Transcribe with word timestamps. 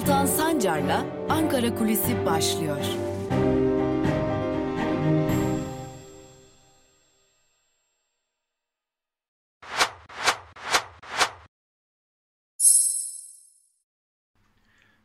Altan 0.00 0.26
Sancar'la 0.26 1.06
Ankara 1.28 1.74
Kulisi 1.74 2.26
başlıyor. 2.26 2.76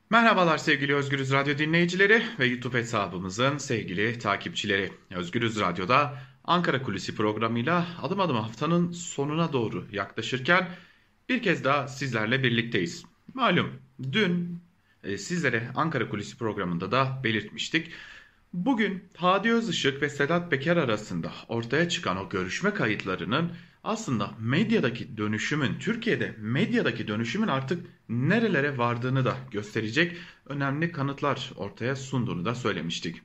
Merhabalar 0.09 0.57
sevgili 0.57 0.95
Özgürüz 0.95 1.31
Radyo 1.31 1.57
dinleyicileri 1.57 2.23
ve 2.39 2.45
YouTube 2.45 2.77
hesabımızın 2.77 3.57
sevgili 3.57 4.19
takipçileri. 4.19 4.91
Özgürüz 5.11 5.59
Radyo'da 5.59 6.17
Ankara 6.43 6.83
Kulisi 6.83 7.15
programıyla 7.15 7.87
adım 8.01 8.19
adım 8.19 8.35
haftanın 8.35 8.91
sonuna 8.91 9.53
doğru 9.53 9.87
yaklaşırken 9.91 10.69
bir 11.29 11.41
kez 11.43 11.63
daha 11.63 11.87
sizlerle 11.87 12.43
birlikteyiz. 12.43 13.05
Malum 13.33 13.81
dün 14.11 14.64
sizlere 15.17 15.69
Ankara 15.75 16.09
Kulisi 16.09 16.37
programında 16.37 16.91
da 16.91 17.21
belirtmiştik. 17.23 17.91
Bugün 18.53 19.03
Hadi 19.17 19.51
Özışık 19.51 20.01
ve 20.01 20.09
Sedat 20.09 20.51
Peker 20.51 20.77
arasında 20.77 21.31
ortaya 21.47 21.89
çıkan 21.89 22.17
o 22.17 22.29
görüşme 22.29 22.73
kayıtlarının 22.73 23.51
aslında 23.83 24.31
medyadaki 24.39 25.17
dönüşümün, 25.17 25.79
Türkiye'de 25.79 26.35
medyadaki 26.37 27.07
dönüşümün 27.07 27.47
artık 27.47 27.85
nerelere 28.09 28.77
vardığını 28.77 29.25
da 29.25 29.37
gösterecek 29.51 30.17
önemli 30.45 30.91
kanıtlar 30.91 31.51
ortaya 31.55 31.95
sunduğunu 31.95 32.45
da 32.45 32.55
söylemiştik. 32.55 33.21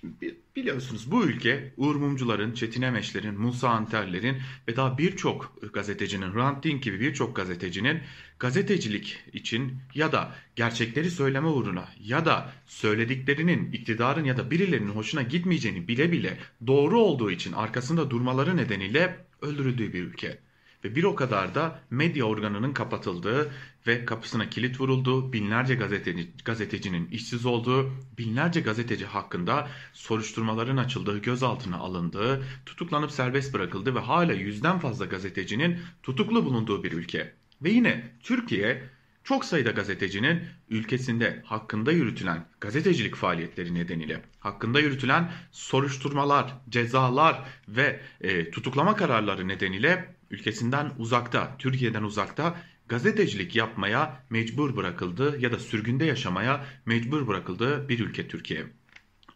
Şimdi 0.00 0.36
biliyorsunuz 0.56 1.10
bu 1.10 1.24
ülke 1.24 1.72
Uğur 1.76 1.94
Mumcuların, 1.94 2.52
Çetin 2.52 2.82
Emeşler'in, 2.82 3.40
Musa 3.40 3.68
Anterler'in 3.68 4.36
ve 4.68 4.76
daha 4.76 4.98
birçok 4.98 5.58
gazetecinin, 5.72 6.34
Hrant 6.34 6.64
Dink 6.64 6.82
gibi 6.82 7.00
birçok 7.00 7.36
gazetecinin 7.36 8.00
gazetecilik 8.38 9.18
için 9.32 9.78
ya 9.94 10.12
da 10.12 10.34
gerçekleri 10.56 11.10
söyleme 11.10 11.48
uğruna 11.48 11.88
ya 12.00 12.24
da 12.24 12.52
söylediklerinin 12.66 13.72
iktidarın 13.72 14.24
ya 14.24 14.36
da 14.36 14.50
birilerinin 14.50 14.90
hoşuna 14.90 15.22
gitmeyeceğini 15.22 15.88
bile 15.88 16.12
bile 16.12 16.38
doğru 16.66 17.00
olduğu 17.00 17.30
için 17.30 17.52
arkasında 17.52 18.10
durmaları 18.10 18.56
nedeniyle 18.56 19.16
öldürüldüğü 19.42 19.92
bir 19.92 20.02
ülke. 20.02 20.38
Ve 20.84 20.96
bir 20.96 21.04
o 21.04 21.14
kadar 21.14 21.54
da 21.54 21.80
medya 21.90 22.24
organının 22.24 22.72
kapatıldığı 22.72 23.50
ve 23.86 24.04
kapısına 24.04 24.50
kilit 24.50 24.80
vurulduğu, 24.80 25.32
binlerce 25.32 25.74
gazeteci, 25.74 26.30
gazetecinin 26.44 27.08
işsiz 27.08 27.46
olduğu, 27.46 27.90
binlerce 28.18 28.60
gazeteci 28.60 29.06
hakkında 29.06 29.68
soruşturmaların 29.92 30.76
açıldığı, 30.76 31.18
gözaltına 31.18 31.76
alındığı, 31.76 32.42
tutuklanıp 32.66 33.10
serbest 33.10 33.54
bırakıldığı 33.54 33.94
ve 33.94 34.00
hala 34.00 34.32
yüzden 34.32 34.78
fazla 34.78 35.04
gazetecinin 35.04 35.78
tutuklu 36.02 36.44
bulunduğu 36.44 36.84
bir 36.84 36.92
ülke. 36.92 37.32
Ve 37.62 37.70
yine 37.70 38.10
Türkiye 38.22 38.82
çok 39.24 39.44
sayıda 39.44 39.70
gazetecinin 39.70 40.42
ülkesinde 40.68 41.42
hakkında 41.46 41.92
yürütülen 41.92 42.46
gazetecilik 42.60 43.14
faaliyetleri 43.16 43.74
nedeniyle 43.74 44.22
hakkında 44.40 44.80
yürütülen 44.80 45.32
soruşturmalar, 45.52 46.54
cezalar 46.68 47.44
ve 47.68 48.00
e, 48.20 48.50
tutuklama 48.50 48.96
kararları 48.96 49.48
nedeniyle 49.48 50.14
ülkesinden 50.30 50.92
uzakta, 50.98 51.56
Türkiye'den 51.58 52.02
uzakta 52.02 52.56
gazetecilik 52.88 53.56
yapmaya 53.56 54.24
mecbur 54.30 54.76
bırakıldı 54.76 55.38
ya 55.40 55.52
da 55.52 55.58
sürgünde 55.58 56.04
yaşamaya 56.04 56.64
mecbur 56.86 57.26
bırakıldığı 57.26 57.88
bir 57.88 57.98
ülke 57.98 58.28
Türkiye. 58.28 58.66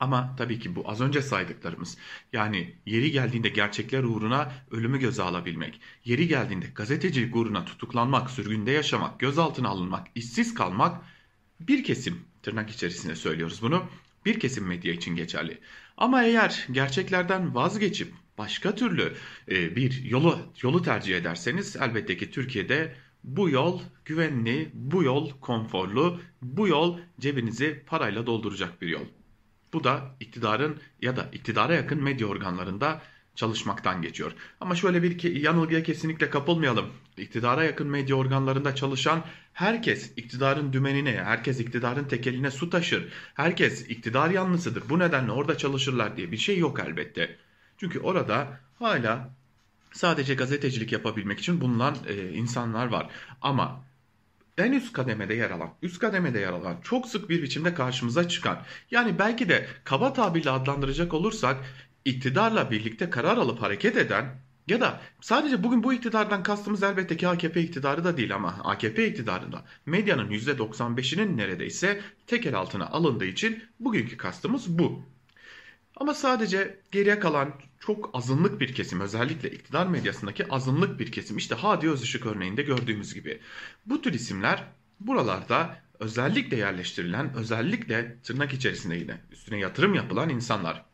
Ama 0.00 0.36
tabii 0.36 0.58
ki 0.58 0.76
bu 0.76 0.90
az 0.90 1.00
önce 1.00 1.22
saydıklarımız 1.22 1.98
yani 2.32 2.74
yeri 2.86 3.10
geldiğinde 3.10 3.48
gerçekler 3.48 4.02
uğruna 4.02 4.52
ölümü 4.70 4.98
göze 4.98 5.22
alabilmek, 5.22 5.80
yeri 6.04 6.28
geldiğinde 6.28 6.66
gazetecilik 6.74 7.36
uğruna 7.36 7.64
tutuklanmak, 7.64 8.30
sürgünde 8.30 8.70
yaşamak, 8.70 9.20
gözaltına 9.20 9.68
alınmak, 9.68 10.06
işsiz 10.14 10.54
kalmak 10.54 11.02
bir 11.60 11.84
kesim 11.84 12.24
tırnak 12.42 12.70
içerisinde 12.70 13.16
söylüyoruz 13.16 13.62
bunu 13.62 13.86
bir 14.24 14.40
kesim 14.40 14.66
medya 14.66 14.92
için 14.92 15.16
geçerli. 15.16 15.60
Ama 15.96 16.24
eğer 16.24 16.66
gerçeklerden 16.70 17.54
vazgeçip 17.54 18.12
başka 18.38 18.74
türlü 18.74 19.12
e, 19.50 19.76
bir 19.76 20.04
yolu 20.04 20.38
yolu 20.62 20.82
tercih 20.82 21.16
ederseniz 21.16 21.76
elbette 21.76 22.16
ki 22.16 22.30
Türkiye'de 22.30 22.94
bu 23.24 23.50
yol 23.50 23.80
güvenli, 24.04 24.70
bu 24.74 25.02
yol 25.02 25.30
konforlu, 25.40 26.20
bu 26.42 26.68
yol 26.68 26.98
cebinizi 27.20 27.82
parayla 27.86 28.26
dolduracak 28.26 28.82
bir 28.82 28.88
yol. 28.88 29.06
Bu 29.72 29.84
da 29.84 30.16
iktidarın 30.20 30.80
ya 31.02 31.16
da 31.16 31.28
iktidara 31.32 31.74
yakın 31.74 32.02
medya 32.02 32.26
organlarında 32.26 33.02
çalışmaktan 33.34 34.02
geçiyor. 34.02 34.32
Ama 34.60 34.74
şöyle 34.74 35.02
bir 35.02 35.22
yanılgıya 35.22 35.82
kesinlikle 35.82 36.30
kapılmayalım. 36.30 36.86
İktidara 37.16 37.64
yakın 37.64 37.86
medya 37.86 38.16
organlarında 38.16 38.74
çalışan 38.74 39.24
herkes 39.52 40.12
iktidarın 40.16 40.72
dümenine, 40.72 41.22
herkes 41.24 41.60
iktidarın 41.60 42.04
tekeline 42.04 42.50
su 42.50 42.70
taşır. 42.70 43.12
Herkes 43.34 43.90
iktidar 43.90 44.30
yanlısıdır. 44.30 44.88
Bu 44.88 44.98
nedenle 44.98 45.32
orada 45.32 45.58
çalışırlar 45.58 46.16
diye 46.16 46.32
bir 46.32 46.36
şey 46.36 46.58
yok 46.58 46.80
elbette. 46.80 47.36
Çünkü 47.78 48.00
orada 48.00 48.60
hala 48.78 49.30
sadece 49.92 50.34
gazetecilik 50.34 50.92
yapabilmek 50.92 51.38
için 51.38 51.60
bulunan 51.60 51.96
e, 52.08 52.28
insanlar 52.28 52.86
var. 52.86 53.10
Ama 53.40 53.84
en 54.58 54.72
üst 54.72 54.92
kademede 54.92 55.34
yer 55.34 55.50
alan, 55.50 55.70
üst 55.82 55.98
kademede 55.98 56.38
yer 56.38 56.52
alan, 56.52 56.76
çok 56.82 57.06
sık 57.06 57.30
bir 57.30 57.42
biçimde 57.42 57.74
karşımıza 57.74 58.28
çıkan, 58.28 58.62
yani 58.90 59.18
belki 59.18 59.48
de 59.48 59.66
kaba 59.84 60.12
tabirle 60.12 60.50
adlandıracak 60.50 61.14
olursak 61.14 61.64
iktidarla 62.04 62.70
birlikte 62.70 63.10
karar 63.10 63.36
alıp 63.36 63.62
hareket 63.62 63.96
eden 63.96 64.36
ya 64.68 64.80
da 64.80 65.00
sadece 65.20 65.62
bugün 65.62 65.82
bu 65.82 65.92
iktidardan 65.92 66.42
kastımız 66.42 66.82
elbette 66.82 67.16
ki 67.16 67.28
AKP 67.28 67.60
iktidarı 67.60 68.04
da 68.04 68.16
değil 68.16 68.34
ama 68.34 68.48
AKP 68.48 69.08
iktidarında 69.08 69.64
medyanın 69.86 70.30
%95'inin 70.30 71.36
neredeyse 71.36 72.00
tekel 72.26 72.54
altına 72.54 72.86
alındığı 72.86 73.24
için 73.24 73.64
bugünkü 73.80 74.16
kastımız 74.16 74.78
bu. 74.78 75.02
Ama 75.96 76.14
sadece 76.14 76.78
geriye 76.92 77.18
kalan 77.18 77.54
çok 77.80 78.10
azınlık 78.14 78.60
bir 78.60 78.74
kesim 78.74 79.00
özellikle 79.00 79.50
iktidar 79.50 79.86
medyasındaki 79.86 80.48
azınlık 80.48 81.00
bir 81.00 81.12
kesim 81.12 81.36
işte 81.36 81.54
Hadi 81.54 81.90
Özışık 81.90 82.26
örneğinde 82.26 82.62
gördüğümüz 82.62 83.14
gibi. 83.14 83.40
Bu 83.86 84.02
tür 84.02 84.12
isimler 84.12 84.64
buralarda 85.00 85.78
özellikle 86.00 86.56
yerleştirilen 86.56 87.34
özellikle 87.34 88.18
tırnak 88.22 88.52
içerisinde 88.52 88.96
yine 88.96 89.20
üstüne 89.32 89.58
yatırım 89.58 89.94
yapılan 89.94 90.28
insanlar. 90.28 90.84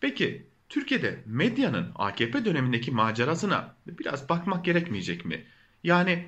Peki 0.00 0.46
Türkiye'de 0.68 1.22
medyanın 1.26 1.92
AKP 1.94 2.44
dönemindeki 2.44 2.90
macerasına 2.90 3.74
biraz 3.86 4.28
bakmak 4.28 4.64
gerekmeyecek 4.64 5.24
mi? 5.24 5.44
Yani 5.84 6.26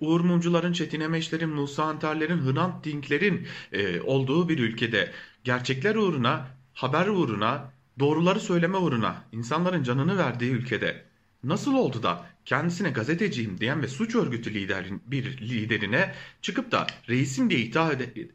Uğur 0.00 0.20
Mumcuların, 0.20 0.72
Çetin 0.72 1.00
Emeşlerin, 1.00 1.48
Musa 1.48 1.84
Antarlerin, 1.84 2.52
Hrant 2.52 2.84
Dinklerin 2.84 3.46
e, 3.72 4.00
olduğu 4.00 4.48
bir 4.48 4.58
ülkede 4.58 5.12
gerçekler 5.44 5.94
uğruna, 5.94 6.46
haber 6.74 7.06
uğruna, 7.06 7.72
doğruları 7.98 8.40
söyleme 8.40 8.76
uğruna 8.76 9.24
insanların 9.32 9.82
canını 9.82 10.18
verdiği 10.18 10.50
ülkede 10.50 11.04
nasıl 11.44 11.74
oldu 11.74 12.02
da 12.02 12.26
kendisine 12.44 12.90
gazeteciyim 12.90 13.60
diyen 13.60 13.82
ve 13.82 13.88
suç 13.88 14.14
örgütü 14.14 14.54
liderin, 14.54 15.02
bir 15.06 15.38
liderine 15.38 16.14
çıkıp 16.42 16.72
da 16.72 16.86
reisim 17.08 17.50
diye 17.50 17.60
hitap, 17.60 17.92
ede, 17.92 18.26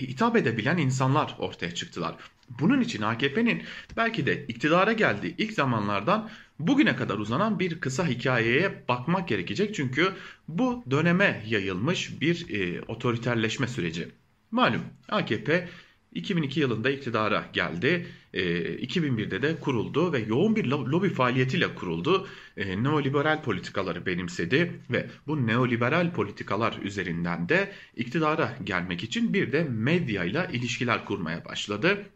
hitap 0.00 0.36
edebilen 0.36 0.76
insanlar 0.76 1.36
ortaya 1.38 1.74
çıktılar. 1.74 2.14
Bunun 2.60 2.80
için 2.80 3.02
AKP'nin 3.02 3.62
belki 3.96 4.26
de 4.26 4.46
iktidara 4.46 4.92
geldiği 4.92 5.34
ilk 5.38 5.52
zamanlardan 5.52 6.30
bugüne 6.58 6.96
kadar 6.96 7.18
uzanan 7.18 7.58
bir 7.58 7.80
kısa 7.80 8.06
hikayeye 8.06 8.84
bakmak 8.88 9.28
gerekecek. 9.28 9.74
Çünkü 9.74 10.12
bu 10.48 10.84
döneme 10.90 11.42
yayılmış 11.46 12.20
bir 12.20 12.50
e, 12.50 12.82
otoriterleşme 12.82 13.68
süreci. 13.68 14.08
Malum 14.50 14.82
AKP 15.08 15.68
2002 16.14 16.60
yılında 16.60 16.90
iktidara 16.90 17.44
geldi. 17.52 18.06
E, 18.34 18.42
2001'de 18.76 19.42
de 19.42 19.60
kuruldu 19.60 20.12
ve 20.12 20.18
yoğun 20.18 20.56
bir 20.56 20.64
lobi 20.64 21.08
faaliyetiyle 21.08 21.74
kuruldu. 21.74 22.26
E, 22.56 22.82
neoliberal 22.82 23.42
politikaları 23.42 24.06
benimsedi 24.06 24.80
ve 24.90 25.06
bu 25.26 25.46
neoliberal 25.46 26.12
politikalar 26.12 26.78
üzerinden 26.82 27.48
de 27.48 27.72
iktidara 27.96 28.58
gelmek 28.64 29.04
için 29.04 29.34
bir 29.34 29.52
de 29.52 29.64
medyayla 29.64 30.44
ilişkiler 30.44 31.04
kurmaya 31.04 31.44
başladı. 31.44 32.06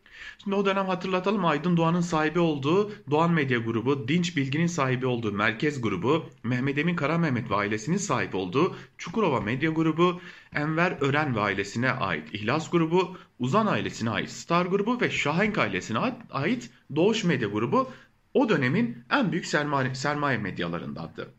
Şimdi 0.42 0.56
o 0.56 0.64
dönem 0.66 0.86
hatırlatalım 0.86 1.44
Aydın 1.44 1.76
Doğan'ın 1.76 2.00
sahibi 2.00 2.38
olduğu 2.38 2.92
Doğan 3.10 3.30
Medya 3.30 3.58
Grubu, 3.58 4.08
Dinç 4.08 4.36
Bilgi'nin 4.36 4.66
sahibi 4.66 5.06
olduğu 5.06 5.32
Merkez 5.32 5.80
Grubu, 5.80 6.26
Mehmet 6.42 6.78
Emin 6.78 6.96
Kara 6.96 7.18
Mehmet 7.18 7.50
ve 7.50 7.54
ailesinin 7.54 7.96
sahip 7.96 8.34
olduğu 8.34 8.76
Çukurova 8.98 9.40
Medya 9.40 9.70
Grubu, 9.70 10.20
Enver 10.52 10.96
Ören 11.00 11.36
ve 11.36 11.40
ailesine 11.40 11.90
ait 11.90 12.34
İhlas 12.34 12.70
Grubu, 12.70 13.16
Uzan 13.38 13.66
ailesine 13.66 14.10
ait 14.10 14.30
Star 14.30 14.66
Grubu 14.66 15.00
ve 15.00 15.10
Şahenk 15.10 15.58
ailesine 15.58 15.98
ait 16.30 16.70
Doğuş 16.96 17.24
Medya 17.24 17.48
Grubu 17.48 17.90
o 18.34 18.48
dönemin 18.48 19.04
en 19.10 19.32
büyük 19.32 19.46
sermaye, 19.46 19.94
sermaye 19.94 20.38
medyalarındandı. 20.38 21.34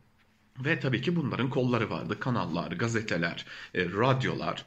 Ve 0.66 0.80
tabii 0.80 1.02
ki 1.02 1.16
bunların 1.16 1.50
kolları 1.50 1.90
vardı. 1.90 2.20
Kanallar, 2.20 2.72
gazeteler, 2.72 3.46
e, 3.76 3.86
radyolar, 3.86 4.66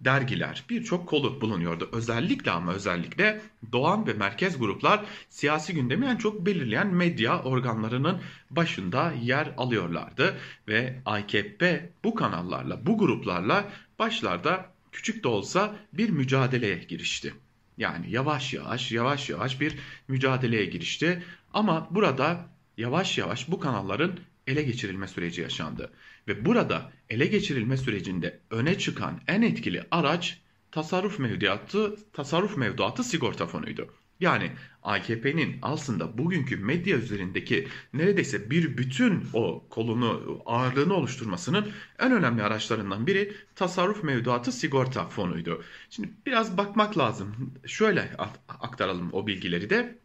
dergiler 0.00 0.64
birçok 0.70 1.08
kolu 1.08 1.40
bulunuyordu. 1.40 1.88
Özellikle 1.92 2.50
ama 2.50 2.72
özellikle 2.72 3.40
Doğan 3.72 4.06
ve 4.06 4.12
merkez 4.12 4.58
gruplar 4.58 5.04
siyasi 5.28 5.74
gündemi 5.74 6.06
en 6.06 6.16
çok 6.16 6.46
belirleyen 6.46 6.94
medya 6.94 7.42
organlarının 7.42 8.20
başında 8.50 9.12
yer 9.22 9.54
alıyorlardı. 9.56 10.36
Ve 10.68 11.00
AKP 11.04 11.90
bu 12.04 12.14
kanallarla 12.14 12.86
bu 12.86 12.98
gruplarla 12.98 13.64
başlarda 13.98 14.70
küçük 14.92 15.24
de 15.24 15.28
olsa 15.28 15.76
bir 15.92 16.10
mücadeleye 16.10 16.78
girişti. 16.78 17.34
Yani 17.78 18.10
yavaş 18.10 18.54
yavaş 18.54 18.92
yavaş 18.92 19.30
yavaş 19.30 19.60
bir 19.60 19.78
mücadeleye 20.08 20.64
girişti. 20.64 21.22
Ama 21.54 21.88
burada 21.90 22.48
yavaş 22.76 23.18
yavaş 23.18 23.50
bu 23.50 23.60
kanalların 23.60 24.18
ele 24.46 24.62
geçirilme 24.62 25.08
süreci 25.08 25.40
yaşandı. 25.40 25.90
Ve 26.28 26.44
burada 26.44 26.92
ele 27.10 27.26
geçirilme 27.26 27.76
sürecinde 27.76 28.40
öne 28.50 28.78
çıkan 28.78 29.20
en 29.28 29.42
etkili 29.42 29.82
araç 29.90 30.40
tasarruf 30.70 31.18
mevduatı, 31.18 31.96
tasarruf 32.12 32.56
mevduatı 32.56 33.04
sigorta 33.04 33.46
fonuydu. 33.46 33.94
Yani 34.20 34.50
AKP'nin 34.82 35.58
aslında 35.62 36.18
bugünkü 36.18 36.56
medya 36.56 36.96
üzerindeki 36.96 37.68
neredeyse 37.92 38.50
bir 38.50 38.78
bütün 38.78 39.24
o 39.32 39.66
kolunu, 39.70 40.42
ağırlığını 40.46 40.94
oluşturmasının 40.94 41.72
en 41.98 42.12
önemli 42.12 42.42
araçlarından 42.42 43.06
biri 43.06 43.32
tasarruf 43.54 44.04
mevduatı 44.04 44.52
sigorta 44.52 45.08
fonuydu. 45.08 45.64
Şimdi 45.90 46.10
biraz 46.26 46.56
bakmak 46.56 46.98
lazım. 46.98 47.54
Şöyle 47.66 48.10
aktaralım 48.48 49.08
o 49.12 49.26
bilgileri 49.26 49.70
de. 49.70 49.98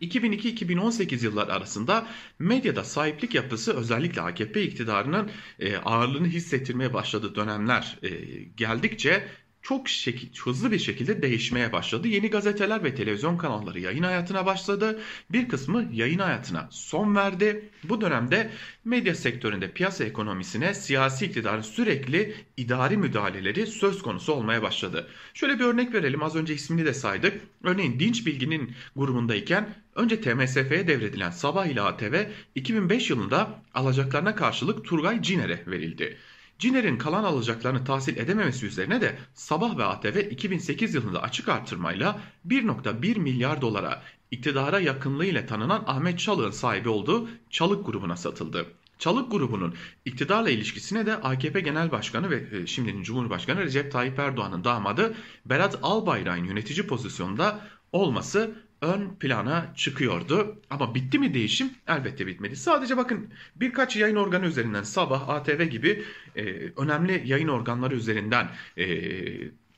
2002-2018 0.00 1.24
yıllar 1.24 1.48
arasında 1.48 2.06
medyada 2.38 2.84
sahiplik 2.84 3.34
yapısı 3.34 3.76
özellikle 3.76 4.20
AKP 4.20 4.62
iktidarının 4.62 5.30
e, 5.58 5.76
ağırlığını 5.76 6.26
hissettirmeye 6.26 6.94
başladığı 6.94 7.34
dönemler 7.34 7.98
e, 8.02 8.08
geldikçe 8.56 9.28
çok 9.62 9.88
şekil, 9.88 10.28
hızlı 10.44 10.72
bir 10.72 10.78
şekilde 10.78 11.22
değişmeye 11.22 11.72
başladı. 11.72 12.08
Yeni 12.08 12.30
gazeteler 12.30 12.84
ve 12.84 12.94
televizyon 12.94 13.36
kanalları 13.36 13.80
yayın 13.80 14.02
hayatına 14.02 14.46
başladı. 14.46 15.00
Bir 15.30 15.48
kısmı 15.48 15.88
yayın 15.92 16.18
hayatına 16.18 16.68
son 16.70 17.16
verdi. 17.16 17.70
Bu 17.84 18.00
dönemde 18.00 18.50
medya 18.84 19.14
sektöründe 19.14 19.70
piyasa 19.70 20.04
ekonomisine 20.04 20.74
siyasi 20.74 21.26
iktidarın 21.26 21.62
sürekli 21.62 22.34
idari 22.56 22.96
müdahaleleri 22.96 23.66
söz 23.66 24.02
konusu 24.02 24.32
olmaya 24.32 24.62
başladı. 24.62 25.08
Şöyle 25.34 25.58
bir 25.58 25.64
örnek 25.64 25.94
verelim. 25.94 26.22
Az 26.22 26.36
önce 26.36 26.54
ismini 26.54 26.84
de 26.84 26.94
saydık. 26.94 27.40
Örneğin 27.64 28.00
Dinç 28.00 28.26
Bilgi'nin 28.26 28.74
grubundayken 28.96 29.74
önce 29.94 30.20
TMSF'ye 30.20 30.86
devredilen 30.88 31.30
Sabah 31.30 31.66
ile 31.66 31.80
ATV 31.80 32.24
2005 32.54 33.10
yılında 33.10 33.62
alacaklarına 33.74 34.34
karşılık 34.34 34.84
Turgay 34.84 35.22
Ciner'e 35.22 35.62
verildi. 35.66 36.16
Ciner'in 36.62 36.98
kalan 36.98 37.24
alacaklarını 37.24 37.84
tahsil 37.84 38.16
edememesi 38.16 38.66
üzerine 38.66 39.00
de 39.00 39.18
Sabah 39.34 39.78
ve 39.78 39.84
ATV 39.84 40.16
2008 40.30 40.94
yılında 40.94 41.22
açık 41.22 41.48
artırmayla 41.48 42.20
1.1 42.48 43.18
milyar 43.18 43.60
dolara 43.60 44.02
iktidara 44.30 44.80
yakınlığıyla 44.80 45.46
tanınan 45.46 45.84
Ahmet 45.86 46.18
Çalık'ın 46.18 46.50
sahibi 46.50 46.88
olduğu 46.88 47.28
Çalık 47.50 47.86
grubuna 47.86 48.16
satıldı. 48.16 48.66
Çalık 48.98 49.30
grubunun 49.30 49.74
iktidarla 50.04 50.50
ilişkisine 50.50 51.06
de 51.06 51.14
AKP 51.14 51.60
Genel 51.60 51.92
Başkanı 51.92 52.30
ve 52.30 52.44
e, 52.52 52.66
şimdinin 52.66 53.02
Cumhurbaşkanı 53.02 53.60
Recep 53.60 53.92
Tayyip 53.92 54.18
Erdoğan'ın 54.18 54.64
damadı 54.64 55.14
Berat 55.46 55.78
Albayrak'ın 55.82 56.44
yönetici 56.44 56.86
pozisyonda 56.86 57.60
olması 57.92 58.54
ön 58.82 59.14
plana 59.20 59.72
çıkıyordu. 59.76 60.60
Ama 60.70 60.94
bitti 60.94 61.18
mi 61.18 61.34
değişim? 61.34 61.70
Elbette 61.88 62.26
bitmedi. 62.26 62.56
Sadece 62.56 62.96
bakın 62.96 63.30
birkaç 63.56 63.96
yayın 63.96 64.16
organı 64.16 64.46
üzerinden 64.46 64.82
Sabah, 64.82 65.28
ATV 65.28 65.62
gibi 65.62 66.04
e, 66.36 66.42
önemli 66.76 67.22
yayın 67.26 67.48
organları 67.48 67.94
üzerinden 67.94 68.48
e, 68.78 68.86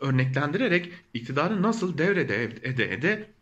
örneklendirerek 0.00 0.92
iktidarı 1.14 1.62
nasıl 1.62 1.98
devrede 1.98 2.44
ede 2.62 2.92
ede 2.92 3.33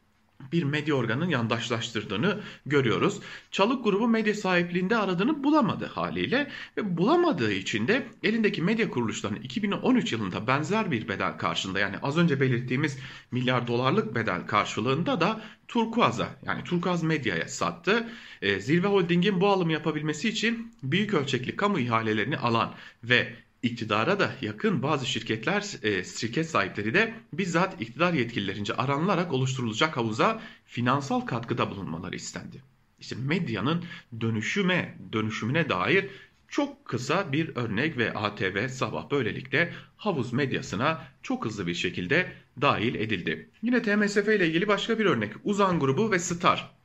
bir 0.52 0.62
medya 0.62 0.94
organının 0.94 1.28
yandaşlaştırdığını 1.28 2.40
görüyoruz. 2.66 3.20
Çalık 3.50 3.84
grubu 3.84 4.08
medya 4.08 4.34
sahipliğinde 4.34 4.96
aradığını 4.96 5.44
bulamadı 5.44 5.86
haliyle 5.86 6.50
ve 6.76 6.96
bulamadığı 6.96 7.52
için 7.52 7.88
de 7.88 8.06
elindeki 8.22 8.62
medya 8.62 8.90
kuruluşlarının 8.90 9.40
2013 9.40 10.12
yılında 10.12 10.46
benzer 10.46 10.90
bir 10.90 11.08
bedel 11.08 11.38
karşılığında 11.38 11.78
yani 11.78 11.96
az 12.02 12.18
önce 12.18 12.40
belirttiğimiz 12.40 12.98
milyar 13.30 13.66
dolarlık 13.66 14.14
bedel 14.14 14.46
karşılığında 14.46 15.20
da 15.20 15.40
Turkuaz'a 15.68 16.28
yani 16.46 16.64
Turkuaz 16.64 17.02
Medya'ya 17.02 17.48
sattı. 17.48 18.08
E, 18.42 18.60
Zirve 18.60 18.86
Holding'in 18.86 19.40
bu 19.40 19.48
alımı 19.48 19.72
yapabilmesi 19.72 20.28
için 20.28 20.74
büyük 20.82 21.14
ölçekli 21.14 21.56
kamu 21.56 21.78
ihalelerini 21.78 22.38
alan 22.38 22.74
ve 23.04 23.34
iktidara 23.62 24.20
da 24.20 24.32
yakın 24.40 24.82
bazı 24.82 25.06
şirketler, 25.06 25.64
e, 25.82 26.04
şirket 26.04 26.50
sahipleri 26.50 26.94
de 26.94 27.14
bizzat 27.32 27.80
iktidar 27.82 28.12
yetkililerince 28.12 28.74
aranılarak 28.74 29.32
oluşturulacak 29.32 29.96
havuza 29.96 30.42
finansal 30.66 31.20
katkıda 31.20 31.70
bulunmaları 31.70 32.16
istendi. 32.16 32.62
İşte 33.00 33.16
medyanın 33.16 33.84
dönüşüme, 34.20 34.98
dönüşümüne 35.12 35.68
dair 35.68 36.08
çok 36.48 36.84
kısa 36.84 37.32
bir 37.32 37.56
örnek 37.56 37.98
ve 37.98 38.12
ATV 38.14 38.68
sabah 38.68 39.10
böylelikle 39.10 39.72
havuz 39.96 40.32
medyasına 40.32 41.04
çok 41.22 41.44
hızlı 41.44 41.66
bir 41.66 41.74
şekilde 41.74 42.32
dahil 42.60 42.94
edildi. 42.94 43.50
Yine 43.62 43.82
TMSF 43.82 44.28
ile 44.28 44.46
ilgili 44.46 44.68
başka 44.68 44.98
bir 44.98 45.04
örnek 45.04 45.32
Uzan 45.44 45.80
grubu 45.80 46.10
ve 46.10 46.18
Star 46.18 46.81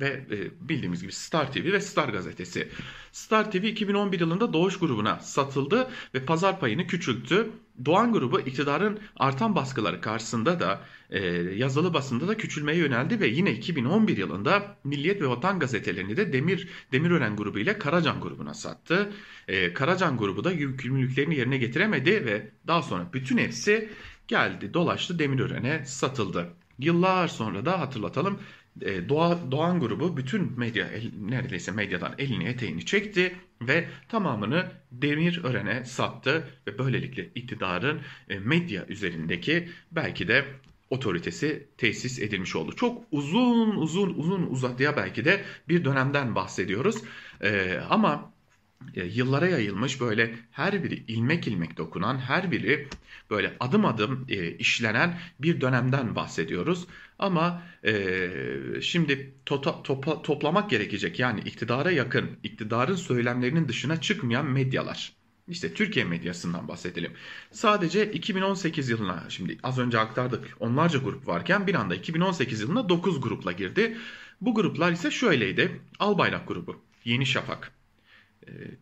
ve 0.00 0.06
e, 0.06 0.68
bildiğimiz 0.68 1.02
gibi 1.02 1.12
Star 1.12 1.52
TV 1.52 1.72
ve 1.72 1.80
Star 1.80 2.08
gazetesi. 2.08 2.68
Star 3.12 3.50
TV 3.50 3.56
2011 3.56 4.20
yılında 4.20 4.52
Doğuş 4.52 4.78
grubuna 4.78 5.20
satıldı 5.20 5.90
ve 6.14 6.24
pazar 6.24 6.60
payını 6.60 6.86
küçülttü. 6.86 7.50
Doğan 7.84 8.12
grubu 8.12 8.40
iktidarın 8.40 9.00
artan 9.16 9.56
baskıları 9.56 10.00
karşısında 10.00 10.60
da 10.60 10.80
e, 11.10 11.26
yazılı 11.56 11.94
basında 11.94 12.28
da 12.28 12.36
küçülmeye 12.36 12.78
yöneldi 12.78 13.20
ve 13.20 13.26
yine 13.26 13.52
2011 13.52 14.16
yılında 14.16 14.76
Milliyet 14.84 15.22
ve 15.22 15.28
Vatan 15.28 15.58
gazetelerini 15.58 16.16
de 16.16 16.32
Demir 16.32 16.68
Demirören 16.92 17.36
grubu 17.36 17.58
ile 17.58 17.78
Karacan 17.78 18.20
grubuna 18.20 18.54
sattı. 18.54 19.12
E, 19.48 19.72
Karacan 19.74 20.16
grubu 20.16 20.44
da 20.44 20.52
yükümlülüklerini 20.52 21.36
yerine 21.36 21.56
getiremedi 21.56 22.26
ve 22.26 22.50
daha 22.66 22.82
sonra 22.82 23.10
bütün 23.12 23.38
hepsi 23.38 23.88
geldi 24.28 24.74
dolaştı 24.74 25.18
Demirören'e 25.18 25.84
satıldı. 25.84 26.54
Yıllar 26.78 27.28
sonra 27.28 27.64
da 27.66 27.80
hatırlatalım 27.80 28.38
e, 28.80 29.08
Doğa, 29.08 29.50
Doğan 29.50 29.80
grubu 29.80 30.16
bütün 30.16 30.58
medya 30.58 30.88
neredeyse 31.20 31.72
medyadan 31.72 32.14
elini 32.18 32.44
eteğini 32.44 32.84
çekti 32.84 33.36
ve 33.60 33.88
tamamını 34.08 34.66
demir 34.92 35.44
örene 35.44 35.84
sattı 35.84 36.48
ve 36.66 36.78
böylelikle 36.78 37.30
iktidarın 37.34 38.00
e, 38.28 38.38
medya 38.38 38.86
üzerindeki 38.86 39.68
belki 39.92 40.28
de 40.28 40.44
otoritesi 40.90 41.68
tesis 41.78 42.18
edilmiş 42.18 42.56
oldu. 42.56 42.72
Çok 42.76 43.02
uzun 43.10 43.76
uzun 43.76 44.14
uzun 44.14 44.46
uzadıya 44.46 44.96
belki 44.96 45.24
de 45.24 45.44
bir 45.68 45.84
dönemden 45.84 46.34
bahsediyoruz. 46.34 46.96
Ee, 47.42 47.80
ama 47.90 48.12
e, 48.14 48.31
yıllara 48.94 49.48
yayılmış 49.48 50.00
böyle 50.00 50.34
her 50.50 50.84
biri 50.84 51.04
ilmek 51.08 51.48
ilmek 51.48 51.76
dokunan, 51.76 52.18
her 52.18 52.50
biri 52.50 52.88
böyle 53.30 53.56
adım 53.60 53.84
adım 53.84 54.26
e, 54.28 54.50
işlenen 54.50 55.18
bir 55.38 55.60
dönemden 55.60 56.14
bahsediyoruz. 56.14 56.86
Ama 57.18 57.62
e, 57.84 58.30
şimdi 58.80 59.34
to 59.46 59.82
topa, 59.82 60.22
toplamak 60.22 60.70
gerekecek 60.70 61.18
yani 61.18 61.40
iktidara 61.40 61.90
yakın, 61.90 62.30
iktidarın 62.42 62.96
söylemlerinin 62.96 63.68
dışına 63.68 64.00
çıkmayan 64.00 64.46
medyalar. 64.46 65.12
İşte 65.48 65.74
Türkiye 65.74 66.04
medyasından 66.04 66.68
bahsedelim. 66.68 67.12
Sadece 67.50 68.12
2018 68.12 68.88
yılına 68.88 69.24
şimdi 69.28 69.58
az 69.62 69.78
önce 69.78 69.98
aktardık 69.98 70.56
onlarca 70.60 70.98
grup 70.98 71.28
varken 71.28 71.66
bir 71.66 71.74
anda 71.74 71.94
2018 71.94 72.60
yılına 72.60 72.88
9 72.88 73.20
grupla 73.20 73.52
girdi. 73.52 73.96
Bu 74.40 74.54
gruplar 74.54 74.92
ise 74.92 75.10
şöyleydi. 75.10 75.80
Albayrak 75.98 76.48
grubu, 76.48 76.76
Yeni 77.04 77.26
Şafak, 77.26 77.66
e, 77.66 77.81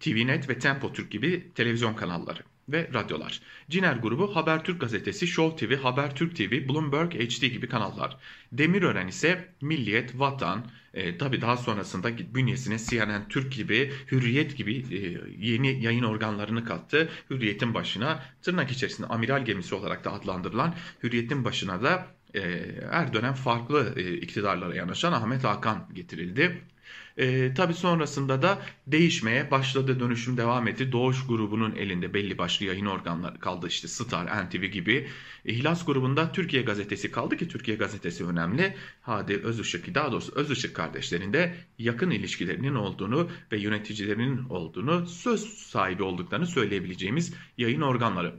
TVNet 0.00 0.48
ve 0.48 0.58
Tempo 0.58 0.92
Türk 0.92 1.10
gibi 1.10 1.52
televizyon 1.54 1.94
kanalları 1.94 2.40
ve 2.72 2.90
radyolar. 2.94 3.40
Ciner 3.70 3.96
grubu 3.96 4.36
Habertürk 4.36 4.80
gazetesi, 4.80 5.26
Show 5.26 5.66
TV, 5.66 5.82
Habertürk 5.82 6.36
TV, 6.36 6.68
Bloomberg 6.68 7.12
HD 7.14 7.46
gibi 7.46 7.68
kanallar. 7.68 8.16
Demirören 8.52 9.08
ise 9.08 9.48
Milliyet, 9.60 10.18
Vatan, 10.18 10.66
e, 10.94 11.18
tabi 11.18 11.40
daha 11.40 11.56
sonrasında 11.56 12.18
bünyesine 12.34 12.78
CNN 12.78 13.28
Türk 13.28 13.52
gibi, 13.52 13.92
Hürriyet 14.12 14.56
gibi 14.56 14.76
e, 14.76 15.20
yeni 15.46 15.84
yayın 15.84 16.04
organlarını 16.04 16.64
kattı. 16.64 17.08
Hürriyet'in 17.30 17.74
başına 17.74 18.22
tırnak 18.42 18.70
içerisinde 18.70 19.06
amiral 19.06 19.44
gemisi 19.44 19.74
olarak 19.74 20.04
da 20.04 20.12
adlandırılan 20.12 20.74
Hürriyet'in 21.02 21.44
başına 21.44 21.82
da 21.82 22.06
e, 22.34 22.40
her 22.90 23.12
dönem 23.12 23.34
farklı 23.34 23.94
e, 23.96 24.16
iktidarlara 24.16 24.74
yanaşan 24.74 25.12
Ahmet 25.12 25.44
Hakan 25.44 25.88
getirildi. 25.94 26.62
E, 27.20 27.54
tabii 27.54 27.74
sonrasında 27.74 28.42
da 28.42 28.58
değişmeye 28.86 29.50
başladı. 29.50 30.00
Dönüşüm 30.00 30.36
devam 30.36 30.68
etti. 30.68 30.92
Doğuş 30.92 31.26
grubunun 31.26 31.74
elinde 31.74 32.14
belli 32.14 32.38
başlı 32.38 32.66
yayın 32.66 32.86
organları 32.86 33.38
kaldı. 33.38 33.68
işte 33.68 33.88
Star, 33.88 34.46
NTV 34.46 34.64
gibi. 34.64 35.08
İhlas 35.44 35.84
grubunda 35.84 36.32
Türkiye 36.32 36.62
Gazetesi 36.62 37.10
kaldı 37.12 37.36
ki 37.36 37.48
Türkiye 37.48 37.76
Gazetesi 37.76 38.26
önemli. 38.26 38.74
Hadi 39.02 39.36
Özışık, 39.36 39.94
daha 39.94 40.12
doğrusu 40.12 40.32
Özışık 40.34 40.76
kardeşlerin 40.76 41.32
de 41.32 41.54
yakın 41.78 42.10
ilişkilerinin 42.10 42.74
olduğunu 42.74 43.30
ve 43.52 43.60
yöneticilerinin 43.60 44.44
olduğunu, 44.48 45.06
söz 45.06 45.40
sahibi 45.54 46.02
olduklarını 46.02 46.46
söyleyebileceğimiz 46.46 47.34
yayın 47.58 47.80
organları. 47.80 48.34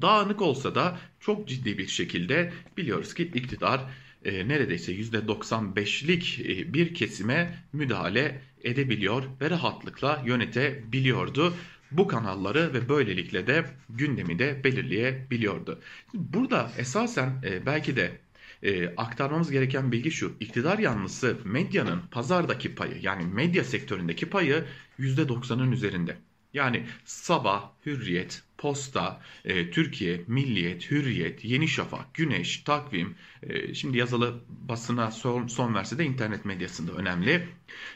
Dağınık 0.00 0.42
olsa 0.42 0.74
da 0.74 0.98
çok 1.20 1.48
ciddi 1.48 1.78
bir 1.78 1.86
şekilde 1.86 2.52
biliyoruz 2.76 3.14
ki 3.14 3.22
iktidar 3.22 3.80
e, 4.26 4.48
neredeyse 4.48 4.92
%95'lik 4.92 6.40
e, 6.40 6.74
bir 6.74 6.94
kesime 6.94 7.54
müdahale 7.72 8.40
edebiliyor 8.64 9.22
ve 9.40 9.50
rahatlıkla 9.50 10.22
yönetebiliyordu. 10.26 11.54
bu 11.90 12.08
kanalları 12.08 12.74
ve 12.74 12.88
böylelikle 12.88 13.46
de 13.46 13.64
gündemi 13.90 14.38
de 14.38 14.64
belirleyebiliyordu. 14.64 15.80
Burada 16.14 16.72
esasen 16.78 17.42
e, 17.44 17.66
belki 17.66 17.96
de 17.96 18.18
e, 18.62 18.94
aktarmamız 18.96 19.50
gereken 19.50 19.92
bilgi 19.92 20.10
şu. 20.10 20.32
İktidar 20.40 20.78
yanlısı 20.78 21.36
medyanın 21.44 22.00
pazardaki 22.10 22.74
payı 22.74 22.98
yani 23.02 23.24
medya 23.26 23.64
sektöründeki 23.64 24.30
payı 24.30 24.64
%90'ın 25.00 25.72
üzerinde. 25.72 26.16
Yani 26.56 26.86
Sabah, 27.04 27.70
Hürriyet, 27.86 28.42
Posta, 28.58 29.20
e, 29.44 29.70
Türkiye, 29.70 30.24
Milliyet, 30.26 30.90
Hürriyet, 30.90 31.44
Yeni 31.44 31.68
Şafak, 31.68 32.14
Güneş, 32.14 32.58
Takvim, 32.58 33.16
e, 33.42 33.74
şimdi 33.74 33.98
yazılı 33.98 34.40
basına 34.48 35.10
son, 35.10 35.46
son 35.46 35.74
verse 35.74 35.98
de 35.98 36.04
internet 36.04 36.44
medyasında 36.44 36.92
önemli. 36.92 37.48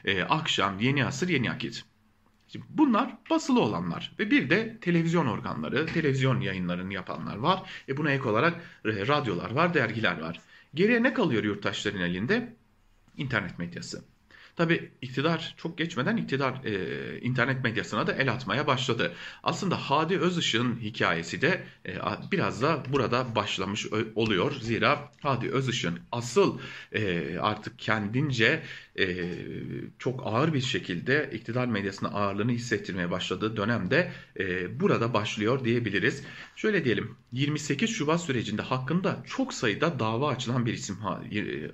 E, 0.05 0.23
Akşam, 0.23 0.81
Yeni 0.81 1.05
Asır, 1.05 1.29
Yeni 1.29 1.51
Akit. 1.51 1.85
Şimdi 2.49 2.67
bunlar 2.69 3.19
basılı 3.31 3.61
olanlar 3.61 4.13
ve 4.19 4.31
bir 4.31 4.51
de 4.51 4.79
televizyon 4.81 5.27
organları, 5.27 5.87
televizyon 5.87 6.41
yayınlarını 6.41 6.95
yapanlar 6.95 7.37
var. 7.37 7.71
E 7.89 7.97
buna 7.97 8.11
ek 8.11 8.29
olarak 8.29 8.55
e, 8.85 9.07
radyolar 9.07 9.51
var, 9.51 9.75
dergiler 9.75 10.21
var. 10.21 10.41
Geriye 10.75 11.03
ne 11.03 11.15
kalıyor 11.15 11.45
yurttaşların 11.45 12.01
elinde? 12.01 12.57
İnternet 13.17 13.59
medyası. 13.59 14.05
Tabi 14.61 14.91
iktidar 15.03 15.55
çok 15.57 15.79
geçmeden 15.79 16.17
iktidar 16.17 16.65
e, 16.65 17.21
internet 17.21 17.65
medyasına 17.65 18.07
da 18.07 18.13
el 18.13 18.33
atmaya 18.33 18.67
başladı. 18.67 19.13
Aslında 19.43 19.77
Hadi 19.77 20.19
Özışık'ın 20.19 20.81
hikayesi 20.81 21.43
de 21.43 21.65
e, 21.87 21.95
biraz 22.33 22.63
da 22.63 22.83
burada 22.93 23.35
başlamış 23.35 23.87
oluyor. 24.15 24.53
Zira 24.61 25.13
Hadi 25.21 25.51
Özışık'ın 25.51 25.99
asıl 26.13 26.59
e, 26.93 27.39
artık 27.39 27.79
kendince 27.79 28.63
e, 28.99 29.29
çok 29.99 30.27
ağır 30.27 30.55
bir 30.55 30.61
şekilde 30.61 31.31
iktidar 31.33 31.67
medyasına 31.67 32.09
ağırlığını 32.09 32.53
hissettirmeye 32.53 33.11
başladığı 33.11 33.57
dönemde 33.57 34.13
e, 34.39 34.81
burada 34.81 35.15
başlıyor 35.15 35.65
diyebiliriz. 35.65 36.23
Şöyle 36.57 36.85
diyelim 36.85 37.17
28 37.33 37.91
Şubat 37.91 38.21
sürecinde 38.21 38.63
hakkında 38.63 39.23
çok 39.27 39.55
sayıda 39.55 39.99
dava 39.99 40.29
açılan 40.29 40.67
bir 40.67 40.73
isim 40.73 40.99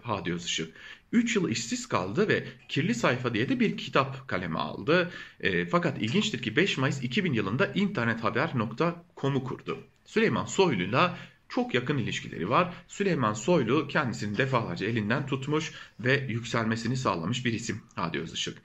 Hadi 0.03 0.33
Özışık. 0.33 0.75
3 1.13 1.37
yıl 1.37 1.49
işsiz 1.49 1.87
kaldı 1.87 2.29
ve 2.29 2.45
Kirli 2.69 2.95
Sayfa 2.95 3.35
diye 3.35 3.49
de 3.49 3.61
bir 3.61 3.77
kitap 3.77 4.29
kaleme 4.29 4.59
aldı. 4.59 5.11
E, 5.41 5.67
fakat 5.67 6.03
ilginçtir 6.03 6.43
ki 6.43 6.57
5 6.57 6.79
Mayıs 6.79 7.03
2000 7.03 7.33
yılında 7.33 7.67
internethaber.com'u 7.67 9.45
kurdu. 9.45 9.79
Süleyman 10.05 10.45
Soylu'yla 10.45 11.19
çok 11.49 11.75
yakın 11.75 11.99
ilişkileri 11.99 12.51
var. 12.51 12.75
Süleyman 12.89 13.33
Soylu 13.33 13.89
kendisini 13.89 14.39
defalarca 14.39 14.87
elinden 14.87 15.27
tutmuş 15.27 15.73
ve 16.01 16.27
yükselmesini 16.29 16.97
sağlamış 16.97 17.45
bir 17.45 17.53
isim 17.53 17.83
Hadi 17.95 18.19
Özışık. 18.19 18.59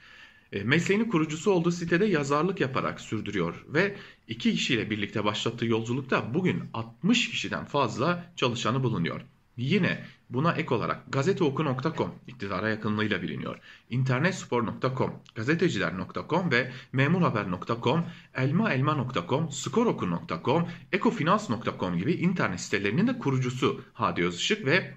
E, 0.51 0.63
mesleğinin 0.63 1.09
kurucusu 1.09 1.51
olduğu 1.51 1.71
sitede 1.71 2.05
yazarlık 2.05 2.59
yaparak 2.59 3.01
sürdürüyor 3.01 3.65
ve 3.67 3.95
iki 4.27 4.51
kişiyle 4.51 4.89
birlikte 4.89 5.23
başlattığı 5.23 5.65
yolculukta 5.65 6.33
bugün 6.33 6.63
60 6.73 7.29
kişiden 7.29 7.65
fazla 7.65 8.33
çalışanı 8.35 8.83
bulunuyor. 8.83 9.21
Yine 9.61 10.03
buna 10.29 10.53
ek 10.53 10.75
olarak 10.75 11.11
gazeteoku.com 11.11 12.15
iktidara 12.27 12.69
yakınlığıyla 12.69 13.21
biliniyor. 13.21 13.59
internetspor.com, 13.89 15.13
gazeteciler.com 15.35 16.51
ve 16.51 16.71
memurhaber.com, 16.93 18.05
elmaelma.com, 18.35 19.51
skoroku.com, 19.51 20.67
ekofinans.com 20.91 21.97
gibi 21.97 22.11
internet 22.13 22.61
sitelerinin 22.61 23.07
de 23.07 23.19
kurucusu 23.19 23.81
Hadi 23.93 24.25
Özışık 24.25 24.65
ve 24.65 24.93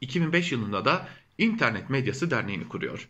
2005 0.00 0.52
yılında 0.52 0.84
da 0.84 1.08
İnternet 1.38 1.90
Medyası 1.90 2.30
Derneği'ni 2.30 2.68
kuruyor. 2.68 3.08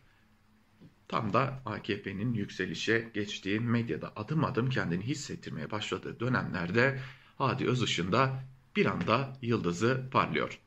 Tam 1.09 1.33
da 1.33 1.63
AKP'nin 1.67 2.35
yükselişe 2.35 3.11
geçtiği 3.15 3.61
medyada 3.61 4.13
adım 4.17 4.45
adım 4.45 4.71
kendini 4.71 5.03
hissettirmeye 5.03 5.71
başladığı 5.71 6.21
dönemlerde 6.21 7.01
Hadi 7.39 7.67
Özışık'ın 7.67 8.13
da 8.13 8.45
bir 8.77 8.87
anda 8.87 9.37
yıldızı 9.43 10.09
parlıyor 10.11 10.61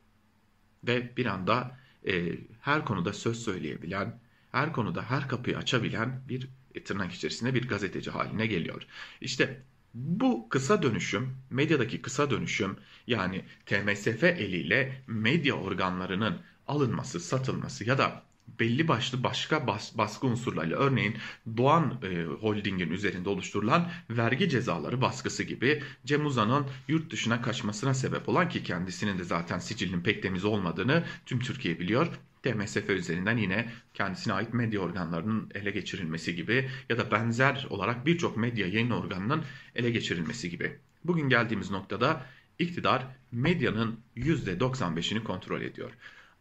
ve 0.88 1.18
bir 1.18 1.26
anda 1.26 1.78
e, 2.08 2.38
her 2.62 2.86
konuda 2.86 3.14
söz 3.14 3.44
söyleyebilen, 3.44 4.20
her 4.52 4.74
konuda 4.74 5.10
her 5.10 5.28
kapıyı 5.28 5.58
açabilen 5.58 6.22
bir 6.30 6.50
tırnak 6.86 7.14
içerisinde 7.14 7.54
bir 7.54 7.68
gazeteci 7.68 8.10
haline 8.10 8.48
geliyor. 8.48 8.88
İşte 9.22 9.62
bu 9.94 10.50
kısa 10.50 10.84
dönüşüm, 10.84 11.38
medyadaki 11.50 12.02
kısa 12.02 12.30
dönüşüm 12.30 12.78
yani 13.08 13.46
TMSF 13.66 14.24
eliyle 14.24 15.04
medya 15.08 15.56
organlarının 15.56 16.40
alınması, 16.68 17.20
satılması 17.20 17.86
ya 17.86 17.98
da 17.98 18.24
belli 18.60 18.88
başlı 18.88 19.24
başka 19.24 19.68
bas, 19.68 19.98
baskı 19.98 20.28
unsurlarıyla 20.28 20.78
örneğin 20.78 21.18
Doğan 21.58 22.02
e, 22.04 22.24
Holding'in 22.24 22.90
üzerinde 22.90 23.30
oluşturulan 23.30 23.92
vergi 24.10 24.50
cezaları 24.50 25.02
baskısı 25.02 25.44
gibi 25.44 25.84
Cem 26.06 26.26
Uzan'ın 26.26 26.68
yurt 26.88 27.12
dışına 27.12 27.42
kaçmasına 27.42 27.94
sebep 27.94 28.30
olan 28.30 28.50
ki 28.50 28.64
kendisinin 28.64 29.18
de 29.20 29.24
zaten 29.24 29.60
sicilinin 29.60 30.02
pek 30.02 30.24
temiz 30.24 30.46
olmadığını 30.46 31.04
tüm 31.26 31.40
Türkiye 31.40 31.80
biliyor. 31.80 32.08
TMSF 32.44 32.90
üzerinden 32.90 33.38
yine 33.38 33.72
kendisine 33.94 34.34
ait 34.34 34.54
medya 34.54 34.80
organlarının 34.80 35.52
ele 35.56 35.72
geçirilmesi 35.72 36.36
gibi 36.36 36.70
ya 36.90 36.98
da 36.98 37.12
benzer 37.12 37.68
olarak 37.70 38.06
birçok 38.06 38.38
medya 38.38 38.68
yayın 38.68 38.90
organının 38.90 39.44
ele 39.76 39.92
geçirilmesi 39.92 40.50
gibi. 40.50 40.80
Bugün 41.04 41.30
geldiğimiz 41.30 41.72
noktada 41.72 42.26
iktidar 42.60 43.08
medyanın 43.32 44.00
%95'ini 44.18 45.24
kontrol 45.24 45.62
ediyor. 45.62 45.92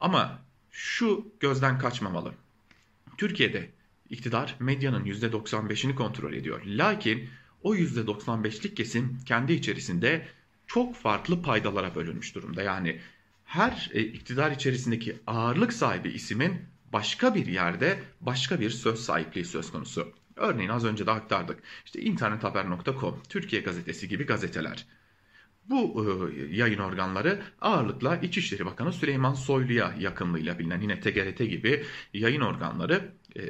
Ama 0.00 0.45
şu 0.76 1.28
gözden 1.40 1.78
kaçmamalı. 1.78 2.34
Türkiye'de 3.18 3.70
iktidar 4.10 4.56
medyanın 4.60 5.04
%95'ini 5.04 5.94
kontrol 5.94 6.32
ediyor. 6.32 6.62
Lakin 6.66 7.28
o 7.62 7.74
%95'lik 7.74 8.76
kesim 8.76 9.18
kendi 9.26 9.52
içerisinde 9.52 10.26
çok 10.66 10.96
farklı 10.96 11.42
paydalara 11.42 11.94
bölünmüş 11.94 12.34
durumda. 12.34 12.62
Yani 12.62 13.00
her 13.44 13.90
e, 13.92 14.00
iktidar 14.00 14.50
içerisindeki 14.50 15.16
ağırlık 15.26 15.72
sahibi 15.72 16.08
isimin 16.08 16.62
başka 16.92 17.34
bir 17.34 17.46
yerde 17.46 17.98
başka 18.20 18.60
bir 18.60 18.70
söz 18.70 19.00
sahipliği 19.00 19.44
söz 19.44 19.72
konusu. 19.72 20.12
Örneğin 20.36 20.70
az 20.70 20.84
önce 20.84 21.06
de 21.06 21.10
aktardık. 21.10 21.62
İşte 21.84 22.00
internethaber.com, 22.00 23.22
Türkiye 23.28 23.62
Gazetesi 23.62 24.08
gibi 24.08 24.26
gazeteler. 24.26 24.86
Bu 25.70 26.04
e, 26.04 26.56
yayın 26.56 26.78
organları 26.78 27.42
ağırlıkla 27.60 28.16
İçişleri 28.16 28.66
Bakanı 28.66 28.92
Süleyman 28.92 29.34
Soylu'ya 29.34 29.94
yakınlığıyla 29.98 30.58
bilinen 30.58 30.80
yine 30.80 31.00
TGRT 31.00 31.38
gibi 31.38 31.84
yayın 32.14 32.40
organları 32.40 33.12
e, 33.36 33.42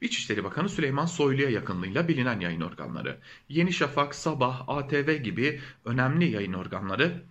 İçişleri 0.00 0.44
Bakanı 0.44 0.68
Süleyman 0.68 1.06
Soylu'ya 1.06 1.50
yakınlığıyla 1.50 2.08
bilinen 2.08 2.40
yayın 2.40 2.60
organları. 2.60 3.18
Yeni 3.48 3.72
Şafak, 3.72 4.14
Sabah, 4.14 4.68
ATV 4.68 5.22
gibi 5.22 5.60
önemli 5.84 6.30
yayın 6.30 6.52
organları 6.52 7.22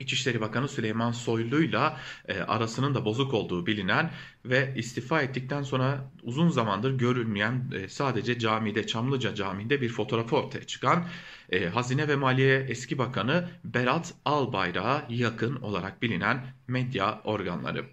İçişleri 0.00 0.40
Bakanı 0.40 0.68
Süleyman 0.68 1.12
Soylu'yla 1.12 2.00
e, 2.28 2.40
arasının 2.40 2.94
da 2.94 3.04
bozuk 3.04 3.34
olduğu 3.34 3.66
bilinen 3.66 4.10
ve 4.44 4.74
istifa 4.76 5.22
ettikten 5.22 5.62
sonra 5.62 6.10
uzun 6.22 6.48
zamandır 6.48 6.98
görülmeyen 6.98 7.72
e, 7.74 7.88
sadece 7.88 8.38
camide 8.38 8.86
Çamlıca 8.86 9.34
Camii'nde 9.34 9.80
bir 9.80 9.88
fotoğrafı 9.88 10.36
ortaya 10.36 10.64
çıkan 10.64 11.06
e, 11.50 11.66
Hazine 11.68 12.08
ve 12.08 12.16
Maliye 12.16 12.66
eski 12.68 12.98
bakanı 12.98 13.50
Berat 13.64 14.14
Albayrak'a 14.24 15.06
yakın 15.08 15.56
olarak 15.56 16.02
bilinen 16.02 16.46
medya 16.68 17.20
organları. 17.24 17.84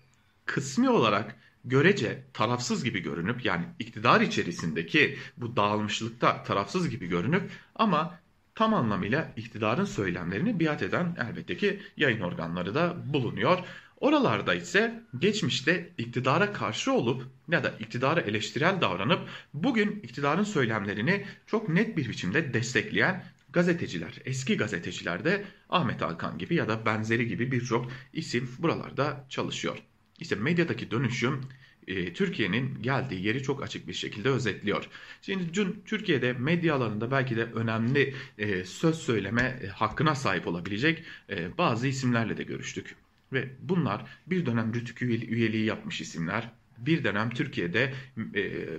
Kısmi 0.46 0.89
olarak 0.89 1.36
görece 1.65 2.24
tarafsız 2.34 2.84
gibi 2.84 3.00
görünüp 3.00 3.46
yani 3.46 3.65
iktidar 3.79 4.22
içerisindeki 4.22 5.17
bu 5.38 5.55
dağılmışlıkta 5.55 6.43
tarafsız 6.43 6.89
gibi 6.89 7.08
görünüp 7.08 7.51
ama 7.75 8.20
tam 8.55 8.74
anlamıyla 8.74 9.34
iktidarın 9.38 9.86
söylemlerini 9.86 10.60
biat 10.60 10.81
eden 10.84 11.15
elbette 11.29 11.58
ki 11.58 11.79
yayın 11.98 12.22
organları 12.22 12.75
da 12.75 12.96
bulunuyor. 13.13 13.60
Oralarda 13.98 14.53
ise 14.53 15.03
geçmişte 15.20 15.89
iktidara 15.98 16.53
karşı 16.53 16.91
olup 16.93 17.24
ya 17.48 17.63
da 17.63 17.70
iktidara 17.79 18.22
eleştirel 18.22 18.81
davranıp 18.81 19.29
bugün 19.53 20.00
iktidarın 20.03 20.43
söylemlerini 20.43 21.25
çok 21.48 21.70
net 21.70 21.98
bir 21.98 22.10
biçimde 22.10 22.53
destekleyen 22.53 23.24
gazeteciler, 23.53 24.22
eski 24.25 24.58
gazeteciler 24.58 25.25
de 25.25 25.46
Ahmet 25.70 26.01
Hakan 26.01 26.38
gibi 26.38 26.55
ya 26.55 26.67
da 26.67 26.86
benzeri 26.86 27.27
gibi 27.27 27.51
birçok 27.51 27.91
isim 28.13 28.50
buralarda 28.60 29.25
çalışıyor. 29.29 29.77
İşte 30.20 30.36
medyadaki 30.36 30.91
dönüşüm 30.91 31.41
e, 31.88 32.13
Türkiye'nin 32.13 32.81
geldiği 32.81 33.25
yeri 33.25 33.43
çok 33.43 33.63
açık 33.63 33.88
bir 33.88 33.93
şekilde 33.93 34.29
özetliyor. 34.29 34.88
Şimdi 35.21 35.53
dün 35.53 35.83
Türkiye'de 35.85 36.33
medya 36.33 36.75
alanında 36.75 37.11
belki 37.11 37.35
de 37.38 37.43
önemli 37.43 38.15
e, 38.38 38.65
söz 38.65 38.95
söyleme 38.95 39.59
e, 39.63 39.67
hakkına 39.67 40.15
sahip 40.15 40.47
olabilecek 40.47 41.03
bazı 41.57 41.88
isimlerle 41.88 42.38
de 42.38 42.43
görüştük. 42.43 42.95
Ve 43.33 43.50
bunlar 43.61 44.05
bir 44.27 44.45
dönem 44.45 44.73
Rütük 44.73 45.01
üyeliği 45.01 45.65
yapmış 45.65 46.01
isimler, 46.01 46.51
bir 46.77 47.03
dönem 47.03 47.29
Türkiye'de 47.29 47.93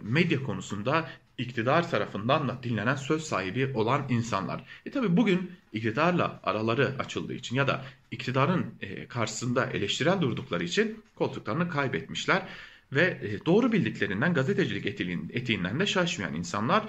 medya 0.03 0.43
konusunda 0.43 1.11
iktidar 1.39 1.91
tarafından 1.91 2.49
da 2.49 2.63
dinlenen 2.63 2.95
söz 2.97 3.23
sahibi 3.23 3.73
olan 3.75 4.07
insanlar. 4.09 4.65
E 4.87 4.91
tabi 4.91 5.17
bugün 5.17 5.53
iktidarla 5.73 6.41
araları 6.43 6.95
açıldığı 6.99 7.35
için 7.35 7.57
ya 7.57 7.69
da 7.69 7.85
iktidarın 8.11 8.75
karşısında 9.09 9.67
eleştirel 9.67 10.21
durdukları 10.21 10.65
için 10.65 11.03
koltuklarını 11.17 11.69
kaybetmişler 11.69 12.43
ve 12.93 13.19
e, 13.23 13.47
doğru 13.47 13.73
bildiklerinden 13.73 14.35
gazetecilik 14.35 14.87
etiğinden 15.31 15.81
de 15.81 15.87
şaşmayan 15.87 16.35
insanlar 16.35 16.85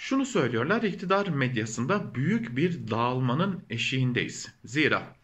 Şunu 0.00 0.26
söylüyorlar 0.26 0.82
iktidar 0.82 1.28
medyasında 1.28 2.14
büyük 2.14 2.56
bir 2.56 2.90
dağılmanın 2.90 3.62
eşiğindeyiz. 3.70 4.54
Zira 4.64 5.16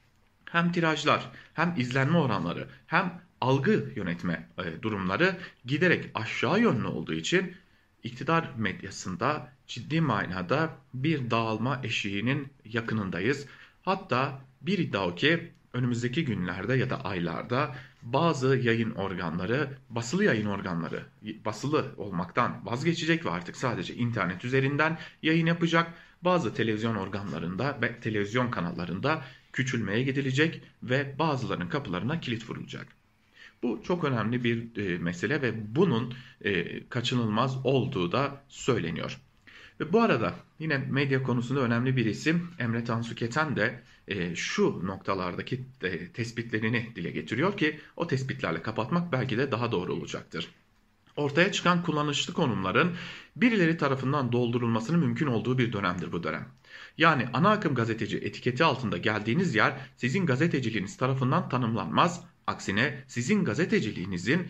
hem 0.44 0.72
tirajlar 0.72 1.30
hem 1.54 1.74
izlenme 1.76 2.18
oranları 2.18 2.68
hem 2.86 3.20
algı 3.40 3.92
yönetme 3.96 4.48
e, 4.58 4.82
durumları 4.82 5.36
giderek 5.64 6.10
aşağı 6.14 6.60
yönlü 6.60 6.86
olduğu 6.86 7.14
için 7.14 7.54
iktidar 8.02 8.50
medyasında 8.56 9.52
ciddi 9.66 10.00
manada 10.00 10.70
bir 10.94 11.30
dağılma 11.30 11.80
eşiğinin 11.84 12.48
yakınındayız. 12.64 13.46
Hatta 13.82 14.40
bir 14.60 14.78
iddia 14.78 15.06
o 15.06 15.14
ki 15.14 15.52
önümüzdeki 15.72 16.24
günlerde 16.24 16.74
ya 16.74 16.90
da 16.90 17.04
aylarda 17.04 17.74
bazı 18.12 18.56
yayın 18.56 18.90
organları, 18.90 19.78
basılı 19.90 20.24
yayın 20.24 20.46
organları 20.46 21.02
basılı 21.44 21.94
olmaktan 21.96 22.66
vazgeçecek 22.66 23.26
ve 23.26 23.30
artık 23.30 23.56
sadece 23.56 23.94
internet 23.94 24.44
üzerinden 24.44 24.98
yayın 25.22 25.46
yapacak. 25.46 25.94
Bazı 26.22 26.54
televizyon 26.54 26.96
organlarında 26.96 27.78
ve 27.82 28.00
televizyon 28.00 28.50
kanallarında 28.50 29.22
küçülmeye 29.52 30.02
gidilecek 30.02 30.62
ve 30.82 31.18
bazılarının 31.18 31.68
kapılarına 31.68 32.20
kilit 32.20 32.50
vurulacak. 32.50 32.86
Bu 33.62 33.82
çok 33.82 34.04
önemli 34.04 34.44
bir 34.44 34.76
e, 34.76 34.98
mesele 34.98 35.42
ve 35.42 35.76
bunun 35.76 36.14
e, 36.44 36.88
kaçınılmaz 36.88 37.66
olduğu 37.66 38.12
da 38.12 38.42
söyleniyor. 38.48 39.20
Ve 39.80 39.92
bu 39.92 40.00
arada 40.00 40.34
yine 40.58 40.78
medya 40.78 41.22
konusunda 41.22 41.60
önemli 41.60 41.96
bir 41.96 42.06
isim 42.06 42.50
Emre 42.58 42.84
Tansu 42.84 43.14
Keten 43.14 43.56
de 43.56 43.82
e, 44.08 44.36
şu 44.36 44.86
noktalardaki 44.86 45.64
e, 45.82 46.12
tespitlerini 46.12 46.92
dile 46.96 47.10
getiriyor 47.10 47.56
ki 47.56 47.80
o 47.96 48.06
tespitlerle 48.06 48.62
kapatmak 48.62 49.12
belki 49.12 49.38
de 49.38 49.52
daha 49.52 49.72
doğru 49.72 49.92
olacaktır. 49.92 50.48
Ortaya 51.16 51.52
çıkan 51.52 51.82
kullanışlı 51.82 52.32
konumların 52.32 52.96
birileri 53.36 53.76
tarafından 53.76 54.32
doldurulmasının 54.32 55.00
mümkün 55.00 55.26
olduğu 55.26 55.58
bir 55.58 55.72
dönemdir 55.72 56.12
bu 56.12 56.22
dönem. 56.22 56.48
Yani 56.98 57.28
ana 57.32 57.50
akım 57.50 57.74
gazeteci 57.74 58.18
etiketi 58.18 58.64
altında 58.64 58.96
geldiğiniz 58.96 59.54
yer 59.54 59.72
sizin 59.96 60.26
gazeteciliğiniz 60.26 60.96
tarafından 60.96 61.48
tanımlanmaz. 61.48 62.24
Aksine 62.46 63.04
sizin 63.06 63.44
gazeteciliğinizin 63.44 64.48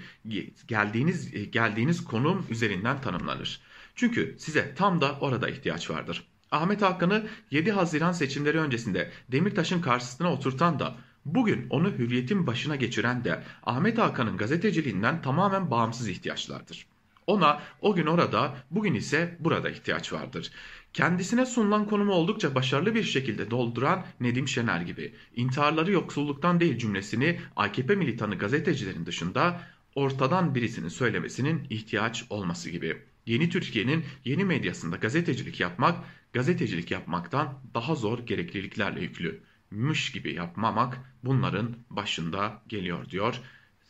geldiğiniz 0.69 1.51
geldiğiniz 1.51 2.05
konum 2.05 2.47
üzerinden 2.51 3.01
tanımlanır. 3.01 3.61
Çünkü 3.95 4.37
size 4.39 4.75
tam 4.75 5.01
da 5.01 5.19
orada 5.21 5.49
ihtiyaç 5.49 5.91
vardır. 5.91 6.27
Ahmet 6.57 6.83
Hakan'ı 6.83 7.27
7 7.51 7.73
Haziran 7.73 8.13
seçimleri 8.13 8.61
öncesinde 8.61 9.11
Demirtaş'ın 9.33 9.81
karşısına 9.81 10.33
oturtan 10.33 10.79
da 10.79 10.95
bugün 11.25 11.67
onu 11.71 11.91
hürriyetin 11.91 12.47
başına 12.47 12.77
geçiren 12.77 13.25
de 13.25 13.43
Ahmet 13.63 13.99
Hakan'ın 13.99 14.37
gazeteciliğinden 14.37 15.23
tamamen 15.23 15.71
bağımsız 15.71 16.09
ihtiyaçlardır. 16.09 16.87
Ona 17.27 17.63
o 17.81 17.95
gün 17.95 18.07
orada, 18.07 18.55
bugün 18.71 18.95
ise 18.95 19.37
burada 19.41 19.71
ihtiyaç 19.71 20.13
vardır. 20.13 20.51
Kendisine 20.93 21.47
sunulan 21.47 21.87
konumu 21.87 22.13
oldukça 22.13 22.55
başarılı 22.55 22.95
bir 22.95 23.03
şekilde 23.03 23.51
dolduran 23.51 24.05
Nedim 24.21 24.49
Şener 24.49 24.81
gibi 24.81 25.15
intiharları 25.37 25.93
yoksulluktan 25.93 26.61
değil 26.61 26.79
cümlesini 26.79 27.41
AKP 27.57 27.95
militanı 27.95 28.39
gazetecilerin 28.39 29.07
dışında 29.07 29.61
ortadan 29.95 30.55
birisinin 30.55 30.89
söylemesinin 30.89 31.67
ihtiyaç 31.71 32.25
olması 32.31 32.71
gibi. 32.71 33.03
Yeni 33.26 33.49
Türkiye'nin 33.49 34.04
yeni 34.25 34.45
medyasında 34.45 34.97
gazetecilik 34.97 35.61
yapmak, 35.61 36.04
gazetecilik 36.33 36.90
yapmaktan 36.90 37.61
daha 37.75 37.95
zor 37.95 38.18
gerekliliklerle 38.18 39.00
yüklü. 39.00 39.40
Mış 39.71 40.12
gibi 40.12 40.35
yapmamak 40.35 40.99
bunların 41.25 41.76
başında 41.90 42.62
geliyor 42.68 43.11
diyor 43.11 43.40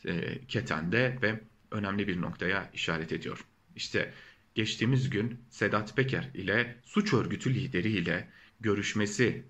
e, 0.04 0.46
Keten'de 0.48 1.18
ve 1.22 1.40
önemli 1.70 2.08
bir 2.08 2.20
noktaya 2.20 2.70
işaret 2.74 3.12
ediyor. 3.12 3.44
İşte 3.76 4.12
geçtiğimiz 4.54 5.10
gün 5.10 5.40
Sedat 5.50 5.96
Peker 5.96 6.30
ile 6.34 6.76
suç 6.84 7.12
örgütü 7.12 7.54
lideriyle 7.54 8.28
görüşmesi 8.60 9.44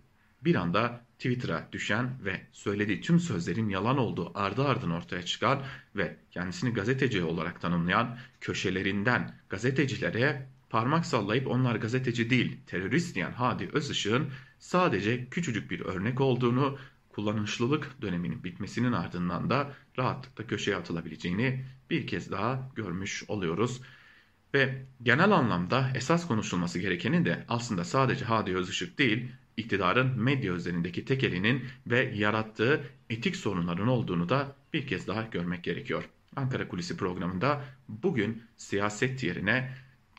bir 0.47 0.55
anda 0.55 1.07
Twitter'a 1.19 1.69
düşen 1.73 2.11
ve 2.25 2.41
söylediği 2.53 3.01
tüm 3.01 3.21
sözlerin 3.21 3.69
yalan 3.69 3.99
olduğu 3.99 4.39
ardı 4.39 4.65
ardına 4.65 4.97
ortaya 4.97 5.23
çıkan 5.23 5.63
ve 5.97 6.17
kendisini 6.31 6.73
gazeteci 6.73 7.23
olarak 7.23 7.61
tanımlayan 7.61 8.19
köşelerinden 8.41 9.35
gazetecilere 9.49 10.49
parmak 10.71 11.07
sallayıp 11.07 11.47
onlar 11.47 11.77
gazeteci 11.77 12.31
değil 12.31 12.59
terörist 12.67 13.15
diyen 13.15 13.33
Hadi 13.33 13.69
Özışık'ın 13.73 14.31
sadece 14.59 15.29
küçücük 15.29 15.71
bir 15.71 15.81
örnek 15.81 16.21
olduğunu 16.21 16.79
kullanışlılık 17.09 18.03
döneminin 18.03 18.45
bitmesinin 18.45 18.93
ardından 18.93 19.51
da 19.51 19.73
rahatlıkla 19.99 20.47
köşeye 20.47 20.77
atılabileceğini 20.77 21.65
bir 21.91 22.07
kez 22.07 22.31
daha 22.31 22.71
görmüş 22.75 23.25
oluyoruz. 23.29 23.81
Ve 24.55 24.83
genel 25.03 25.31
anlamda 25.31 25.91
esas 25.95 26.27
konuşulması 26.27 26.79
gerekenin 26.79 27.25
de 27.25 27.45
aslında 27.49 27.85
sadece 27.85 28.25
Hadi 28.25 28.57
Özışık 28.57 28.99
değil, 28.99 29.33
iktidarın 29.57 30.21
medya 30.21 30.53
üzerindeki 30.53 31.05
tek 31.05 31.25
elinin 31.25 31.65
ve 31.87 32.13
yarattığı 32.15 32.85
etik 33.11 33.37
sorunların 33.37 33.89
olduğunu 33.89 34.29
da 34.29 34.57
bir 34.73 34.87
kez 34.87 35.07
daha 35.07 35.23
görmek 35.23 35.65
gerekiyor. 35.65 36.09
Ankara 36.37 36.69
Kulisi 36.69 36.97
programında 36.97 37.65
bugün 37.89 38.43
siyaset 38.57 39.23
yerine 39.23 39.73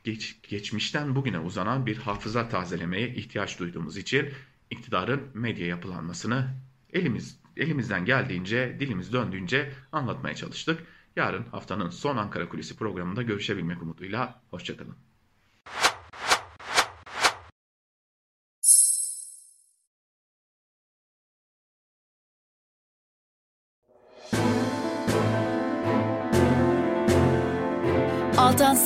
geç, 0.04 0.40
geçmişten 0.44 1.16
bugüne 1.16 1.40
uzanan 1.40 1.86
bir 1.86 1.98
hafıza 1.98 2.50
tazelemeye 2.50 3.10
ihtiyaç 3.14 3.60
duyduğumuz 3.60 3.98
için 3.98 4.30
iktidarın 4.72 5.22
medya 5.34 5.68
yapılanmasını 5.68 6.48
elimiz 6.94 7.40
elimizden 7.58 8.06
geldiğince, 8.06 8.78
dilimiz 8.80 9.14
döndüğünce 9.14 9.72
anlatmaya 9.92 10.36
çalıştık. 10.36 10.84
Yarın 11.16 11.44
haftanın 11.44 11.90
son 11.90 12.18
Ankara 12.18 12.50
Kulisi 12.50 12.78
programında 12.78 13.22
görüşebilmek 13.22 13.82
umuduyla. 13.82 14.42
Hoşçakalın. 14.52 15.07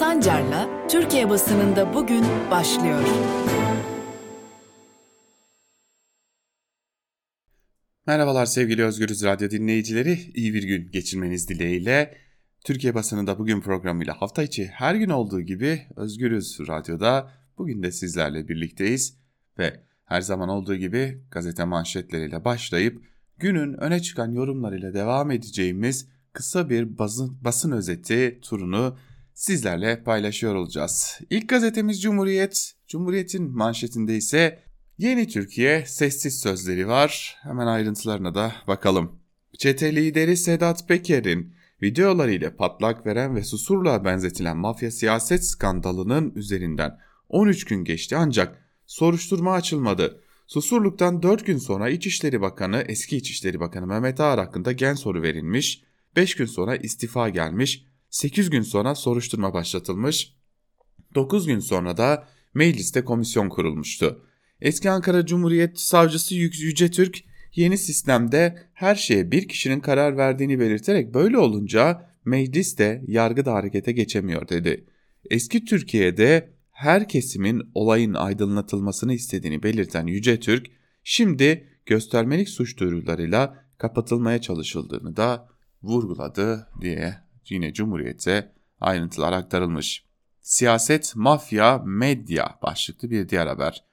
Sancar'la 0.01 0.87
Türkiye 0.87 1.29
basınında 1.29 1.93
bugün 1.93 2.25
başlıyor. 2.51 3.03
Merhabalar 8.07 8.45
sevgili 8.45 8.83
Özgürüz 8.83 9.23
Radyo 9.23 9.49
dinleyicileri. 9.49 10.13
İyi 10.13 10.53
bir 10.53 10.63
gün 10.63 10.91
geçirmeniz 10.91 11.49
dileğiyle. 11.49 12.17
Türkiye 12.65 12.95
basınında 12.95 13.39
bugün 13.39 13.61
programıyla 13.61 14.21
hafta 14.21 14.43
içi 14.43 14.67
her 14.67 14.95
gün 14.95 15.09
olduğu 15.09 15.41
gibi 15.41 15.81
Özgürüz 15.95 16.59
Radyo'da 16.67 17.31
bugün 17.57 17.83
de 17.83 17.91
sizlerle 17.91 18.47
birlikteyiz. 18.47 19.17
Ve 19.57 19.83
her 20.05 20.21
zaman 20.21 20.49
olduğu 20.49 20.75
gibi 20.75 21.23
gazete 21.31 21.63
manşetleriyle 21.63 22.45
başlayıp 22.45 23.03
günün 23.37 23.73
öne 23.73 24.01
çıkan 24.01 24.31
yorumlarıyla 24.31 24.93
devam 24.93 25.31
edeceğimiz 25.31 26.07
kısa 26.33 26.69
bir 26.69 26.97
basın, 26.97 27.43
basın 27.43 27.71
özeti 27.71 28.39
turunu 28.41 28.97
sizlerle 29.41 30.03
paylaşıyor 30.03 30.55
olacağız. 30.55 31.19
İlk 31.29 31.49
gazetemiz 31.49 32.01
Cumhuriyet. 32.01 32.73
Cumhuriyet'in 32.87 33.51
manşetinde 33.57 34.15
ise 34.15 34.59
Yeni 34.97 35.27
Türkiye 35.27 35.85
sessiz 35.85 36.39
sözleri 36.39 36.87
var. 36.87 37.37
Hemen 37.41 37.67
ayrıntılarına 37.67 38.35
da 38.35 38.51
bakalım. 38.67 39.19
Çete 39.57 39.95
lideri 39.95 40.37
Sedat 40.37 40.87
Peker'in 40.87 41.53
videolarıyla 41.81 42.55
patlak 42.55 43.05
veren 43.05 43.35
ve 43.35 43.43
Susurluğa 43.43 44.05
benzetilen 44.05 44.57
mafya 44.57 44.91
siyaset 44.91 45.45
skandalının 45.45 46.33
üzerinden 46.35 46.97
13 47.29 47.65
gün 47.65 47.83
geçti 47.83 48.15
ancak 48.17 48.65
soruşturma 48.85 49.53
açılmadı. 49.53 50.23
Susurluk'tan 50.47 51.23
4 51.23 51.45
gün 51.45 51.57
sonra 51.57 51.89
İçişleri 51.89 52.41
Bakanı, 52.41 52.85
eski 52.87 53.17
İçişleri 53.17 53.59
Bakanı 53.59 53.87
Mehmet 53.87 54.19
Ağar 54.19 54.39
hakkında 54.39 54.71
gen 54.71 54.93
soru 54.93 55.21
verilmiş, 55.21 55.83
5 56.15 56.35
gün 56.35 56.45
sonra 56.45 56.75
istifa 56.75 57.29
gelmiş, 57.29 57.90
8 58.11 58.49
gün 58.49 58.61
sonra 58.61 58.95
soruşturma 58.95 59.53
başlatılmış, 59.53 60.33
9 61.15 61.47
gün 61.47 61.59
sonra 61.59 61.97
da 61.97 62.27
mecliste 62.53 63.05
komisyon 63.05 63.49
kurulmuştu. 63.49 64.25
Eski 64.61 64.89
Ankara 64.89 65.25
Cumhuriyet 65.25 65.79
Savcısı 65.79 66.35
Yüce 66.35 66.91
Türk 66.91 67.23
yeni 67.55 67.77
sistemde 67.77 68.57
her 68.73 68.95
şeye 68.95 69.31
bir 69.31 69.47
kişinin 69.47 69.79
karar 69.79 70.17
verdiğini 70.17 70.59
belirterek 70.59 71.13
böyle 71.13 71.37
olunca 71.37 72.09
meclis 72.25 72.77
de 72.77 73.03
yargı 73.07 73.45
da 73.45 73.53
harekete 73.53 73.91
geçemiyor 73.91 74.49
dedi. 74.49 74.85
Eski 75.29 75.65
Türkiye'de 75.65 76.53
her 76.71 77.07
kesimin 77.07 77.71
olayın 77.75 78.13
aydınlatılmasını 78.13 79.13
istediğini 79.13 79.63
belirten 79.63 80.07
Yüce 80.07 80.39
Türk 80.39 80.67
şimdi 81.03 81.67
göstermelik 81.85 82.49
suç 82.49 82.77
duyurularıyla 82.77 83.65
kapatılmaya 83.77 84.41
çalışıldığını 84.41 85.17
da 85.17 85.49
vurguladı 85.83 86.67
diye 86.81 87.30
yine 87.49 87.73
Cumhuriyet'e 87.73 88.51
ayrıntılar 88.81 89.33
aktarılmış. 89.33 90.05
Siyaset, 90.41 91.13
mafya, 91.15 91.77
medya 91.77 92.59
başlıklı 92.63 93.09
bir 93.11 93.29
diğer 93.29 93.47
haber. 93.47 93.83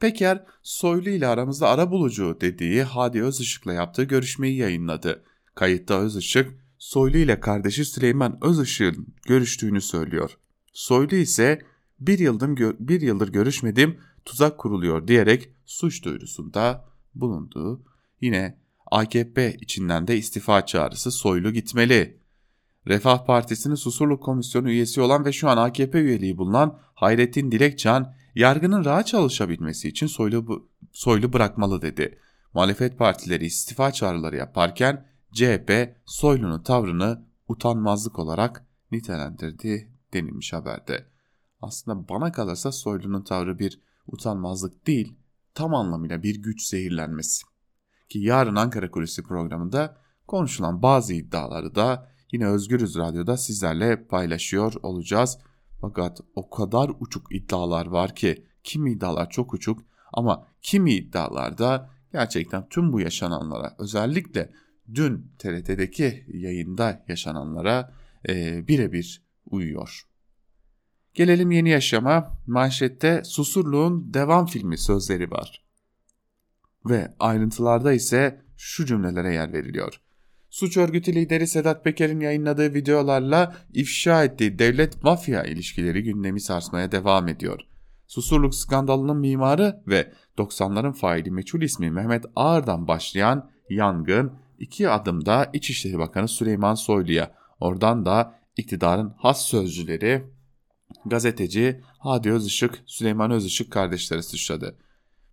Peker, 0.00 0.44
Soylu 0.62 1.10
ile 1.10 1.26
aramızda 1.26 1.68
ara 1.68 1.90
bulucu 1.90 2.38
dediği 2.40 2.82
Hadi 2.82 3.22
Özışık'la 3.22 3.72
yaptığı 3.72 4.04
görüşmeyi 4.04 4.56
yayınladı. 4.56 5.24
Kayıtta 5.54 6.00
Özışık, 6.00 6.54
Soylu 6.78 7.16
ile 7.16 7.40
kardeşi 7.40 7.84
Süleyman 7.84 8.38
Özışık'ın 8.42 9.14
görüştüğünü 9.26 9.80
söylüyor. 9.80 10.38
Soylu 10.72 11.16
ise 11.16 11.62
bir 12.00 12.18
yıldır, 12.18 12.48
bir 12.78 13.00
yıldır 13.00 13.32
görüşmedim 13.32 13.98
tuzak 14.24 14.58
kuruluyor 14.58 15.08
diyerek 15.08 15.48
suç 15.66 16.04
duyurusunda 16.04 16.84
bulundu. 17.14 17.82
Yine 18.20 18.58
AKP 18.90 19.56
içinden 19.60 20.08
de 20.08 20.16
istifa 20.16 20.66
çağrısı 20.66 21.10
soylu 21.10 21.52
gitmeli. 21.52 22.18
Refah 22.88 23.26
Partisi'nin 23.26 23.74
Susurluk 23.74 24.22
Komisyonu 24.22 24.70
üyesi 24.70 25.00
olan 25.00 25.24
ve 25.24 25.32
şu 25.32 25.48
an 25.48 25.56
AKP 25.56 26.00
üyeliği 26.00 26.38
bulunan 26.38 26.78
Hayrettin 26.94 27.52
Dilekcan, 27.52 28.14
yargının 28.34 28.84
rahat 28.84 29.06
çalışabilmesi 29.06 29.88
için 29.88 30.06
soylu, 30.06 30.68
soylu 30.92 31.32
bırakmalı 31.32 31.82
dedi. 31.82 32.18
Muhalefet 32.54 32.98
partileri 32.98 33.46
istifa 33.46 33.92
çağrıları 33.92 34.36
yaparken 34.36 35.06
CHP 35.32 35.96
Soylu'nun 36.06 36.62
tavrını 36.62 37.24
utanmazlık 37.48 38.18
olarak 38.18 38.66
nitelendirdi 38.92 39.92
denilmiş 40.12 40.52
haberde. 40.52 41.06
Aslında 41.60 42.08
bana 42.08 42.32
kalırsa 42.32 42.72
Soylu'nun 42.72 43.22
tavrı 43.22 43.58
bir 43.58 43.80
utanmazlık 44.06 44.86
değil, 44.86 45.18
tam 45.54 45.74
anlamıyla 45.74 46.22
bir 46.22 46.42
güç 46.42 46.62
zehirlenmesi. 46.62 47.42
Ki 48.08 48.18
yarın 48.18 48.56
Ankara 48.56 48.90
Kulisi 48.90 49.22
programında 49.22 49.96
konuşulan 50.26 50.82
bazı 50.82 51.14
iddiaları 51.14 51.74
da 51.74 52.08
yine 52.32 52.46
Özgürüz 52.46 52.96
Radyo'da 52.96 53.36
sizlerle 53.36 54.06
paylaşıyor 54.06 54.72
olacağız. 54.82 55.38
Fakat 55.80 56.20
o 56.34 56.50
kadar 56.50 56.90
uçuk 57.00 57.34
iddialar 57.34 57.86
var 57.86 58.14
ki 58.14 58.44
kimi 58.64 58.92
iddialar 58.92 59.30
çok 59.30 59.54
uçuk 59.54 59.80
ama 60.12 60.46
kimi 60.62 60.94
iddialarda 60.94 61.90
gerçekten 62.12 62.68
tüm 62.68 62.92
bu 62.92 63.00
yaşananlara 63.00 63.76
özellikle 63.78 64.52
dün 64.94 65.32
TRT'deki 65.38 66.24
yayında 66.28 67.04
yaşananlara 67.08 67.94
e, 68.28 68.68
birebir 68.68 69.22
uyuyor. 69.46 70.02
Gelelim 71.14 71.50
yeni 71.50 71.70
yaşama. 71.70 72.38
Manşette 72.46 73.24
Susurluğun 73.24 74.14
devam 74.14 74.46
filmi 74.46 74.78
sözleri 74.78 75.30
var. 75.30 75.64
Ve 76.86 77.14
ayrıntılarda 77.18 77.92
ise 77.92 78.42
şu 78.56 78.86
cümlelere 78.86 79.34
yer 79.34 79.52
veriliyor. 79.52 80.00
Suç 80.50 80.76
örgütü 80.76 81.14
lideri 81.14 81.46
Sedat 81.46 81.84
Peker'in 81.84 82.20
yayınladığı 82.20 82.74
videolarla 82.74 83.56
ifşa 83.74 84.24
ettiği 84.24 84.58
devlet 84.58 85.02
mafya 85.02 85.44
ilişkileri 85.44 86.02
gündemi 86.02 86.40
sarsmaya 86.40 86.92
devam 86.92 87.28
ediyor. 87.28 87.60
Susurluk 88.06 88.54
skandalının 88.54 89.16
mimarı 89.16 89.82
ve 89.86 90.12
90'ların 90.38 90.92
faili 90.92 91.30
meçhul 91.30 91.62
ismi 91.62 91.90
Mehmet 91.90 92.24
Ağar'dan 92.36 92.88
başlayan 92.88 93.50
yangın 93.70 94.32
iki 94.58 94.88
adımda 94.88 95.50
İçişleri 95.52 95.98
Bakanı 95.98 96.28
Süleyman 96.28 96.74
Soylu'ya, 96.74 97.34
oradan 97.60 98.06
da 98.06 98.34
iktidarın 98.56 99.14
has 99.18 99.46
sözcüleri 99.46 100.24
gazeteci 101.06 101.80
Hadi 101.98 102.32
Özışık, 102.32 102.82
Süleyman 102.86 103.30
Özışık 103.30 103.72
kardeşleri 103.72 104.22
suçladı. 104.22 104.78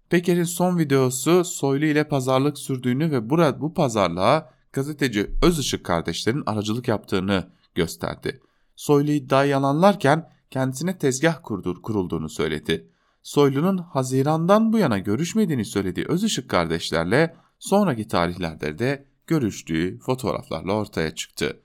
Peker'in 0.09 0.43
son 0.43 0.77
videosu 0.77 1.43
Soylu 1.43 1.85
ile 1.85 2.07
pazarlık 2.07 2.57
sürdüğünü 2.57 3.11
ve 3.11 3.29
bu 3.29 3.73
pazarlığa 3.73 4.54
gazeteci 4.75 5.31
Özışık 5.41 5.83
kardeşlerin 5.83 6.43
aracılık 6.45 6.87
yaptığını 6.87 7.47
gösterdi. 7.75 8.41
Soylu 8.75 9.11
iddiayı 9.11 9.51
yalanlarken 9.51 10.29
kendisine 10.49 10.97
tezgah 10.97 11.39
kurdur, 11.43 11.81
kurulduğunu 11.81 12.29
söyledi. 12.29 12.89
Soylu'nun 13.23 13.77
Haziran'dan 13.77 14.73
bu 14.73 14.77
yana 14.77 14.99
görüşmediğini 14.99 15.65
söylediği 15.65 16.05
Özışık 16.09 16.49
kardeşlerle 16.49 17.35
sonraki 17.59 18.07
tarihlerde 18.07 18.79
de 18.79 19.05
görüştüğü 19.27 19.99
fotoğraflarla 19.99 20.73
ortaya 20.73 21.15
çıktı. 21.15 21.59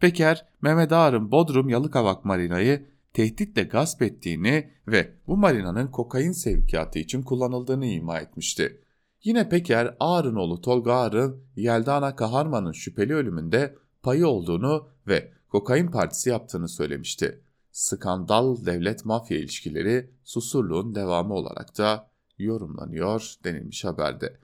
Peker, 0.00 0.46
Mehmet 0.62 0.92
Ağar'ın 0.92 1.32
Bodrum 1.32 1.68
Yalıkavak 1.68 2.24
Marina'yı 2.24 2.86
tehditle 3.12 3.62
gasp 3.62 4.02
ettiğini 4.02 4.70
ve 4.88 5.12
bu 5.26 5.36
marinanın 5.36 5.86
kokain 5.86 6.32
sevkiyatı 6.32 6.98
için 6.98 7.22
kullanıldığını 7.22 7.86
ima 7.86 8.18
etmişti. 8.18 8.81
Yine 9.24 9.48
Peker, 9.48 9.96
Ağar'ın 10.00 10.34
oğlu 10.34 10.60
Tolga 10.60 10.92
Ağar'ın 10.92 11.44
Yeldana 11.56 12.16
Kaharman'ın 12.16 12.72
şüpheli 12.72 13.14
ölümünde 13.14 13.74
payı 14.02 14.26
olduğunu 14.26 14.88
ve 15.06 15.32
kokain 15.48 15.86
partisi 15.86 16.30
yaptığını 16.30 16.68
söylemişti. 16.68 17.40
Skandal 17.72 18.66
devlet 18.66 19.04
mafya 19.04 19.38
ilişkileri 19.38 20.10
susurluğun 20.24 20.94
devamı 20.94 21.34
olarak 21.34 21.78
da 21.78 22.10
yorumlanıyor 22.38 23.34
denilmiş 23.44 23.84
haberde. 23.84 24.36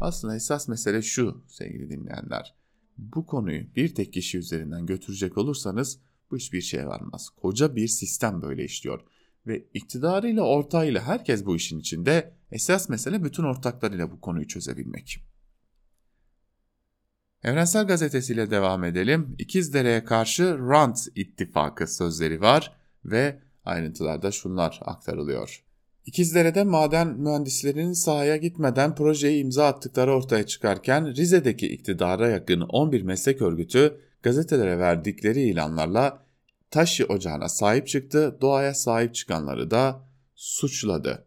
Aslında 0.00 0.36
esas 0.36 0.68
mesele 0.68 1.02
şu 1.02 1.44
sevgili 1.48 1.90
dinleyenler. 1.90 2.54
Bu 2.98 3.26
konuyu 3.26 3.74
bir 3.76 3.94
tek 3.94 4.12
kişi 4.12 4.38
üzerinden 4.38 4.86
götürecek 4.86 5.38
olursanız 5.38 6.00
bu 6.30 6.36
hiçbir 6.36 6.60
şeye 6.60 6.86
varmaz. 6.86 7.28
Koca 7.30 7.76
bir 7.76 7.88
sistem 7.88 8.42
böyle 8.42 8.64
işliyor. 8.64 9.00
Ve 9.46 9.64
iktidarıyla 9.74 10.42
ortağıyla 10.42 11.02
herkes 11.02 11.46
bu 11.46 11.56
işin 11.56 11.78
içinde 11.78 12.35
esas 12.52 12.88
mesele 12.88 13.24
bütün 13.24 13.44
ortaklarıyla 13.44 14.10
bu 14.10 14.20
konuyu 14.20 14.48
çözebilmek. 14.48 15.26
Evrensel 17.44 17.86
Gazetesi'yle 17.86 18.50
devam 18.50 18.84
edelim. 18.84 19.36
İkizdere'ye 19.38 20.04
karşı 20.04 20.58
Rant 20.58 20.98
ittifakı 21.14 21.86
sözleri 21.86 22.40
var 22.40 22.76
ve 23.04 23.40
ayrıntılarda 23.64 24.30
şunlar 24.30 24.80
aktarılıyor. 24.84 25.64
İkizdere'de 26.06 26.64
maden 26.64 27.08
mühendislerinin 27.08 27.92
sahaya 27.92 28.36
gitmeden 28.36 28.94
projeyi 28.94 29.42
imza 29.42 29.66
attıkları 29.66 30.14
ortaya 30.14 30.46
çıkarken 30.46 31.16
Rize'deki 31.16 31.68
iktidara 31.68 32.28
yakın 32.28 32.60
11 32.60 33.02
meslek 33.02 33.42
örgütü 33.42 34.00
gazetelere 34.22 34.78
verdikleri 34.78 35.42
ilanlarla 35.42 36.26
taş 36.70 37.00
ocağına 37.00 37.48
sahip 37.48 37.88
çıktı, 37.88 38.38
doğaya 38.40 38.74
sahip 38.74 39.14
çıkanları 39.14 39.70
da 39.70 40.08
suçladı. 40.34 41.25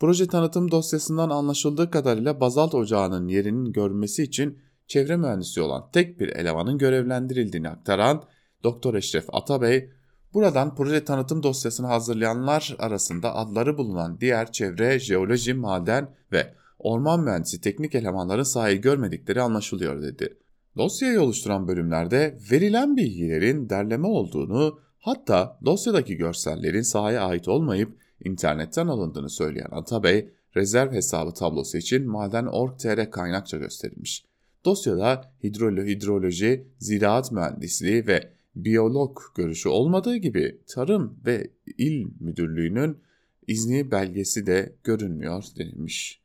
Proje 0.00 0.26
tanıtım 0.26 0.70
dosyasından 0.70 1.30
anlaşıldığı 1.30 1.90
kadarıyla 1.90 2.40
bazalt 2.40 2.74
ocağının 2.74 3.28
yerinin 3.28 3.72
görülmesi 3.72 4.22
için 4.22 4.58
çevre 4.86 5.16
mühendisi 5.16 5.60
olan 5.60 5.90
tek 5.92 6.20
bir 6.20 6.28
elemanın 6.28 6.78
görevlendirildiğini 6.78 7.68
aktaran 7.68 8.22
Doktor 8.64 8.94
Eşref 8.94 9.24
Atabey, 9.34 9.90
buradan 10.34 10.74
proje 10.74 11.04
tanıtım 11.04 11.42
dosyasını 11.42 11.86
hazırlayanlar 11.86 12.76
arasında 12.78 13.34
adları 13.34 13.78
bulunan 13.78 14.20
diğer 14.20 14.52
çevre, 14.52 14.98
jeoloji, 14.98 15.54
maden 15.54 16.14
ve 16.32 16.54
orman 16.78 17.20
mühendisi 17.20 17.60
teknik 17.60 17.94
elemanların 17.94 18.42
sahayı 18.42 18.80
görmedikleri 18.80 19.42
anlaşılıyor 19.42 20.02
dedi. 20.02 20.38
Dosyayı 20.76 21.20
oluşturan 21.20 21.68
bölümlerde 21.68 22.38
verilen 22.50 22.96
bilgilerin 22.96 23.68
derleme 23.68 24.06
olduğunu 24.06 24.80
hatta 24.98 25.58
dosyadaki 25.64 26.16
görsellerin 26.16 26.82
sahaya 26.82 27.22
ait 27.22 27.48
olmayıp 27.48 28.07
internetten 28.24 28.86
alındığını 28.86 29.30
söyleyen 29.30 29.68
Atabey, 29.70 30.30
rezerv 30.56 30.92
hesabı 30.92 31.34
tablosu 31.34 31.78
için 31.78 32.08
maden.org.tr 32.08 33.10
kaynakça 33.10 33.56
gösterilmiş. 33.56 34.24
Dosyada 34.64 35.32
hidrolo 35.44 35.84
hidroloji, 35.84 36.66
ziraat 36.78 37.32
mühendisliği 37.32 38.06
ve 38.06 38.32
biyolog 38.56 39.18
görüşü 39.34 39.68
olmadığı 39.68 40.16
gibi 40.16 40.60
tarım 40.66 41.20
ve 41.26 41.50
il 41.78 42.06
müdürlüğünün 42.20 42.98
izni 43.46 43.90
belgesi 43.90 44.46
de 44.46 44.76
görünmüyor 44.84 45.44
denilmiş. 45.58 46.22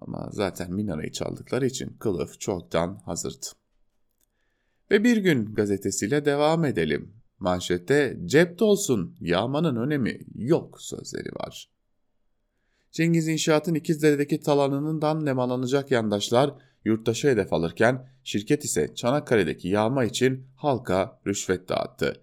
Ama 0.00 0.28
zaten 0.32 0.72
Minara'yı 0.72 1.12
çaldıkları 1.12 1.66
için 1.66 1.96
kılıf 1.98 2.40
çoktan 2.40 3.00
hazırdı. 3.04 3.46
Ve 4.90 5.04
bir 5.04 5.16
gün 5.16 5.54
gazetesiyle 5.54 6.24
devam 6.24 6.64
edelim. 6.64 7.12
Manşette 7.38 8.16
cep 8.24 8.62
olsun 8.62 9.16
yağmanın 9.20 9.76
önemi 9.76 10.20
yok 10.34 10.80
sözleri 10.80 11.34
var. 11.34 11.68
Cengiz 12.92 13.28
İnşaat'ın 13.28 13.74
İkizdere'deki 13.74 14.40
talanından 14.40 15.24
nemalanacak 15.24 15.90
yandaşlar 15.90 16.54
yurttaşı 16.84 17.28
hedef 17.28 17.52
alırken 17.52 18.08
şirket 18.24 18.64
ise 18.64 18.94
Çanakkale'deki 18.94 19.68
yağma 19.68 20.04
için 20.04 20.46
halka 20.56 21.20
rüşvet 21.26 21.68
dağıttı. 21.68 22.22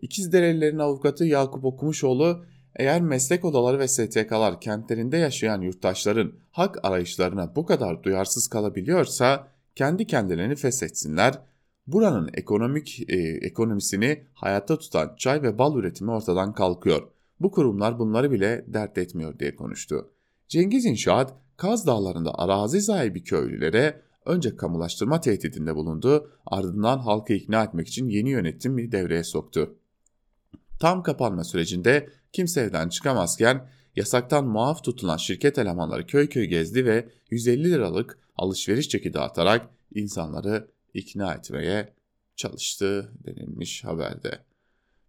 İkizderelilerin 0.00 0.78
avukatı 0.78 1.24
Yakup 1.24 1.64
Okumuşoğlu 1.64 2.44
eğer 2.76 3.02
meslek 3.02 3.44
odaları 3.44 3.78
ve 3.78 3.88
STK'lar 3.88 4.60
kentlerinde 4.60 5.16
yaşayan 5.16 5.60
yurttaşların 5.60 6.32
hak 6.50 6.78
arayışlarına 6.82 7.56
bu 7.56 7.66
kadar 7.66 8.02
duyarsız 8.02 8.48
kalabiliyorsa 8.48 9.48
kendi 9.76 10.06
kendilerini 10.06 10.56
feshetsinler, 10.56 11.40
Buranın 11.86 12.30
ekonomik 12.34 13.10
e, 13.10 13.16
ekonomisini 13.18 14.24
hayatta 14.34 14.78
tutan 14.78 15.14
çay 15.18 15.42
ve 15.42 15.58
bal 15.58 15.76
üretimi 15.76 16.10
ortadan 16.10 16.52
kalkıyor. 16.52 17.08
Bu 17.40 17.50
kurumlar 17.50 17.98
bunları 17.98 18.30
bile 18.30 18.64
dert 18.68 18.98
etmiyor 18.98 19.38
diye 19.38 19.56
konuştu. 19.56 20.10
Cengiz 20.48 20.84
İnşaat, 20.84 21.34
Kaz 21.56 21.86
Dağları'nda 21.86 22.38
arazi 22.38 22.80
sahibi 22.80 23.22
köylülere 23.24 24.02
önce 24.24 24.56
kamulaştırma 24.56 25.20
tehdidinde 25.20 25.74
bulundu, 25.74 26.30
ardından 26.46 26.98
halkı 26.98 27.32
ikna 27.32 27.64
etmek 27.64 27.88
için 27.88 28.08
yeni 28.08 28.30
yönetimi 28.30 28.92
devreye 28.92 29.24
soktu. 29.24 29.74
Tam 30.80 31.02
kapanma 31.02 31.44
sürecinde 31.44 32.08
kimse 32.32 32.60
evden 32.60 32.88
çıkamazken 32.88 33.68
yasaktan 33.96 34.46
muaf 34.46 34.84
tutulan 34.84 35.16
şirket 35.16 35.58
elemanları 35.58 36.06
köy 36.06 36.28
köy 36.28 36.44
gezdi 36.44 36.84
ve 36.84 37.08
150 37.30 37.70
liralık 37.70 38.18
alışveriş 38.36 38.88
çeki 38.88 39.14
dağıtarak 39.14 39.70
insanları 39.94 40.73
ikna 40.94 41.34
etmeye 41.34 41.94
çalıştı 42.36 43.12
denilmiş 43.26 43.84
haberde. 43.84 44.38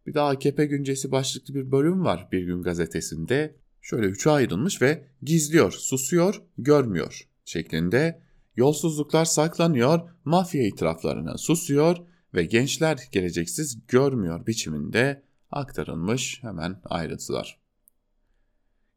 Bir 0.06 0.14
de 0.14 0.22
AKP 0.22 0.66
güncesi 0.66 1.12
başlıklı 1.12 1.56
bir 1.56 1.72
bölüm 1.72 2.06
var 2.06 2.28
Bir 2.32 2.44
Gün 2.44 2.62
gazetesinde. 2.62 3.56
Şöyle 3.82 4.06
üçe 4.06 4.30
ayrılmış 4.30 4.82
ve 4.82 5.08
gizliyor, 5.22 5.72
susuyor, 5.72 6.42
görmüyor 6.58 7.28
şeklinde 7.46 8.22
yolsuzluklar 8.56 9.26
saklanıyor, 9.26 10.10
mafya 10.26 10.68
itiraflarına 10.68 11.38
susuyor 11.38 11.98
ve 12.34 12.46
gençler 12.46 13.00
geleceksiz 13.12 13.88
görmüyor 13.88 14.48
biçiminde 14.48 15.24
aktarılmış 15.52 16.44
hemen 16.44 16.82
ayrıntılar. 16.84 17.60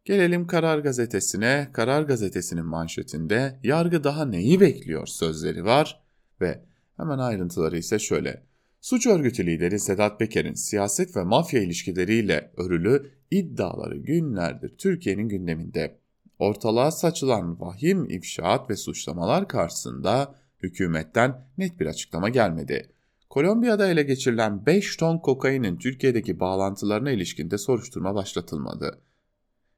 Gelelim 0.05 0.47
Karar 0.47 0.79
Gazetesi'ne. 0.79 1.71
Karar 1.73 2.03
Gazetesi'nin 2.03 2.67
manşetinde 2.67 3.61
yargı 3.63 4.05
daha 4.05 4.25
neyi 4.25 4.61
bekliyor 4.61 5.07
sözleri 5.07 5.65
var 5.65 6.03
ve 6.41 6.65
hemen 6.99 7.19
ayrıntıları 7.19 7.79
ise 7.79 7.99
şöyle. 7.99 8.43
Suç 8.81 9.07
örgütü 9.07 9.47
lideri 9.47 9.79
Sedat 9.79 10.19
Peker'in 10.19 10.55
siyaset 10.55 11.17
ve 11.17 11.25
mafya 11.25 11.63
ilişkileriyle 11.63 12.53
örülü 12.57 13.11
iddiaları 13.31 13.97
günlerdir 13.97 14.75
Türkiye'nin 14.79 15.29
gündeminde. 15.29 15.99
Ortalığa 16.39 16.91
saçılan 16.91 17.61
vahim 17.61 18.11
ifşaat 18.11 18.71
ve 18.71 18.77
suçlamalar 18.77 19.49
karşısında 19.49 20.35
hükümetten 20.63 21.47
net 21.59 21.81
bir 21.81 21.87
açıklama 21.87 22.29
gelmedi. 22.29 22.91
Kolombiya'da 23.31 23.87
ele 23.87 24.03
geçirilen 24.03 24.67
5 24.67 24.97
ton 24.97 25.19
kokainin 25.19 25.77
Türkiye'deki 25.77 26.41
bağlantılarına 26.41 27.11
ilişkinde 27.11 27.59
soruşturma 27.59 28.15
başlatılmadı. 28.15 28.99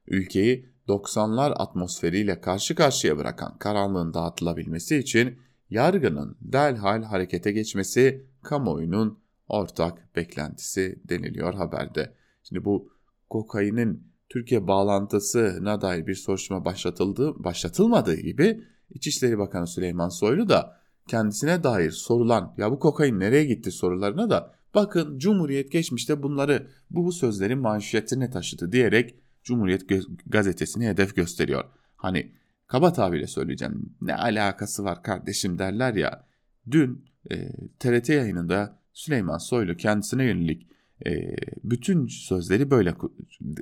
Ülkeyi 0.07 0.65
90'lar 0.87 1.53
atmosferiyle 1.53 2.41
karşı 2.41 2.75
karşıya 2.75 3.17
bırakan 3.17 3.57
karanlığın 3.57 4.13
dağıtılabilmesi 4.13 4.97
için 4.97 5.39
yargının 5.71 6.37
derhal 6.41 7.03
harekete 7.03 7.51
geçmesi 7.51 8.25
kamuoyunun 8.41 9.19
ortak 9.47 10.15
beklentisi 10.15 11.01
deniliyor 11.09 11.53
haberde. 11.53 12.13
Şimdi 12.43 12.65
bu 12.65 12.91
kokainin 13.29 14.11
Türkiye 14.29 14.67
bağlantısına 14.67 15.81
dair 15.81 16.07
bir 16.07 16.15
soruşturma 16.15 16.65
başlatıldı, 16.65 17.43
başlatılmadığı 17.43 18.15
gibi 18.15 18.63
İçişleri 18.89 19.37
Bakanı 19.37 19.67
Süleyman 19.67 20.09
Soylu 20.09 20.49
da 20.49 20.81
kendisine 21.07 21.63
dair 21.63 21.91
sorulan 21.91 22.53
ya 22.57 22.71
bu 22.71 22.79
kokain 22.79 23.19
nereye 23.19 23.45
gitti 23.45 23.71
sorularına 23.71 24.29
da 24.29 24.55
bakın 24.75 25.17
Cumhuriyet 25.17 25.71
geçmişte 25.71 26.23
bunları 26.23 26.67
bu 26.89 27.11
sözlerin 27.11 27.59
manşetine 27.59 28.29
taşıdı 28.29 28.71
diyerek 28.71 29.15
Cumhuriyet 29.43 29.81
gazetesini 30.27 30.87
hedef 30.87 31.15
gösteriyor. 31.15 31.63
Hani 31.95 32.31
kaba 32.71 32.93
tabirle 32.93 33.27
söyleyeceğim 33.27 33.95
ne 34.01 34.15
alakası 34.15 34.83
var 34.83 35.03
kardeşim 35.03 35.59
derler 35.59 35.93
ya 35.93 36.25
dün 36.71 37.05
e, 37.31 37.51
TRT 37.79 38.09
yayınında 38.09 38.79
Süleyman 38.93 39.37
Soylu 39.37 39.77
kendisine 39.77 40.23
yönelik 40.23 40.67
e, 41.05 41.35
bütün 41.63 42.07
sözleri 42.07 42.71
böyle 42.71 42.95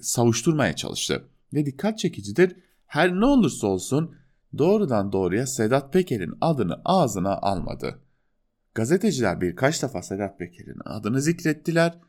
savuşturmaya 0.01 0.75
çalıştı. 0.75 1.25
Ve 1.53 1.65
dikkat 1.65 1.99
çekicidir 1.99 2.55
her 2.85 3.13
ne 3.13 3.25
olursa 3.25 3.67
olsun 3.67 4.15
doğrudan 4.57 5.11
doğruya 5.11 5.47
Sedat 5.47 5.93
Peker'in 5.93 6.33
adını 6.41 6.81
ağzına 6.85 7.37
almadı. 7.37 7.99
Gazeteciler 8.75 9.41
birkaç 9.41 9.83
defa 9.83 10.01
Sedat 10.01 10.39
Peker'in 10.39 10.81
adını 10.85 11.21
zikrettiler. 11.21 11.99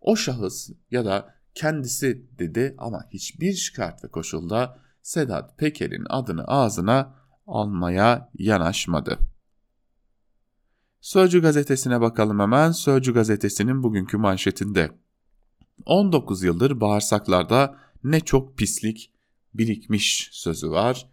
O 0.00 0.16
şahıs 0.16 0.70
ya 0.90 1.04
da 1.04 1.34
kendisi 1.54 2.26
dedi 2.38 2.74
ama 2.78 3.04
hiçbir 3.10 3.52
şikayet 3.52 4.04
ve 4.04 4.08
koşulda 4.08 4.89
Sedat 5.02 5.58
Peker'in 5.58 6.04
adını 6.08 6.44
ağzına 6.44 7.14
almaya 7.46 8.30
yanaşmadı. 8.34 9.18
Sözcü 11.00 11.42
gazetesine 11.42 12.00
bakalım 12.00 12.40
hemen. 12.40 12.72
Sözcü 12.72 13.14
gazetesinin 13.14 13.82
bugünkü 13.82 14.16
manşetinde 14.16 14.90
19 15.86 16.42
yıldır 16.42 16.80
bağırsaklarda 16.80 17.78
ne 18.04 18.20
çok 18.20 18.58
pislik 18.58 19.12
birikmiş 19.54 20.28
sözü 20.32 20.70
var. 20.70 21.08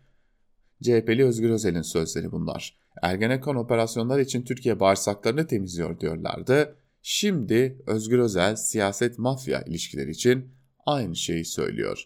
CHP'li 0.84 1.26
Özgür 1.26 1.50
Özel'in 1.50 1.82
sözleri 1.82 2.32
bunlar. 2.32 2.78
Ergenekon 3.02 3.56
operasyonlar 3.56 4.20
için 4.20 4.44
Türkiye 4.44 4.80
bağırsaklarını 4.80 5.48
temizliyor 5.48 6.00
diyorlardı. 6.00 6.78
Şimdi 7.02 7.82
Özgür 7.88 8.20
Özel 8.20 8.56
siyaset 8.56 9.20
mafya 9.20 9.62
ilişkileri 9.62 10.12
için 10.12 10.54
aynı 10.86 11.16
şeyi 11.16 11.46
söylüyor. 11.46 12.04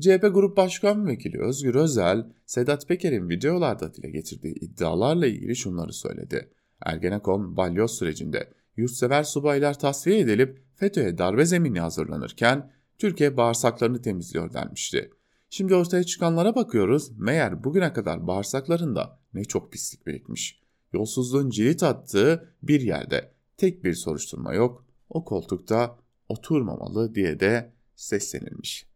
CHP 0.00 0.34
Grup 0.34 0.56
Başkan 0.56 1.06
Vekili 1.06 1.42
Özgür 1.42 1.74
Özel, 1.74 2.26
Sedat 2.46 2.88
Peker'in 2.88 3.28
videolarda 3.28 3.94
dile 3.94 4.10
getirdiği 4.10 4.54
iddialarla 4.54 5.26
ilgili 5.26 5.56
şunları 5.56 5.92
söyledi. 5.92 6.50
Ergenekon 6.80 7.56
balyoz 7.56 7.98
sürecinde 7.98 8.50
yurtsever 8.76 9.22
subaylar 9.22 9.78
tasfiye 9.78 10.18
edilip 10.18 10.62
FETÖ'ye 10.74 11.18
darbe 11.18 11.44
zemini 11.44 11.80
hazırlanırken 11.80 12.72
Türkiye 12.98 13.36
bağırsaklarını 13.36 14.02
temizliyor 14.02 14.52
denmişti. 14.52 15.10
Şimdi 15.50 15.74
ortaya 15.74 16.04
çıkanlara 16.04 16.54
bakıyoruz 16.54 17.18
meğer 17.18 17.64
bugüne 17.64 17.92
kadar 17.92 18.26
bağırsaklarında 18.26 19.18
ne 19.34 19.44
çok 19.44 19.72
pislik 19.72 20.06
birikmiş. 20.06 20.60
Yolsuzluğun 20.92 21.50
cirit 21.50 21.82
attığı 21.82 22.54
bir 22.62 22.80
yerde 22.80 23.30
tek 23.56 23.84
bir 23.84 23.94
soruşturma 23.94 24.54
yok 24.54 24.84
o 25.10 25.24
koltukta 25.24 25.98
oturmamalı 26.28 27.14
diye 27.14 27.40
de 27.40 27.72
seslenilmiş. 27.96 28.93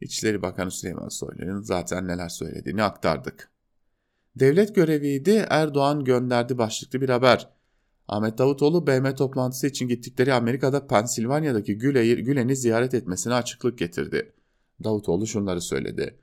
İçişleri 0.00 0.42
Bakanı 0.42 0.70
Süleyman 0.70 1.08
Soylu'nun 1.08 1.62
zaten 1.62 2.08
neler 2.08 2.28
söylediğini 2.28 2.82
aktardık. 2.82 3.50
Devlet 4.36 4.74
göreviydi 4.74 5.46
Erdoğan 5.50 6.04
gönderdi 6.04 6.58
başlıklı 6.58 7.00
bir 7.00 7.08
haber. 7.08 7.48
Ahmet 8.08 8.38
Davutoğlu 8.38 8.86
BM 8.86 9.14
toplantısı 9.14 9.66
için 9.66 9.88
gittikleri 9.88 10.34
Amerika'da 10.34 10.86
Pensilvanya'daki 10.86 11.78
Gülen'i 11.78 12.56
ziyaret 12.56 12.94
etmesine 12.94 13.34
açıklık 13.34 13.78
getirdi. 13.78 14.32
Davutoğlu 14.84 15.26
şunları 15.26 15.60
söyledi. 15.60 16.18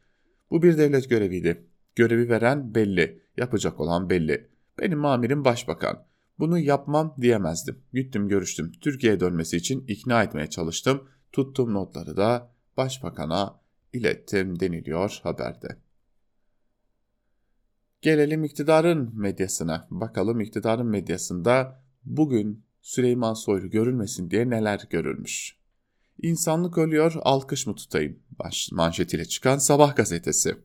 Bu 0.51 0.63
bir 0.63 0.77
devlet 0.77 1.09
göreviydi. 1.09 1.67
Görevi 1.95 2.29
veren 2.29 2.75
belli, 2.75 3.21
yapacak 3.37 3.79
olan 3.79 4.09
belli. 4.09 4.49
Benim 4.79 5.05
amirim 5.05 5.45
başbakan. 5.45 6.05
Bunu 6.39 6.59
yapmam 6.59 7.15
diyemezdim. 7.21 7.83
Gittim 7.93 8.27
görüştüm. 8.27 8.71
Türkiye'ye 8.81 9.19
dönmesi 9.19 9.57
için 9.57 9.85
ikna 9.87 10.23
etmeye 10.23 10.47
çalıştım. 10.49 11.09
Tuttum 11.31 11.73
notları 11.73 12.17
da 12.17 12.51
başbakana 12.77 13.62
ilettim 13.93 14.59
deniliyor 14.59 15.19
haberde. 15.23 15.77
Gelelim 18.01 18.43
iktidarın 18.43 19.19
medyasına. 19.19 19.87
Bakalım 19.91 20.41
iktidarın 20.41 20.87
medyasında 20.87 21.83
bugün 22.05 22.65
Süleyman 22.81 23.33
Soylu 23.33 23.69
görülmesin 23.69 24.29
diye 24.31 24.49
neler 24.49 24.81
görülmüş. 24.89 25.57
İnsanlık 26.21 26.77
ölüyor, 26.77 27.13
alkış 27.21 27.67
mı 27.67 27.75
tutayım? 27.75 28.19
Baş, 28.39 28.71
manşetiyle 28.71 29.25
çıkan 29.25 29.57
Sabah 29.57 29.95
gazetesi. 29.95 30.57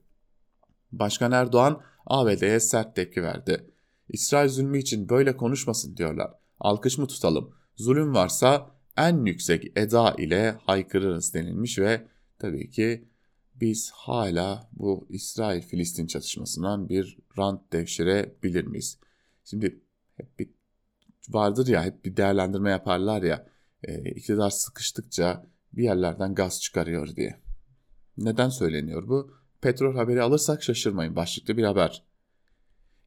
Başkan 0.93 1.33
Erdoğan 1.33 1.83
ABD'ye 2.07 2.61
sert 2.61 2.97
tepki 2.97 3.23
verdi. 3.23 3.71
İsrail 4.09 4.49
zulmü 4.49 4.79
için 4.79 5.09
böyle 5.09 5.37
konuşmasın 5.37 5.97
diyorlar. 5.97 6.31
Alkış 6.61 6.99
mı 6.99 7.07
tutalım? 7.07 7.55
Zulüm 7.77 8.15
varsa 8.15 8.71
en 8.97 9.25
yüksek 9.25 9.79
eda 9.79 10.15
ile 10.19 10.57
haykırırız 10.67 11.35
denilmiş 11.35 11.79
ve 11.79 12.09
tabii 12.39 12.71
ki 12.71 13.09
biz 13.61 13.91
hala 13.91 14.69
bu 14.73 15.07
İsrail-Filistin 15.11 16.07
çatışmasından 16.07 16.89
bir 16.89 17.19
rant 17.39 17.73
devşirebilir 17.73 18.65
miyiz? 18.65 18.99
Şimdi 19.45 19.81
hep 20.15 20.39
bir 20.39 20.51
vardır 21.29 21.67
ya 21.67 21.85
hep 21.85 22.05
bir 22.05 22.17
değerlendirme 22.17 22.71
yaparlar 22.71 23.23
ya 23.23 23.47
e, 23.83 24.11
iktidar 24.11 24.51
sıkıştıkça 24.51 25.47
bir 25.73 25.83
yerlerden 25.83 26.35
gaz 26.35 26.61
çıkarıyor 26.63 27.17
diye. 27.17 27.41
Neden 28.17 28.49
söyleniyor 28.49 29.09
bu? 29.09 29.33
Petrol 29.61 29.97
haberi 29.97 30.23
alırsak 30.23 30.63
şaşırmayın 30.63 31.17
başlıklı 31.17 31.57
bir 31.57 31.65
haber. 31.65 32.05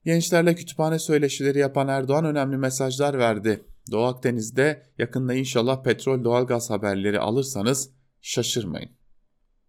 Gençlerle 0.06 0.56
kütüphane 0.56 1.00
söyleşileri 1.00 1.60
yapan 1.60 1.88
Erdoğan 1.88 2.26
önemli 2.26 2.58
mesajlar 2.58 3.18
verdi. 3.18 3.66
Doğu 3.92 4.06
Akdeniz'de 4.06 4.84
yakında 4.98 5.34
inşallah 5.34 5.84
petrol 5.84 6.24
doğalgaz 6.24 6.70
haberleri 6.70 7.20
alırsanız 7.20 7.90
şaşırmayın. 8.22 9.01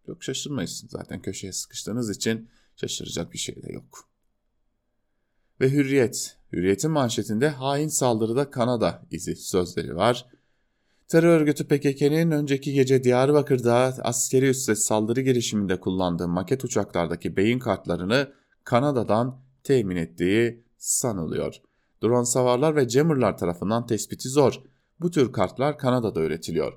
Yok 0.07 0.25
şaşırmayız 0.25 0.85
zaten 0.89 1.23
köşeye 1.23 1.53
sıkıştığınız 1.53 2.11
için 2.11 2.49
şaşıracak 2.77 3.33
bir 3.33 3.39
şey 3.39 3.63
de 3.63 3.73
yok. 3.73 4.09
Ve 5.61 5.71
Hürriyet. 5.71 6.37
Hürriyet'in 6.53 6.91
manşetinde 6.91 7.49
hain 7.49 7.89
saldırıda 7.89 8.51
Kanada 8.51 9.03
izi 9.11 9.37
sözleri 9.37 9.97
var. 9.97 10.27
Terör 11.09 11.41
örgütü 11.41 11.65
PKK'nın 11.65 12.31
önceki 12.31 12.73
gece 12.73 13.05
Diyarbakır'da 13.05 13.95
askeri 14.03 14.49
üsse 14.49 14.75
saldırı 14.75 15.21
girişiminde 15.21 15.81
kullandığı 15.81 16.29
maket 16.29 16.65
uçaklardaki 16.65 17.37
beyin 17.37 17.59
kartlarını 17.59 18.33
Kanada'dan 18.65 19.41
temin 19.65 19.97
ettiği 19.97 20.65
sanılıyor. 20.79 21.57
Drone 22.03 22.27
savarlar 22.27 22.77
ve 22.77 22.89
jammerlar 22.89 23.39
tarafından 23.39 23.87
tespiti 23.87 24.29
zor. 24.29 24.63
Bu 25.01 25.11
tür 25.11 25.33
kartlar 25.33 25.79
Kanada'da 25.79 26.21
üretiliyor. 26.21 26.73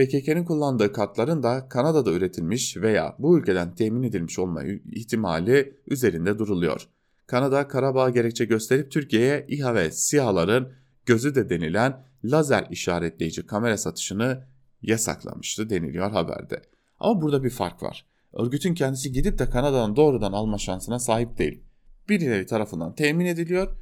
PKK'nın 0.00 0.44
kullandığı 0.44 0.92
kartların 0.92 1.42
da 1.42 1.68
Kanada'da 1.68 2.12
üretilmiş 2.12 2.76
veya 2.76 3.16
bu 3.18 3.38
ülkeden 3.38 3.74
temin 3.74 4.02
edilmiş 4.02 4.38
olma 4.38 4.62
ihtimali 4.92 5.76
üzerinde 5.86 6.38
duruluyor. 6.38 6.88
Kanada 7.26 7.68
Karabağ 7.68 8.10
gerekçe 8.10 8.44
gösterip 8.44 8.90
Türkiye'ye 8.90 9.46
İHA 9.48 9.74
ve 9.74 9.90
SİHA'ların 9.90 10.72
gözü 11.06 11.34
de 11.34 11.50
denilen 11.50 12.04
lazer 12.24 12.66
işaretleyici 12.70 13.46
kamera 13.46 13.76
satışını 13.76 14.44
yasaklamıştı 14.82 15.70
deniliyor 15.70 16.10
haberde. 16.10 16.62
Ama 16.98 17.22
burada 17.22 17.44
bir 17.44 17.50
fark 17.50 17.82
var. 17.82 18.06
Örgütün 18.32 18.74
kendisi 18.74 19.12
gidip 19.12 19.38
de 19.38 19.50
Kanada'dan 19.50 19.96
doğrudan 19.96 20.32
alma 20.32 20.58
şansına 20.58 20.98
sahip 20.98 21.38
değil. 21.38 21.62
Birileri 22.08 22.46
tarafından 22.46 22.94
temin 22.94 23.26
ediliyor. 23.26 23.76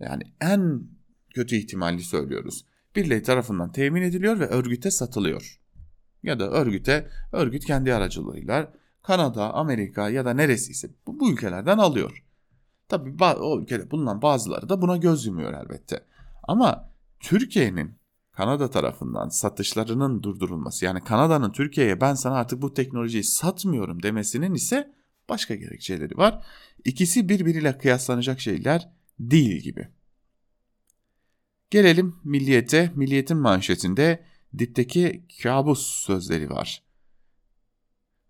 Yani 0.00 0.22
en 0.40 0.82
kötü 1.34 1.56
ihtimalli 1.56 2.02
söylüyoruz. 2.02 2.64
Birileri 2.96 3.22
tarafından 3.22 3.72
temin 3.72 4.02
ediliyor 4.02 4.40
ve 4.40 4.46
örgüte 4.46 4.90
satılıyor. 4.90 5.61
Ya 6.22 6.40
da 6.40 6.50
örgüte, 6.50 7.08
örgüt 7.32 7.64
kendi 7.64 7.94
aracılığıyla 7.94 8.72
Kanada, 9.02 9.54
Amerika 9.54 10.08
ya 10.08 10.24
da 10.24 10.34
neresiyse 10.34 10.90
bu, 11.06 11.20
bu 11.20 11.32
ülkelerden 11.32 11.78
alıyor. 11.78 12.24
Tabii 12.88 13.24
o 13.24 13.60
ülkede 13.60 13.90
bulunan 13.90 14.22
bazıları 14.22 14.68
da 14.68 14.82
buna 14.82 14.96
göz 14.96 15.26
yumuyor 15.26 15.52
elbette. 15.52 16.04
Ama 16.42 16.90
Türkiye'nin 17.20 17.94
Kanada 18.32 18.70
tarafından 18.70 19.28
satışlarının 19.28 20.22
durdurulması 20.22 20.84
yani 20.84 21.00
Kanada'nın 21.04 21.52
Türkiye'ye 21.52 22.00
ben 22.00 22.14
sana 22.14 22.34
artık 22.34 22.62
bu 22.62 22.74
teknolojiyi 22.74 23.24
satmıyorum 23.24 24.02
demesinin 24.02 24.54
ise 24.54 24.92
başka 25.28 25.54
gerekçeleri 25.54 26.16
var. 26.16 26.44
İkisi 26.84 27.28
birbiriyle 27.28 27.78
kıyaslanacak 27.78 28.40
şeyler 28.40 28.88
değil 29.20 29.62
gibi. 29.62 29.88
Gelelim 31.70 32.16
milliyete. 32.24 32.92
Milliyetin 32.94 33.36
manşetinde 33.36 34.24
dipteki 34.58 35.26
kabus 35.42 35.86
sözleri 35.86 36.50
var. 36.50 36.82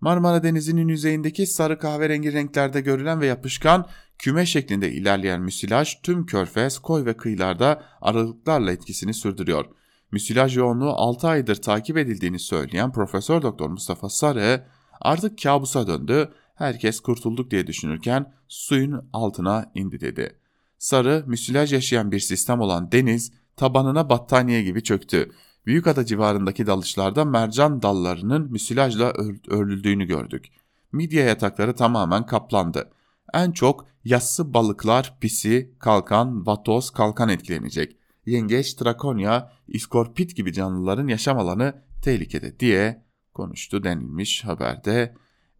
Marmara 0.00 0.42
Denizi'nin 0.42 0.88
yüzeyindeki 0.88 1.46
sarı 1.46 1.78
kahverengi 1.78 2.32
renklerde 2.32 2.80
görülen 2.80 3.20
ve 3.20 3.26
yapışkan 3.26 3.86
küme 4.18 4.46
şeklinde 4.46 4.92
ilerleyen 4.92 5.40
müsilaj 5.40 6.00
tüm 6.02 6.26
körfez, 6.26 6.78
koy 6.78 7.04
ve 7.04 7.16
kıyılarda 7.16 7.82
aralıklarla 8.00 8.72
etkisini 8.72 9.14
sürdürüyor. 9.14 9.64
Müsilaj 10.12 10.56
yoğunluğu 10.56 10.90
6 10.90 11.28
aydır 11.28 11.56
takip 11.56 11.96
edildiğini 11.98 12.38
söyleyen 12.38 12.92
Profesör 12.92 13.42
Doktor 13.42 13.68
Mustafa 13.68 14.08
Sarı 14.08 14.66
artık 15.00 15.42
kabusa 15.42 15.86
döndü, 15.86 16.32
herkes 16.54 17.00
kurtulduk 17.00 17.50
diye 17.50 17.66
düşünürken 17.66 18.34
suyun 18.48 19.08
altına 19.12 19.72
indi 19.74 20.00
dedi. 20.00 20.38
Sarı, 20.78 21.24
müsilaj 21.26 21.72
yaşayan 21.72 22.12
bir 22.12 22.20
sistem 22.20 22.60
olan 22.60 22.92
deniz 22.92 23.32
tabanına 23.56 24.10
battaniye 24.10 24.62
gibi 24.62 24.82
çöktü. 24.82 25.30
Büyükada 25.66 26.06
civarındaki 26.06 26.66
dalışlarda 26.66 27.24
mercan 27.24 27.82
dallarının 27.82 28.52
müsilajla 28.52 29.12
örüldüğünü 29.48 30.04
gördük. 30.04 30.46
Midye 30.92 31.22
yatakları 31.22 31.74
tamamen 31.74 32.26
kaplandı. 32.26 32.90
En 33.34 33.52
çok 33.52 33.86
yassı 34.04 34.54
balıklar, 34.54 35.16
pisi, 35.20 35.74
kalkan, 35.78 36.46
vatoz, 36.46 36.90
kalkan 36.90 37.28
etkilenecek. 37.28 37.96
Yengeç, 38.26 38.74
trakonya, 38.74 39.52
iskorpit 39.68 40.36
gibi 40.36 40.52
canlıların 40.52 41.08
yaşam 41.08 41.38
alanı 41.38 41.82
tehlikede 42.02 42.60
diye 42.60 43.04
konuştu 43.34 43.84
denilmiş 43.84 44.44
haberde. 44.44 45.14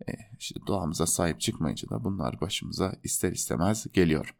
E, 0.08 0.12
işte 0.38 0.60
doğamıza 0.66 1.06
sahip 1.06 1.40
çıkmayınca 1.40 1.90
da 1.90 2.04
bunlar 2.04 2.40
başımıza 2.40 2.94
ister 3.02 3.32
istemez 3.32 3.86
geliyor. 3.92 4.34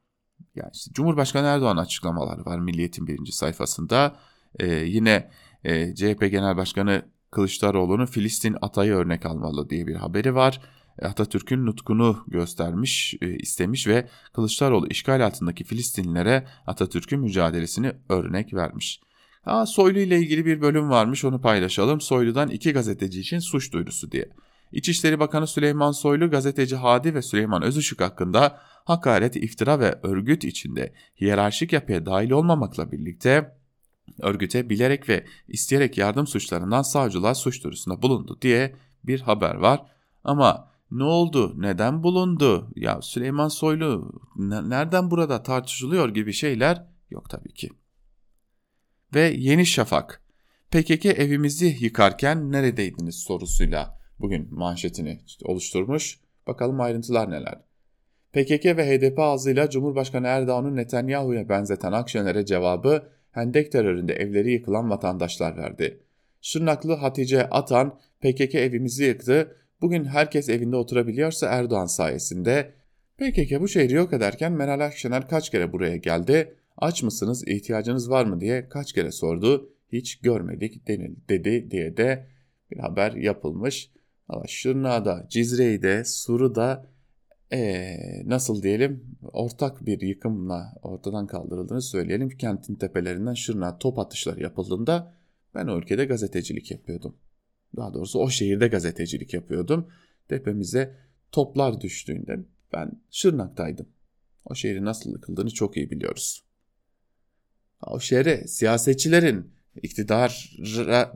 Yani 0.55 0.71
işte 0.75 0.93
Cumhurbaşkanı 0.93 1.47
Erdoğan 1.47 1.77
açıklamaları 1.77 2.45
var 2.45 2.59
Milliyet'in 2.59 3.07
birinci 3.07 3.33
sayfasında. 3.33 4.17
E, 4.59 4.67
yine 4.75 5.31
e, 5.65 5.95
CHP 5.95 6.21
Genel 6.21 6.57
Başkanı 6.57 7.03
Kılıçdaroğlu'nun 7.31 8.07
Filistin 8.07 8.57
atayı 8.63 8.93
örnek 8.93 9.27
almalı 9.27 9.71
diye 9.71 9.87
bir 9.87 9.95
haberi 9.95 10.35
var. 10.35 10.61
E, 10.99 11.07
Atatürk'ün 11.07 11.67
nutkunu 11.67 12.25
göstermiş, 12.29 13.15
e, 13.23 13.37
istemiş 13.37 13.87
ve 13.87 14.09
Kılıçdaroğlu 14.33 14.87
işgal 14.87 15.27
altındaki 15.27 15.65
Filistinlilere 15.65 16.47
Atatürk'ün 16.67 17.21
mücadelesini 17.21 17.93
örnek 18.09 18.55
vermiş. 18.55 19.01
Ha, 19.43 19.67
Soylu 19.67 19.99
ile 19.99 20.19
ilgili 20.19 20.47
bir 20.47 20.61
bölüm 20.61 20.91
varmış 20.91 21.25
onu 21.25 21.41
paylaşalım. 21.41 22.01
Soylu'dan 22.01 22.49
iki 22.49 22.73
gazeteci 22.73 23.21
için 23.21 23.39
suç 23.39 23.73
duyurusu 23.73 24.13
diye. 24.13 24.29
İçişleri 24.73 25.21
Bakanı 25.21 25.47
Süleyman 25.47 25.93
Soylu 25.93 26.31
gazeteci 26.31 26.77
Hadi 26.77 27.15
ve 27.15 27.23
Süleyman 27.23 27.63
Özışık 27.63 28.01
hakkında 28.01 28.61
hakaret, 28.85 29.37
iftira 29.37 29.81
ve 29.81 29.99
örgüt 30.03 30.45
içinde 30.45 30.93
hiyerarşik 31.21 31.73
yapıya 31.73 32.07
dahil 32.07 32.31
olmamakla 32.31 32.93
birlikte 32.93 33.62
örgüte 34.19 34.71
bilerek 34.71 35.09
ve 35.09 35.27
isteyerek 35.49 35.99
yardım 35.99 36.27
suçlarından 36.27 36.83
savcılığa 36.83 37.35
suç 37.35 37.65
duyurusunda 37.65 38.03
bulundu 38.03 38.39
diye 38.43 38.75
bir 39.05 39.21
haber 39.21 39.55
var. 39.55 39.83
Ama 40.25 40.73
ne 40.91 41.05
oldu? 41.05 41.55
Neden 41.57 42.03
bulundu? 42.03 42.71
Ya 42.77 43.03
Süleyman 43.03 43.49
Soylu 43.49 44.13
nereden 44.69 45.11
burada 45.11 45.43
tartışılıyor 45.43 46.09
gibi 46.09 46.33
şeyler 46.33 46.87
yok 47.11 47.31
tabii 47.31 47.55
ki. 47.55 47.69
Ve 49.15 49.35
Yeni 49.37 49.67
Şafak. 49.67 50.23
PKK 50.71 51.07
evimizi 51.07 51.77
yıkarken 51.81 52.53
neredeydiniz 52.53 53.17
sorusuyla 53.17 53.99
bugün 54.19 54.55
manşetini 54.55 55.21
oluşturmuş. 55.45 56.21
Bakalım 56.47 56.81
ayrıntılar 56.81 57.31
neler. 57.31 57.63
PKK 58.33 58.65
ve 58.65 58.99
HDP 58.99 59.19
ağzıyla 59.19 59.71
Cumhurbaşkanı 59.71 60.27
Erdoğan'ın 60.27 60.77
Netanyahu'ya 60.77 61.49
benzeten 61.49 61.93
Akşener'e 61.93 62.47
cevabı 62.47 63.09
Hendek 63.33 63.73
teröründe 63.73 64.13
evleri 64.13 64.53
yıkılan 64.53 64.91
vatandaşlar 64.91 65.57
verdi. 65.57 66.01
Şırnaklı 66.41 66.93
Hatice 66.93 67.51
Atan 67.51 67.99
PKK 68.21 68.55
evimizi 68.55 69.05
yıktı, 69.05 69.57
bugün 69.81 70.05
herkes 70.05 70.49
evinde 70.49 70.77
oturabiliyorsa 70.77 71.47
Erdoğan 71.47 71.87
sayesinde. 71.87 72.73
PKK 73.19 73.61
bu 73.61 73.69
şehri 73.69 73.93
yok 73.93 74.13
ederken 74.13 74.53
Meral 74.53 74.81
Akşener 74.81 75.29
kaç 75.29 75.51
kere 75.51 75.73
buraya 75.73 75.97
geldi, 75.97 76.55
aç 76.77 77.03
mısınız, 77.03 77.49
ihtiyacınız 77.49 78.11
var 78.11 78.25
mı 78.25 78.41
diye 78.41 78.69
kaç 78.69 78.93
kere 78.93 79.13
sordu, 79.13 79.73
hiç 79.93 80.21
görmedik 80.21 80.89
denil, 80.89 81.17
dedi 81.29 81.71
diye 81.71 81.97
de 81.97 82.27
bir 82.71 82.79
haber 82.79 83.13
yapılmış. 83.13 83.91
Ama 84.29 84.47
Şırnak'da, 84.47 85.27
Cizre'de, 85.29 86.05
Suru'da 86.05 86.87
ee, 87.53 88.23
nasıl 88.27 88.63
diyelim 88.63 89.17
ortak 89.33 89.87
bir 89.87 90.01
yıkımla 90.01 90.75
ortadan 90.83 91.27
kaldırıldığını 91.27 91.83
söyleyelim. 91.83 92.31
Kentin 92.31 92.75
tepelerinden 92.75 93.35
Şırnak'a 93.35 93.79
top 93.79 93.99
atışları 93.99 94.43
yapıldığında 94.43 95.15
ben 95.55 95.67
o 95.67 95.79
ülkede 95.79 96.05
gazetecilik 96.05 96.71
yapıyordum. 96.71 97.17
Daha 97.77 97.95
doğrusu 97.95 98.19
o 98.19 98.31
şehirde 98.31 98.69
gazetecilik 98.69 99.35
yapıyordum. 99.35 99.89
Tepemize 100.29 100.97
toplar 101.33 101.81
düştüğünde 101.81 102.39
ben 102.73 103.03
Şırnak'taydım. 103.11 103.89
O 104.45 104.55
şehrin 104.55 104.85
nasıl 104.85 105.11
yıkıldığını 105.11 105.51
çok 105.51 105.77
iyi 105.77 105.91
biliyoruz. 105.91 106.45
O 107.87 108.01
şehre 108.01 108.47
siyasetçilerin 108.47 109.53
iktidar 109.83 110.57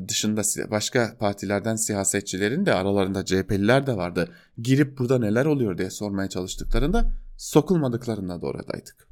dışında 0.09 0.43
başka 0.71 1.17
partilerden 1.19 1.77
siyasetçilerin 1.77 2.67
de 2.67 2.75
aralarında 2.75 3.25
CHP'liler 3.25 3.87
de 3.87 3.97
vardı. 3.97 4.35
Girip 4.59 4.99
burada 4.99 5.19
neler 5.19 5.47
oluyor 5.47 5.79
diye 5.79 5.91
sormaya 5.91 6.29
çalıştıklarında 6.29 7.13
sokulmadıklarında 7.37 8.43
da 8.43 8.47
oradaydık. 8.47 9.09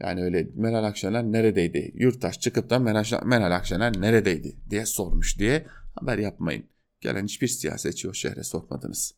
Yani 0.00 0.22
öyle 0.22 0.48
Meral 0.54 0.84
Akşener 0.84 1.24
neredeydi? 1.24 1.92
Yurttaş 1.94 2.40
çıkıp 2.40 2.70
da 2.70 2.78
Meral, 2.78 3.52
Akşener 3.56 4.00
neredeydi 4.00 4.56
diye 4.70 4.86
sormuş 4.86 5.38
diye 5.38 5.66
haber 5.94 6.18
yapmayın. 6.18 6.64
Gelen 7.00 7.24
hiçbir 7.24 7.48
siyasetçi 7.48 8.08
o 8.08 8.14
şehre 8.14 8.42
sokmadınız. 8.42 9.14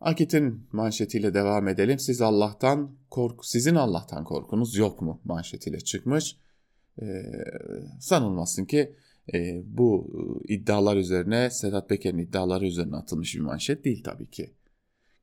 Akit'in 0.00 0.68
manşetiyle 0.72 1.34
devam 1.34 1.68
edelim. 1.68 1.98
Siz 1.98 2.20
Allah'tan 2.20 2.96
korku, 3.10 3.46
sizin 3.46 3.74
Allah'tan 3.74 4.24
korkunuz 4.24 4.76
yok 4.76 5.02
mu 5.02 5.20
manşetiyle 5.24 5.80
çıkmış 5.80 6.36
e, 7.02 7.22
sanılmasın 8.00 8.64
ki 8.64 8.92
e, 9.34 9.62
bu 9.64 10.10
iddialar 10.48 10.96
üzerine 10.96 11.50
Sedat 11.50 11.88
Peker'in 11.88 12.18
iddiaları 12.18 12.66
üzerine 12.66 12.96
atılmış 12.96 13.34
bir 13.34 13.40
manşet 13.40 13.84
değil 13.84 14.02
tabii 14.04 14.30
ki. 14.30 14.50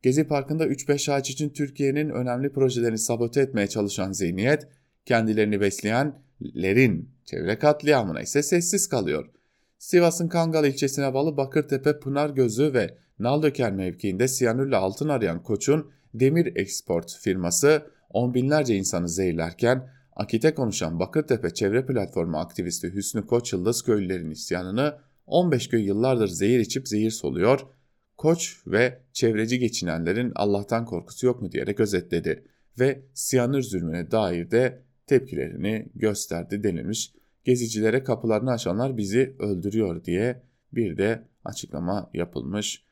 Gezi 0.01 0.27
Parkı'nda 0.27 0.67
3-5 0.67 1.11
ağaç 1.11 1.29
için 1.29 1.49
Türkiye'nin 1.49 2.09
önemli 2.09 2.53
projelerini 2.53 2.97
sabote 2.97 3.41
etmeye 3.41 3.67
çalışan 3.67 4.11
zihniyet, 4.11 4.67
kendilerini 5.05 5.61
besleyenlerin 5.61 7.09
çevre 7.25 7.59
katliamına 7.59 8.21
ise 8.21 8.43
sessiz 8.43 8.89
kalıyor. 8.89 9.29
Sivas'ın 9.79 10.27
Kangal 10.27 10.65
ilçesine 10.65 11.13
bağlı 11.13 11.37
Bakırtepe 11.37 11.99
Pınar 11.99 12.29
Gözü 12.29 12.73
ve 12.73 12.97
Naldöker 13.19 13.71
mevkiinde 13.71 14.27
siyanürle 14.27 14.75
altın 14.75 15.09
arayan 15.09 15.43
Koç'un 15.43 15.91
Demir 16.13 16.55
Export 16.55 17.17
firması 17.21 17.87
on 18.09 18.33
binlerce 18.33 18.75
insanı 18.75 19.09
zehirlerken 19.09 19.89
Akit'e 20.15 20.53
konuşan 20.53 20.99
Bakırtepe 20.99 21.53
Çevre 21.53 21.85
Platformu 21.85 22.37
aktivisti 22.37 22.93
Hüsnü 22.93 23.25
Koç 23.25 23.53
Yıldız 23.53 23.83
köylülerin 23.83 24.31
isyanını 24.31 24.97
15 25.25 25.67
köy 25.67 25.85
yıllardır 25.85 26.27
zehir 26.27 26.59
içip 26.59 26.87
zehir 26.87 27.11
soluyor, 27.11 27.59
Koç 28.17 28.61
ve 28.67 28.99
çevreci 29.13 29.59
geçinenlerin 29.59 30.31
Allah'tan 30.35 30.85
korkusu 30.85 31.25
yok 31.25 31.41
mu 31.41 31.51
diyerek 31.51 31.79
özetledi 31.79 32.43
ve 32.79 33.01
siyanür 33.13 33.61
zulmüne 33.61 34.11
dair 34.11 34.51
de 34.51 34.83
tepkilerini 35.07 35.89
gösterdi 35.95 36.63
denilmiş. 36.63 37.13
Gezicilere 37.43 38.03
kapılarını 38.03 38.51
açanlar 38.51 38.97
bizi 38.97 39.35
öldürüyor 39.39 40.03
diye 40.03 40.43
bir 40.73 40.97
de 40.97 41.27
açıklama 41.43 42.09
yapılmış. 42.13 42.83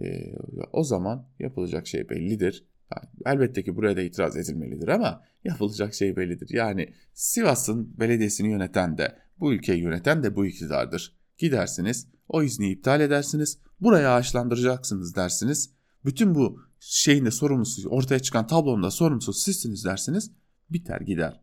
Ee, 0.00 0.34
o 0.72 0.84
zaman 0.84 1.28
yapılacak 1.38 1.86
şey 1.86 2.08
bellidir. 2.08 2.64
Yani 2.94 3.08
elbette 3.26 3.64
ki 3.64 3.76
buraya 3.76 3.96
da 3.96 4.02
itiraz 4.02 4.36
edilmelidir 4.36 4.88
ama 4.88 5.22
yapılacak 5.44 5.94
şey 5.94 6.16
bellidir. 6.16 6.48
Yani 6.52 6.92
Sivas'ın 7.14 7.98
belediyesini 8.00 8.50
yöneten 8.50 8.98
de 8.98 9.18
Bu 9.40 9.52
ülkeyi 9.52 9.82
yöneten 9.82 10.22
de 10.22 10.36
bu 10.36 10.46
iktidardır. 10.46 11.16
Gidersiniz, 11.38 12.08
o 12.28 12.42
izni 12.42 12.70
iptal 12.70 13.00
edersiniz, 13.00 13.58
buraya 13.80 14.14
ağaçlandıracaksınız 14.14 15.16
dersiniz. 15.16 15.70
Bütün 16.04 16.34
bu 16.34 16.60
şeyin 16.80 17.24
de 17.24 17.30
sorumlusu, 17.30 17.88
ortaya 17.88 18.18
çıkan 18.18 18.46
tablonun 18.46 18.82
da 18.82 18.90
sorumlusu 18.90 19.32
sizsiniz 19.32 19.84
dersiniz. 19.84 20.32
Biter 20.70 21.00
gider. 21.00 21.40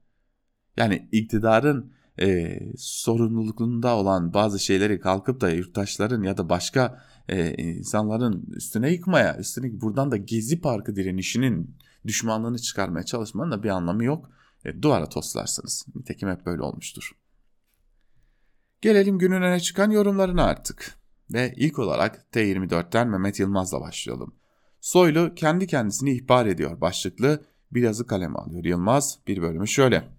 Yani 0.77 1.09
iktidarın 1.11 1.93
e, 2.21 2.59
sorumluluğunda 2.77 3.95
olan 3.95 4.33
bazı 4.33 4.59
şeyleri 4.59 4.99
kalkıp 4.99 5.41
da 5.41 5.49
yurttaşların 5.49 6.23
ya 6.23 6.37
da 6.37 6.49
başka 6.49 7.03
e, 7.30 7.53
insanların 7.53 8.45
üstüne 8.55 8.91
yıkmaya, 8.91 9.38
üstüne 9.38 9.82
buradan 9.82 10.11
da 10.11 10.17
Gezi 10.17 10.61
Parkı 10.61 10.95
direnişinin 10.95 11.78
düşmanlığını 12.07 12.59
çıkarmaya 12.59 13.03
çalışmanın 13.05 13.51
da 13.51 13.63
bir 13.63 13.69
anlamı 13.69 14.03
yok. 14.03 14.30
E, 14.65 14.82
duvara 14.82 15.09
toslarsınız. 15.09 15.86
Nitekim 15.95 16.30
hep 16.30 16.45
böyle 16.45 16.61
olmuştur. 16.61 17.11
Gelelim 18.82 19.19
günün 19.19 19.41
öne 19.41 19.59
çıkan 19.59 19.91
yorumlarına 19.91 20.43
artık. 20.43 20.95
Ve 21.34 21.53
ilk 21.57 21.80
olarak 21.80 22.26
T24'ten 22.34 23.09
Mehmet 23.09 23.39
Yılmaz'la 23.39 23.82
başlayalım. 23.82 24.36
Soylu 24.82 25.36
kendi 25.36 25.67
kendisini 25.67 26.11
ihbar 26.11 26.45
ediyor 26.45 26.82
başlıklı 26.82 27.45
bir 27.71 27.82
yazı 27.82 28.07
kaleme 28.07 28.36
alıyor 28.39 28.63
Yılmaz. 28.63 29.19
Bir 29.28 29.41
bölümü 29.41 29.67
şöyle. 29.67 30.09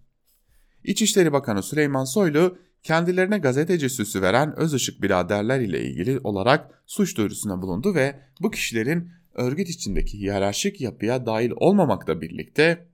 İçişleri 0.85 1.33
Bakanı 1.33 1.63
Süleyman 1.63 2.05
Soylu 2.05 2.59
kendilerine 2.85 3.39
gazeteci 3.39 3.91
süsü 3.91 4.23
veren 4.23 4.59
Özışık 4.59 5.03
biraderler 5.03 5.61
ile 5.61 5.85
ilgili 5.85 6.21
olarak 6.25 6.83
suç 6.87 7.17
duyurusunda 7.17 7.63
bulundu 7.63 7.95
ve 7.95 8.21
bu 8.41 8.51
kişilerin 8.51 9.11
örgüt 9.35 9.69
içindeki 9.69 10.19
hiyerarşik 10.19 10.81
yapıya 10.81 11.27
dahil 11.27 11.53
olmamakla 11.57 12.21
birlikte 12.21 12.89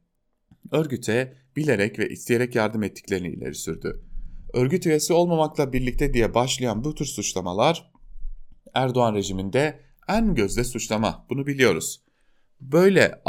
örgüte 0.71 1.37
bilerek 1.57 1.99
ve 1.99 2.09
isteyerek 2.09 2.55
yardım 2.55 2.83
ettiklerini 2.83 3.29
ileri 3.29 3.55
sürdü. 3.55 4.05
Örgüt 4.53 4.87
üyesi 4.87 5.13
olmamakla 5.13 5.73
birlikte 5.73 6.15
diye 6.15 6.35
başlayan 6.35 6.85
bu 6.85 6.95
tür 6.95 7.05
suçlamalar 7.05 7.91
Erdoğan 8.75 9.15
rejiminde 9.15 9.81
en 10.09 10.35
gözde 10.35 10.65
suçlama 10.65 11.27
bunu 11.31 11.47
biliyoruz. 11.47 12.03
Böyle 12.61 13.23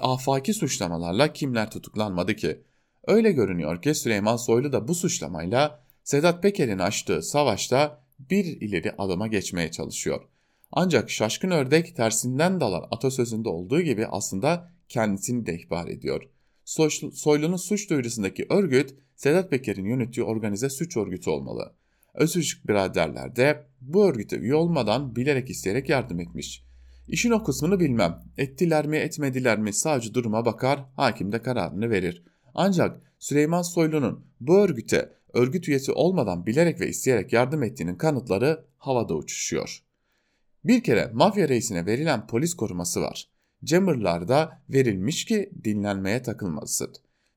afaki 0.00 0.54
suçlamalarla 0.54 1.32
kimler 1.32 1.70
tutuklanmadı 1.70 2.36
ki? 2.36 2.64
Öyle 3.06 3.32
görünüyor 3.32 3.82
ki 3.82 3.94
Süleyman 3.94 4.36
Soylu 4.36 4.72
da 4.72 4.88
bu 4.88 4.94
suçlamayla 4.94 5.83
Sedat 6.04 6.42
Peker'in 6.42 6.78
açtığı 6.78 7.22
savaşta 7.22 8.04
bir 8.18 8.44
ileri 8.44 8.92
adıma 8.98 9.26
geçmeye 9.26 9.70
çalışıyor. 9.70 10.20
Ancak 10.72 11.10
şaşkın 11.10 11.50
ördek 11.50 11.96
tersinden 11.96 12.60
dalar 12.60 12.84
atasözünde 12.90 13.48
olduğu 13.48 13.80
gibi 13.80 14.06
aslında 14.06 14.70
kendisini 14.88 15.46
de 15.46 15.54
ihbar 15.54 15.88
ediyor. 15.88 16.22
Soylu'nun 17.12 17.56
suç 17.56 17.90
duyurusundaki 17.90 18.46
örgüt 18.50 18.94
Sedat 19.16 19.50
Peker'in 19.50 19.84
yönettiği 19.84 20.24
organize 20.24 20.70
suç 20.70 20.96
örgütü 20.96 21.30
olmalı. 21.30 21.74
Özücük 22.14 22.68
biraderler 22.68 23.36
de 23.36 23.66
bu 23.80 24.06
örgüte 24.06 24.36
üye 24.36 24.54
olmadan 24.54 25.16
bilerek 25.16 25.50
isteyerek 25.50 25.88
yardım 25.88 26.20
etmiş. 26.20 26.64
İşin 27.08 27.30
o 27.30 27.44
kısmını 27.44 27.80
bilmem. 27.80 28.22
Ettiler 28.36 28.86
mi 28.86 28.96
etmediler 28.96 29.58
mi 29.58 29.72
savcı 29.72 30.14
duruma 30.14 30.44
bakar, 30.44 30.84
hakim 30.96 31.32
de 31.32 31.42
kararını 31.42 31.90
verir. 31.90 32.22
Ancak 32.54 33.12
Süleyman 33.18 33.62
Soylu'nun 33.62 34.26
bu 34.40 34.58
örgüte 34.58 35.12
örgüt 35.34 35.68
üyesi 35.68 35.92
olmadan 35.92 36.46
bilerek 36.46 36.80
ve 36.80 36.88
isteyerek 36.88 37.32
yardım 37.32 37.62
ettiğinin 37.62 37.96
kanıtları 37.96 38.64
havada 38.78 39.14
uçuşuyor. 39.14 39.82
Bir 40.64 40.82
kere 40.82 41.10
mafya 41.12 41.48
reisine 41.48 41.86
verilen 41.86 42.26
polis 42.26 42.54
koruması 42.54 43.00
var. 43.00 43.28
Cemırlarda 43.64 44.62
verilmiş 44.70 45.24
ki 45.24 45.50
dinlenmeye 45.64 46.22
takılmasın. 46.22 46.94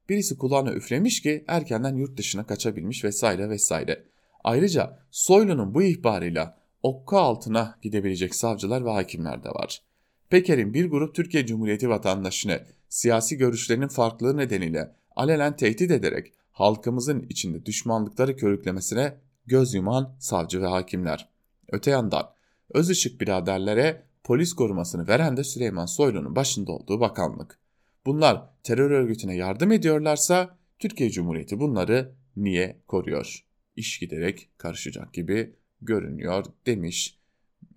Birisi 0.09 0.37
kulağına 0.37 0.73
üflemiş 0.73 1.21
ki 1.21 1.45
erkenden 1.47 1.95
yurt 1.95 2.17
dışına 2.17 2.45
kaçabilmiş 2.45 3.03
vesaire 3.03 3.49
vesaire. 3.49 4.03
Ayrıca 4.43 4.99
Soylu'nun 5.11 5.73
bu 5.73 5.83
ihbarıyla 5.83 6.57
okka 6.83 7.17
altına 7.17 7.77
gidebilecek 7.81 8.35
savcılar 8.35 8.85
ve 8.85 8.89
hakimler 8.89 9.43
de 9.43 9.49
var. 9.49 9.81
Peker'in 10.29 10.73
bir 10.73 10.85
grup 10.85 11.15
Türkiye 11.15 11.45
Cumhuriyeti 11.45 11.89
vatandaşını 11.89 12.61
siyasi 12.89 13.37
görüşlerinin 13.37 13.87
farklılığı 13.87 14.37
nedeniyle 14.37 14.95
alenen 15.15 15.55
tehdit 15.55 15.91
ederek 15.91 16.33
halkımızın 16.57 17.25
içinde 17.29 17.65
düşmanlıkları 17.65 18.35
körüklemesine 18.35 19.17
göz 19.45 19.73
yuman 19.73 20.15
savcı 20.19 20.61
ve 20.61 20.67
hakimler. 20.67 21.29
Öte 21.71 21.91
yandan 21.91 22.29
Özışık 22.73 23.21
biraderlere 23.21 24.03
polis 24.23 24.53
korumasını 24.53 25.07
veren 25.07 25.37
de 25.37 25.43
Süleyman 25.43 25.85
Soylu'nun 25.85 26.35
başında 26.35 26.71
olduğu 26.71 26.99
bakanlık. 26.99 27.59
Bunlar 28.05 28.49
terör 28.63 28.91
örgütüne 28.91 29.35
yardım 29.35 29.71
ediyorlarsa 29.71 30.57
Türkiye 30.79 31.09
Cumhuriyeti 31.09 31.59
bunları 31.59 32.15
niye 32.35 32.81
koruyor? 32.87 33.45
İş 33.75 33.99
giderek 33.99 34.49
karışacak 34.57 35.13
gibi 35.13 35.55
görünüyor 35.81 36.45
demiş 36.65 37.19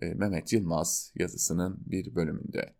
e, 0.01 0.05
Mehmet 0.05 0.53
Yılmaz 0.53 1.11
yazısının 1.15 1.77
bir 1.85 2.15
bölümünde. 2.15 2.73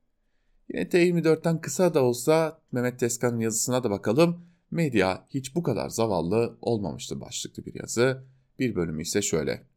Yine 0.74 0.84
T24'ten 0.84 1.62
kısa 1.62 1.94
da 1.94 2.04
olsa 2.04 2.62
Mehmet 2.72 3.00
Teskan'ın 3.00 3.40
yazısına 3.40 3.84
da 3.84 3.90
bakalım. 3.90 4.51
Medya 4.72 5.28
hiç 5.30 5.56
bu 5.56 5.64
kadar 5.64 5.90
zavallı 5.90 6.58
olmamıştı 6.62 7.22
başlıklı 7.22 7.66
bir 7.66 7.80
yazı. 7.80 8.24
Bir 8.60 8.76
bölümü 8.76 9.02
ise 9.02 9.22
şöyle. 9.22 9.68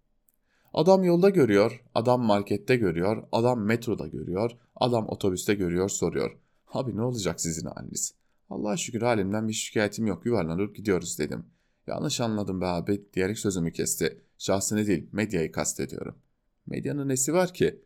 Adam 0.75 1.05
yolda 1.05 1.31
görüyor, 1.31 1.85
adam 1.95 2.23
markette 2.23 2.77
görüyor, 2.77 3.25
adam 3.33 3.65
metroda 3.65 4.07
görüyor, 4.07 4.51
adam 4.77 5.09
otobüste 5.09 5.55
görüyor 5.55 5.89
soruyor. 5.89 6.39
Abi 6.73 6.97
ne 6.97 7.03
olacak 7.03 7.41
sizin 7.41 7.67
haliniz? 7.67 8.15
Allah'a 8.51 8.77
şükür 8.77 9.03
halimden 9.03 9.49
bir 9.49 9.53
şikayetim 9.53 10.07
yok 10.07 10.27
yuvarlanıp 10.27 10.77
gidiyoruz 10.77 11.19
dedim. 11.19 11.47
Yanlış 11.87 12.21
anladım 12.21 12.61
be 12.61 12.67
abi 12.67 13.05
diyerek 13.15 13.39
sözümü 13.39 13.73
kesti. 13.73 14.21
Şahsını 14.39 14.87
değil 14.87 15.09
medyayı 15.13 15.53
kastediyorum. 15.53 16.19
Medyanın 16.67 17.09
nesi 17.09 17.33
var 17.33 17.55
ki? 17.55 17.83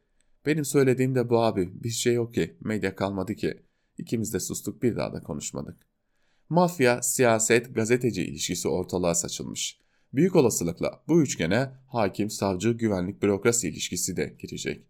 Benim 0.46 0.64
söylediğim 0.64 1.14
de 1.14 1.30
bu 1.30 1.42
abi. 1.42 1.84
Bir 1.84 1.88
şey 1.88 2.14
yok 2.14 2.34
ki. 2.34 2.56
Medya 2.60 2.96
kalmadı 2.96 3.34
ki. 3.34 3.62
İkimiz 3.98 4.34
de 4.34 4.40
sustuk 4.40 4.82
bir 4.82 4.96
daha 4.96 5.12
da 5.12 5.22
konuşmadık. 5.22 5.87
Mafya, 6.48 7.02
siyaset, 7.02 7.74
gazeteci 7.74 8.22
ilişkisi 8.22 8.68
ortalığa 8.68 9.14
saçılmış. 9.14 9.78
Büyük 10.12 10.36
olasılıkla 10.36 11.02
bu 11.08 11.22
üçgene 11.22 11.70
hakim, 11.86 12.30
savcı, 12.30 12.70
güvenlik, 12.70 13.22
bürokrasi 13.22 13.68
ilişkisi 13.68 14.16
de 14.16 14.36
girecek. 14.38 14.86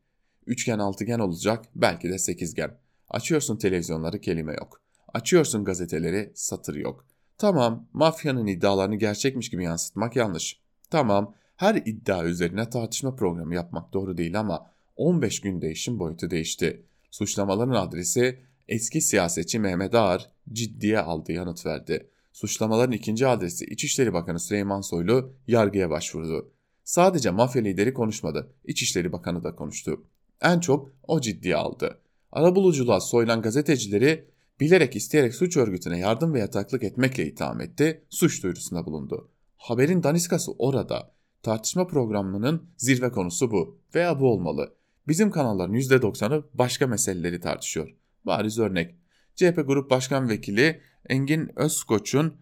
Üçgen 0.47 0.79
altıgen 0.79 1.19
olacak, 1.19 1.65
belki 1.75 2.09
de 2.09 2.19
sekizgen. 2.19 2.79
Açıyorsun 3.09 3.57
televizyonları 3.57 4.21
kelime 4.21 4.55
yok. 4.55 4.81
Açıyorsun 5.15 5.65
gazeteleri 5.65 6.33
satır 6.35 6.75
yok. 6.75 7.07
Tamam, 7.39 7.89
mafyanın 7.93 8.47
iddialarını 8.47 8.97
gerçekmiş 8.97 9.51
gibi 9.51 9.65
yansıtmak 9.65 10.17
yanlış. 10.17 10.61
Tamam, 10.91 11.35
her 11.57 11.75
iddia 11.75 12.25
üzerine 12.25 12.71
tartışma 12.71 13.17
programı 13.17 13.55
yapmak 13.55 13.93
doğru 13.93 14.17
değil 14.17 14.41
ama 14.41 14.71
15 14.97 15.41
gün 15.41 15.61
değişim 15.61 15.99
boyutu 15.99 16.31
değişti. 16.31 16.87
Suçlamaların 17.11 17.87
adresi 17.87 18.39
eski 18.69 19.01
siyasetçi 19.01 19.59
Mehmet 19.59 19.95
Ağar 19.95 20.31
ciddiye 20.53 21.01
aldı 21.01 21.33
yanıt 21.33 21.67
verdi. 21.67 22.11
Suçlamaların 22.33 22.93
ikinci 22.93 23.27
adresi 23.27 23.65
İçişleri 23.65 24.13
Bakanı 24.13 24.41
Süleyman 24.41 24.81
Soylu 24.81 25.33
yargıya 25.47 25.91
başvurdu. 25.91 26.53
Sadece 26.85 27.31
mafya 27.31 27.63
lideri 27.63 27.95
konuşmadı, 27.95 28.53
İçişleri 28.65 29.13
Bakanı 29.13 29.45
da 29.45 29.55
konuştu. 29.55 30.05
En 30.43 30.61
çok 30.61 30.93
o 31.09 31.21
ciddiye 31.21 31.57
aldı. 31.57 32.01
Arabuluculuğa 32.33 33.01
soyulan 33.01 33.43
gazetecileri 33.43 34.29
bilerek 34.61 34.97
isteyerek 34.97 35.35
suç 35.35 35.57
örgütüne 35.57 35.99
yardım 35.99 36.35
ve 36.35 36.39
yataklık 36.39 36.83
etmekle 36.83 37.27
itham 37.27 37.61
etti, 37.61 38.05
suç 38.11 38.43
duyurusunda 38.43 38.87
bulundu. 38.87 39.29
Haberin 39.57 40.03
daniskası 40.03 40.53
orada. 40.53 41.13
Tartışma 41.43 41.87
programının 41.87 42.63
zirve 42.77 43.11
konusu 43.11 43.51
bu 43.51 43.79
veya 43.95 44.21
bu 44.21 44.33
olmalı. 44.33 44.75
Bizim 45.09 45.31
kanalların 45.31 45.75
%90'ı 45.75 46.45
başka 46.55 46.87
meseleleri 46.87 47.41
tartışıyor. 47.41 47.95
Bariz 48.27 48.59
örnek. 48.59 48.95
CHP 49.39 49.67
Grup 49.67 49.91
Başkan 49.91 50.29
Vekili 50.29 50.81
Engin 51.09 51.51
Özkoç'un 51.57 52.37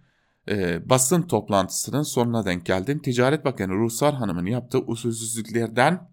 e, 0.49 0.89
basın 0.91 1.23
toplantısının 1.23 2.03
sonuna 2.03 2.45
denk 2.45 2.67
geldim. 2.67 2.99
Ticaret 2.99 3.45
Bakanı 3.45 3.73
Ruhsar 3.73 4.15
Hanım'ın 4.15 4.47
yaptığı 4.47 4.79
usulsüzlüklerden 4.79 6.11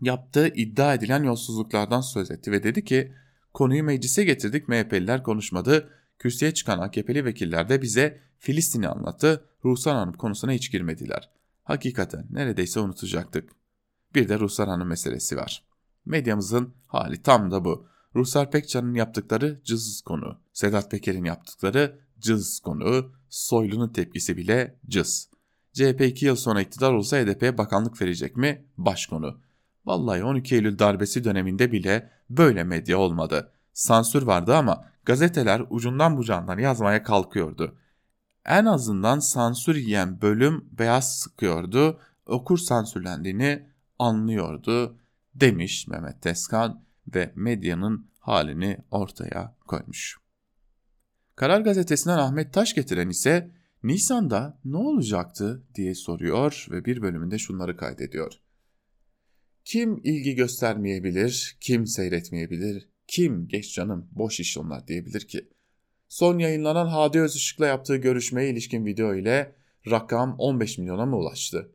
yaptığı 0.00 0.48
iddia 0.48 0.94
edilen 0.94 1.22
yolsuzluklardan 1.22 2.00
söz 2.00 2.30
etti 2.30 2.52
ve 2.52 2.62
dedi 2.62 2.84
ki 2.84 3.12
konuyu 3.54 3.84
meclise 3.84 4.24
getirdik 4.24 4.68
MHP'liler 4.68 5.22
konuşmadı. 5.22 5.90
Kürsüye 6.18 6.54
çıkan 6.54 6.78
AKP'li 6.78 7.24
vekiller 7.24 7.68
de 7.68 7.82
bize 7.82 8.20
Filistin'i 8.38 8.88
anlattı. 8.88 9.44
Ruhsar 9.64 9.94
Hanım 9.96 10.12
konusuna 10.12 10.52
hiç 10.52 10.72
girmediler. 10.72 11.30
Hakikaten 11.64 12.26
neredeyse 12.30 12.80
unutacaktık. 12.80 13.50
Bir 14.14 14.28
de 14.28 14.38
Ruhsar 14.38 14.68
Hanım 14.68 14.88
meselesi 14.88 15.36
var. 15.36 15.64
Medyamızın 16.06 16.74
hali 16.86 17.22
tam 17.22 17.50
da 17.50 17.64
bu. 17.64 17.93
Ruhsar 18.16 18.50
Pekcan'ın 18.50 18.94
yaptıkları 18.94 19.60
cız 19.64 20.00
konu. 20.00 20.38
Sedat 20.52 20.90
Peker'in 20.90 21.24
yaptıkları 21.24 21.98
cız 22.20 22.60
konu. 22.60 23.12
Soylu'nun 23.28 23.88
tepkisi 23.88 24.36
bile 24.36 24.78
cız. 24.88 25.28
CHP 25.72 26.00
2 26.00 26.26
yıl 26.26 26.36
sonra 26.36 26.60
iktidar 26.60 26.92
olsa 26.92 27.16
HDP'ye 27.16 27.58
bakanlık 27.58 28.02
verecek 28.02 28.36
mi? 28.36 28.66
Baş 28.76 29.06
konu. 29.06 29.40
Vallahi 29.86 30.24
12 30.24 30.54
Eylül 30.54 30.78
darbesi 30.78 31.24
döneminde 31.24 31.72
bile 31.72 32.10
böyle 32.30 32.64
medya 32.64 32.98
olmadı. 32.98 33.52
Sansür 33.72 34.22
vardı 34.22 34.56
ama 34.56 34.84
gazeteler 35.04 35.62
ucundan 35.70 36.16
bucağından 36.16 36.58
yazmaya 36.58 37.02
kalkıyordu. 37.02 37.78
en 38.46 38.64
azından 38.64 39.18
sansür 39.18 39.74
yiyen 39.74 40.22
bölüm 40.22 40.64
beyaz 40.72 41.18
sıkıyordu, 41.18 42.00
okur 42.26 42.58
sansürlendiğini 42.58 43.66
anlıyordu 43.98 44.98
demiş 45.34 45.88
Mehmet 45.88 46.22
Teskan 46.22 46.83
ve 47.14 47.32
medyanın 47.34 48.10
halini 48.18 48.78
ortaya 48.90 49.56
koymuş. 49.66 50.16
Karar 51.36 51.60
gazetesinden 51.60 52.18
Ahmet 52.18 52.52
Taş 52.52 52.74
getiren 52.74 53.08
ise 53.08 53.50
Nisan'da 53.82 54.60
ne 54.64 54.76
olacaktı 54.76 55.64
diye 55.74 55.94
soruyor 55.94 56.66
ve 56.70 56.84
bir 56.84 57.02
bölümünde 57.02 57.38
şunları 57.38 57.76
kaydediyor. 57.76 58.32
Kim 59.64 60.00
ilgi 60.04 60.34
göstermeyebilir, 60.34 61.56
kim 61.60 61.86
seyretmeyebilir, 61.86 62.88
kim 63.06 63.48
geç 63.48 63.74
canım 63.74 64.08
boş 64.12 64.40
iş 64.40 64.58
onlar 64.58 64.86
diyebilir 64.86 65.20
ki. 65.20 65.48
Son 66.08 66.38
yayınlanan 66.38 66.86
Hadi 66.86 67.20
Özışık'la 67.20 67.66
yaptığı 67.66 67.96
görüşmeye 67.96 68.50
ilişkin 68.50 68.86
video 68.86 69.14
ile 69.14 69.54
rakam 69.90 70.36
15 70.38 70.78
milyona 70.78 71.06
mı 71.06 71.16
ulaştı? 71.16 71.72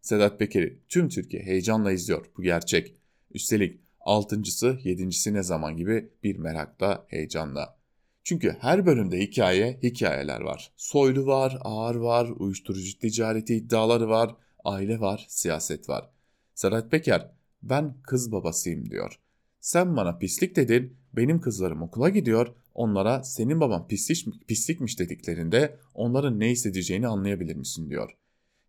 Sedat 0.00 0.38
Peker'i 0.38 0.82
tüm 0.88 1.08
Türkiye 1.08 1.42
heyecanla 1.42 1.92
izliyor 1.92 2.26
bu 2.36 2.42
gerçek. 2.42 2.94
Üstelik 3.30 3.80
altıncısı 4.10 4.78
yedincisi 4.84 5.34
ne 5.34 5.42
zaman 5.42 5.76
gibi 5.76 6.10
bir 6.22 6.36
merakla 6.36 7.04
heyecanla. 7.08 7.76
Çünkü 8.24 8.56
her 8.60 8.86
bölümde 8.86 9.20
hikaye, 9.20 9.78
hikayeler 9.82 10.40
var. 10.40 10.72
Soylu 10.76 11.26
var, 11.26 11.58
ağır 11.60 11.94
var, 11.94 12.28
uyuşturucu 12.38 12.98
ticareti 12.98 13.54
iddiaları 13.54 14.08
var, 14.08 14.36
aile 14.64 15.00
var, 15.00 15.26
siyaset 15.28 15.88
var. 15.88 16.10
Sedat 16.54 16.90
Peker, 16.90 17.30
ben 17.62 17.94
kız 18.02 18.32
babasıyım 18.32 18.90
diyor. 18.90 19.20
Sen 19.60 19.96
bana 19.96 20.18
pislik 20.18 20.56
dedin, 20.56 20.96
benim 21.12 21.40
kızlarım 21.40 21.82
okula 21.82 22.08
gidiyor, 22.08 22.54
onlara 22.74 23.24
senin 23.24 23.60
baban 23.60 23.88
pislik, 23.88 24.48
pislikmiş 24.48 24.98
dediklerinde 24.98 25.76
onların 25.94 26.40
ne 26.40 26.48
hissedeceğini 26.48 27.08
anlayabilir 27.08 27.56
misin 27.56 27.90
diyor. 27.90 28.16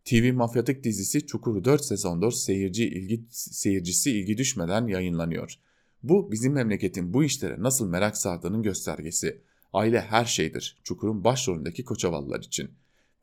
TV 0.05 0.33
mafyatik 0.33 0.83
dizisi 0.83 1.25
Çukur 1.25 1.63
4 1.63 1.85
sezondur 1.85 2.31
seyirci 2.31 2.85
ilgi, 2.85 3.25
seyircisi 3.29 4.11
ilgi 4.11 4.37
düşmeden 4.37 4.87
yayınlanıyor. 4.87 5.55
Bu 6.03 6.31
bizim 6.31 6.53
memleketin 6.53 7.13
bu 7.13 7.23
işlere 7.23 7.55
nasıl 7.63 7.87
merak 7.87 8.17
sardığının 8.17 8.63
göstergesi. 8.63 9.41
Aile 9.73 10.01
her 10.01 10.25
şeydir 10.25 10.81
Çukur'un 10.83 11.23
başrolündeki 11.23 11.83
Koçavallılar 11.83 12.39
için. 12.39 12.71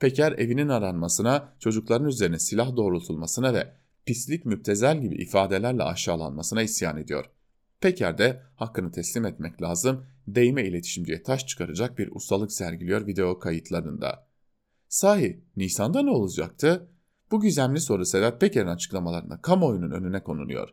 Peker 0.01 0.33
evinin 0.33 0.69
aranmasına, 0.69 1.53
çocukların 1.59 2.09
üzerine 2.09 2.39
silah 2.39 2.77
doğrultulmasına 2.77 3.55
ve 3.55 3.73
pislik 4.07 4.45
müptezel 4.45 5.01
gibi 5.01 5.15
ifadelerle 5.15 5.83
aşağılanmasına 5.83 6.63
isyan 6.63 6.97
ediyor. 6.97 7.25
Peker 7.81 8.19
de 8.19 8.43
hakkını 8.57 8.91
teslim 8.93 9.27
etmek 9.27 9.63
lazım, 9.63 10.07
değme 10.29 10.65
iletişimciye 10.65 11.23
taş 11.23 11.47
çıkaracak 11.47 11.99
bir 11.99 12.09
ustalık 12.13 12.53
sergiliyor 12.53 13.07
video 13.07 13.39
kayıtlarında. 13.39 14.28
Sahi 14.89 15.45
Nisan'da 15.57 16.03
ne 16.03 16.11
olacaktı? 16.11 16.89
Bu 17.31 17.41
gizemli 17.41 17.81
soru 17.81 18.07
Sedat 18.07 18.41
Peker'in 18.41 18.67
açıklamalarında 18.67 19.41
kamuoyunun 19.43 19.91
önüne 19.91 20.23
konuluyor. 20.23 20.69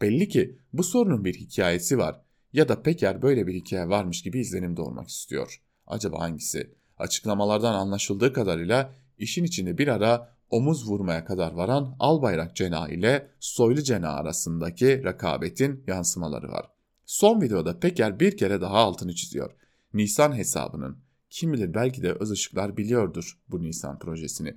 Belli 0.00 0.28
ki 0.28 0.58
bu 0.72 0.82
sorunun 0.82 1.24
bir 1.24 1.34
hikayesi 1.34 1.98
var 1.98 2.20
ya 2.52 2.68
da 2.68 2.82
Peker 2.82 3.22
böyle 3.22 3.46
bir 3.46 3.54
hikaye 3.54 3.88
varmış 3.88 4.22
gibi 4.22 4.40
izlenim 4.40 4.76
doğurmak 4.76 5.08
istiyor. 5.08 5.62
Acaba 5.86 6.20
hangisi? 6.20 6.74
Açıklamalardan 6.98 7.74
anlaşıldığı 7.74 8.32
kadarıyla 8.32 8.94
işin 9.18 9.44
içinde 9.44 9.78
bir 9.78 9.88
ara 9.88 10.36
omuz 10.50 10.88
vurmaya 10.88 11.24
kadar 11.24 11.52
varan 11.52 11.96
Albayrak 11.98 12.56
cenahı 12.56 12.92
ile 12.92 13.30
Soylu 13.40 13.82
cenahı 13.82 14.16
arasındaki 14.16 15.04
rekabetin 15.04 15.84
yansımaları 15.86 16.48
var. 16.48 16.66
Son 17.04 17.40
videoda 17.40 17.78
Peker 17.78 18.20
bir 18.20 18.36
kere 18.36 18.60
daha 18.60 18.76
altını 18.76 19.14
çiziyor. 19.14 19.50
Nisan 19.94 20.36
hesabının. 20.36 21.11
Kim 21.32 21.52
bilir 21.52 21.74
belki 21.74 22.02
de 22.02 22.12
öz 22.12 22.30
ışıklar 22.30 22.76
biliyordur 22.76 23.38
bu 23.48 23.62
Nisan 23.62 23.98
projesini. 23.98 24.54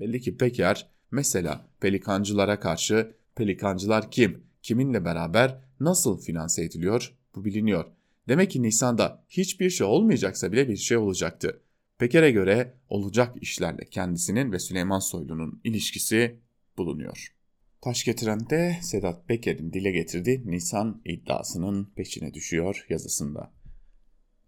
Belli 0.00 0.20
ki 0.20 0.36
Peker 0.36 0.90
mesela 1.10 1.68
pelikancılara 1.80 2.60
karşı 2.60 3.14
pelikancılar 3.34 4.10
kim, 4.10 4.42
kiminle 4.62 5.04
beraber 5.04 5.60
nasıl 5.80 6.20
finanse 6.20 6.64
ediliyor 6.64 7.14
bu 7.34 7.44
biliniyor. 7.44 7.84
Demek 8.28 8.50
ki 8.50 8.62
Nisan'da 8.62 9.24
hiçbir 9.28 9.70
şey 9.70 9.86
olmayacaksa 9.86 10.52
bile 10.52 10.68
bir 10.68 10.76
şey 10.76 10.96
olacaktı. 10.96 11.60
Peker'e 11.98 12.30
göre 12.30 12.74
olacak 12.88 13.36
işlerle 13.40 13.84
kendisinin 13.90 14.52
ve 14.52 14.58
Süleyman 14.58 14.98
Soylu'nun 14.98 15.60
ilişkisi 15.64 16.40
bulunuyor. 16.76 17.34
Taş 17.80 18.04
getiren 18.04 18.50
de 18.50 18.76
Sedat 18.82 19.28
Peker'in 19.28 19.72
dile 19.72 19.90
getirdiği 19.90 20.42
Nisan 20.46 21.02
iddiasının 21.04 21.84
peşine 21.96 22.34
düşüyor 22.34 22.86
yazısında. 22.88 23.52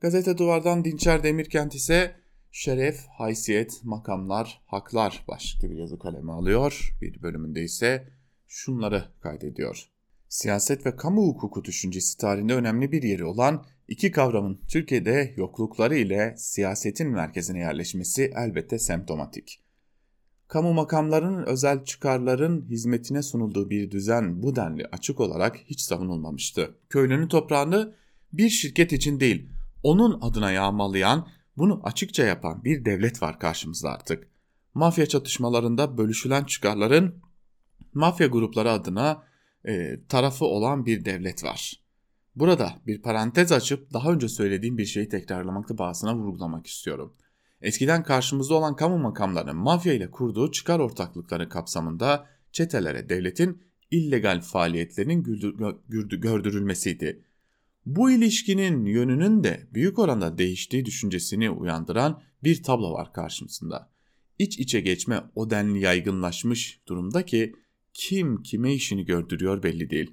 Gazete 0.00 0.38
Duvar'dan 0.38 0.84
Dinçer 0.84 1.22
Demirkent 1.22 1.74
ise 1.74 2.16
şeref, 2.52 3.06
haysiyet, 3.06 3.80
makamlar, 3.84 4.62
haklar 4.66 5.24
başlıklı 5.28 5.70
bir 5.70 5.76
yazı 5.76 5.98
kalemi 5.98 6.32
alıyor. 6.32 6.96
Bir 7.00 7.22
bölümünde 7.22 7.62
ise 7.62 8.08
şunları 8.48 9.04
kaydediyor. 9.20 9.88
Siyaset 10.28 10.86
ve 10.86 10.96
kamu 10.96 11.22
hukuku 11.22 11.64
düşüncesi 11.64 12.18
tarihinde 12.18 12.54
önemli 12.54 12.92
bir 12.92 13.02
yeri 13.02 13.24
olan 13.24 13.64
iki 13.88 14.10
kavramın 14.10 14.60
Türkiye'de 14.68 15.34
yoklukları 15.36 15.96
ile 15.96 16.34
siyasetin 16.38 17.10
merkezine 17.10 17.58
yerleşmesi 17.58 18.32
elbette 18.36 18.78
semptomatik. 18.78 19.62
Kamu 20.48 20.72
makamlarının 20.72 21.46
özel 21.46 21.84
çıkarların 21.84 22.66
hizmetine 22.70 23.22
sunulduğu 23.22 23.70
bir 23.70 23.90
düzen 23.90 24.42
bu 24.42 24.56
denli 24.56 24.86
açık 24.86 25.20
olarak 25.20 25.56
hiç 25.56 25.80
savunulmamıştı. 25.80 26.74
Köylünün 26.90 27.28
toprağını 27.28 27.94
bir 28.32 28.48
şirket 28.48 28.92
için 28.92 29.20
değil, 29.20 29.55
onun 29.82 30.20
adına 30.20 30.52
yağmalayan, 30.52 31.28
bunu 31.56 31.80
açıkça 31.84 32.24
yapan 32.24 32.64
bir 32.64 32.84
devlet 32.84 33.22
var 33.22 33.38
karşımızda 33.38 33.90
artık. 33.90 34.28
Mafya 34.74 35.06
çatışmalarında 35.06 35.98
bölüşülen 35.98 36.44
çıkarların 36.44 37.22
mafya 37.94 38.26
grupları 38.26 38.70
adına 38.70 39.22
e, 39.64 40.00
tarafı 40.08 40.44
olan 40.44 40.86
bir 40.86 41.04
devlet 41.04 41.44
var. 41.44 41.86
Burada 42.36 42.72
bir 42.86 43.02
parantez 43.02 43.52
açıp 43.52 43.92
daha 43.92 44.12
önce 44.12 44.28
söylediğim 44.28 44.78
bir 44.78 44.84
şeyi 44.84 45.08
tekrarlamakta 45.08 45.78
bahsine 45.78 46.12
vurgulamak 46.12 46.66
istiyorum. 46.66 47.14
Eskiden 47.62 48.02
karşımızda 48.02 48.54
olan 48.54 48.76
kamu 48.76 48.98
makamlarının 48.98 49.56
mafya 49.56 49.92
ile 49.92 50.10
kurduğu 50.10 50.50
çıkar 50.50 50.78
ortaklıkları 50.78 51.48
kapsamında 51.48 52.26
çetelere 52.52 53.08
devletin 53.08 53.62
illegal 53.90 54.40
faaliyetlerinin 54.40 55.22
gördürülmesiydi. 56.08 57.24
Bu 57.86 58.10
ilişkinin 58.10 58.84
yönünün 58.84 59.44
de 59.44 59.66
büyük 59.74 59.98
oranda 59.98 60.38
değiştiği 60.38 60.84
düşüncesini 60.84 61.50
uyandıran 61.50 62.22
bir 62.44 62.62
tablo 62.62 62.92
var 62.92 63.12
karşımızda. 63.12 63.90
İç 64.38 64.58
içe 64.58 64.80
geçme 64.80 65.22
o 65.34 65.50
denli 65.50 65.80
yaygınlaşmış 65.80 66.80
durumda 66.88 67.24
ki 67.24 67.54
kim 67.94 68.42
kime 68.42 68.74
işini 68.74 69.04
gördürüyor 69.04 69.62
belli 69.62 69.90
değil. 69.90 70.12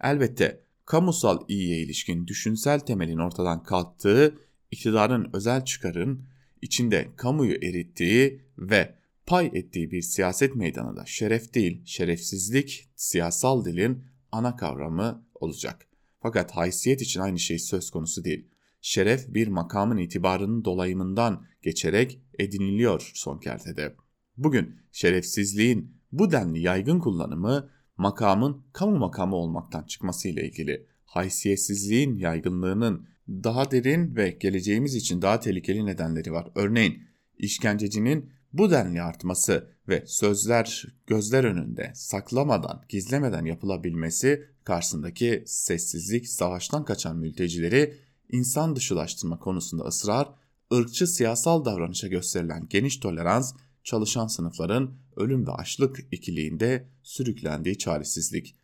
Elbette 0.00 0.64
kamusal 0.84 1.44
iyiye 1.48 1.78
ilişkin 1.78 2.26
düşünsel 2.26 2.80
temelin 2.80 3.18
ortadan 3.18 3.62
kalktığı, 3.62 4.38
iktidarın 4.70 5.30
özel 5.32 5.64
çıkarın 5.64 6.24
içinde 6.62 7.08
kamuyu 7.16 7.54
erittiği 7.54 8.42
ve 8.58 8.94
pay 9.26 9.50
ettiği 9.54 9.90
bir 9.90 10.02
siyaset 10.02 10.54
meydanında 10.54 11.06
şeref 11.06 11.54
değil, 11.54 11.82
şerefsizlik 11.84 12.88
siyasal 12.96 13.64
dilin 13.64 14.04
ana 14.32 14.56
kavramı 14.56 15.26
olacak. 15.34 15.91
Fakat 16.22 16.52
haysiyet 16.52 17.02
için 17.02 17.20
aynı 17.20 17.38
şey 17.38 17.58
söz 17.58 17.90
konusu 17.90 18.24
değil. 18.24 18.48
Şeref 18.80 19.34
bir 19.34 19.48
makamın 19.48 19.96
itibarının 19.96 20.64
dolayımından 20.64 21.46
geçerek 21.62 22.20
ediniliyor 22.38 23.10
son 23.14 23.38
kertede. 23.38 23.94
Bugün 24.36 24.76
şerefsizliğin 24.92 25.96
bu 26.12 26.32
denli 26.32 26.60
yaygın 26.60 26.98
kullanımı 26.98 27.70
makamın 27.96 28.64
kamu 28.72 28.98
makamı 28.98 29.36
olmaktan 29.36 29.82
çıkması 29.82 30.28
ile 30.28 30.46
ilgili 30.46 30.86
haysiyetsizliğin 31.04 32.16
yaygınlığının 32.16 33.06
daha 33.28 33.70
derin 33.70 34.16
ve 34.16 34.30
geleceğimiz 34.30 34.94
için 34.94 35.22
daha 35.22 35.40
tehlikeli 35.40 35.86
nedenleri 35.86 36.32
var. 36.32 36.48
Örneğin 36.54 37.02
işkencecinin 37.38 38.32
bu 38.52 38.70
denli 38.70 39.02
artması 39.02 39.70
ve 39.88 40.04
sözler 40.06 40.86
gözler 41.06 41.44
önünde 41.44 41.92
saklamadan, 41.94 42.84
gizlemeden 42.88 43.44
yapılabilmesi 43.44 44.48
karşısındaki 44.64 45.44
sessizlik, 45.46 46.28
savaştan 46.28 46.84
kaçan 46.84 47.16
mültecileri 47.16 47.94
insan 48.32 48.76
dışılaştırma 48.76 49.38
konusunda 49.38 49.84
ısrar, 49.84 50.28
ırkçı 50.74 51.06
siyasal 51.06 51.64
davranışa 51.64 52.08
gösterilen 52.08 52.66
geniş 52.70 52.96
tolerans, 52.96 53.54
çalışan 53.84 54.26
sınıfların 54.26 54.94
ölüm 55.16 55.46
ve 55.46 55.50
açlık 55.50 56.06
ikiliğinde 56.12 56.88
sürüklendiği 57.02 57.78
çaresizlik. 57.78 58.54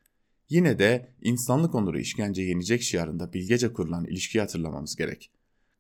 Yine 0.49 0.79
de 0.79 1.09
insanlık 1.23 1.75
onuru 1.75 2.01
işkence 2.01 2.43
yenecek 2.43 2.83
şiarında 2.83 3.33
bilgece 3.33 3.73
kurulan 3.73 4.05
ilişkiyi 4.05 4.41
hatırlamamız 4.41 4.97
gerek. 4.97 5.31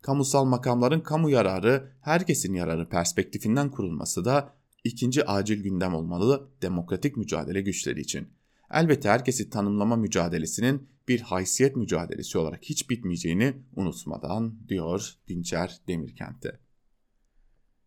Kamusal 0.02 0.44
makamların 0.44 1.00
kamu 1.00 1.30
yararı, 1.30 1.92
herkesin 2.00 2.54
yararı 2.54 2.88
perspektifinden 2.88 3.70
kurulması 3.70 4.24
da 4.24 4.54
ikinci 4.84 5.24
acil 5.24 5.62
gündem 5.62 5.94
olmalı 5.94 6.48
demokratik 6.62 7.16
mücadele 7.16 7.60
güçleri 7.60 8.00
için. 8.00 8.28
Elbette 8.70 9.08
herkesi 9.08 9.50
tanımlama 9.50 9.96
mücadelesinin 9.96 10.88
bir 11.08 11.20
haysiyet 11.20 11.76
mücadelesi 11.76 12.38
olarak 12.38 12.62
hiç 12.62 12.90
bitmeyeceğini 12.90 13.54
unutmadan 13.76 14.68
diyor 14.68 15.14
Dinçer 15.28 15.80
Demirkent'te. 15.88 16.58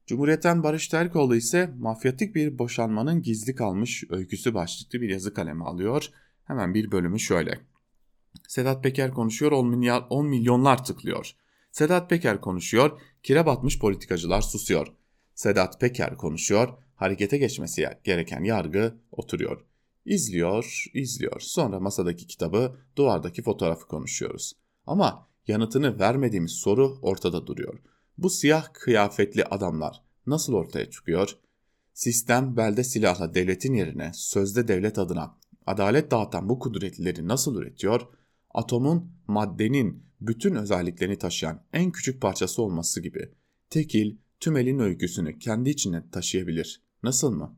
Cumhuriyet'ten 0.08 0.64
Barış 0.64 0.88
Terkoğlu 0.88 1.36
ise 1.36 1.74
mafyatik 1.80 2.36
bir 2.36 2.60
boşanmanın 2.60 3.22
gizli 3.22 3.56
kalmış 3.56 4.04
öyküsü 4.10 4.54
başlıklı 4.54 5.02
bir 5.02 5.10
yazı 5.10 5.34
kalemi 5.34 5.64
alıyor. 5.64 6.10
Hemen 6.44 6.74
bir 6.74 6.92
bölümü 6.92 7.20
şöyle. 7.20 7.60
Sedat 8.48 8.84
Peker 8.84 9.12
konuşuyor 9.12 9.52
10, 9.52 9.68
milyar, 9.68 10.06
10 10.10 10.28
milyonlar 10.28 10.86
tıklıyor. 10.86 11.36
Sedat 11.72 12.10
Peker 12.10 12.42
konuşuyor 12.42 13.00
kire 13.24 13.46
batmış 13.46 13.80
politikacılar 13.80 14.42
susuyor. 14.42 14.88
Sedat 15.36 15.80
Peker 15.80 16.18
konuşuyor 16.18 16.70
harekete 16.96 17.38
geçmesi 17.38 17.88
gereken 18.04 18.44
yargı 18.44 18.96
oturuyor. 19.12 19.66
İzliyor, 20.06 20.86
izliyor. 20.94 21.40
Sonra 21.40 21.80
masadaki 21.80 22.28
kitabı, 22.28 22.78
duvardaki 22.96 23.42
fotoğrafı 23.42 23.88
konuşuyoruz. 23.88 24.54
Ama 24.86 25.28
yanıtını 25.48 26.00
vermediğimiz 26.00 26.52
soru 26.52 27.00
ortada 27.02 27.48
duruyor. 27.48 27.80
Bu 28.18 28.30
siyah 28.30 28.74
kıyafetli 28.74 29.46
adamlar 29.46 30.04
nasıl 30.26 30.54
ortaya 30.54 30.90
çıkıyor? 30.90 31.38
Sistem 31.94 32.58
belde 32.58 32.84
silahla 32.84 33.34
devletin 33.34 33.74
yerine 33.74 34.12
sözde 34.14 34.68
devlet 34.68 35.00
adına 35.00 35.38
adalet 35.66 36.12
dağıtan 36.12 36.50
bu 36.50 36.60
kudretlileri 36.60 37.28
nasıl 37.28 37.56
üretiyor? 37.56 38.02
Atomun 38.54 39.12
maddenin 39.28 40.04
bütün 40.22 40.56
özelliklerini 40.56 41.18
taşıyan 41.18 41.64
en 41.74 41.92
küçük 41.92 42.22
parçası 42.22 42.62
olması 42.62 43.02
gibi 43.02 43.32
tekil, 43.70 44.18
tümelin 44.40 44.80
öyküsünü 44.80 45.40
kendi 45.40 45.70
içine 45.70 46.10
taşıyabilir. 46.12 46.82
Nasıl 47.04 47.32
mı? 47.32 47.58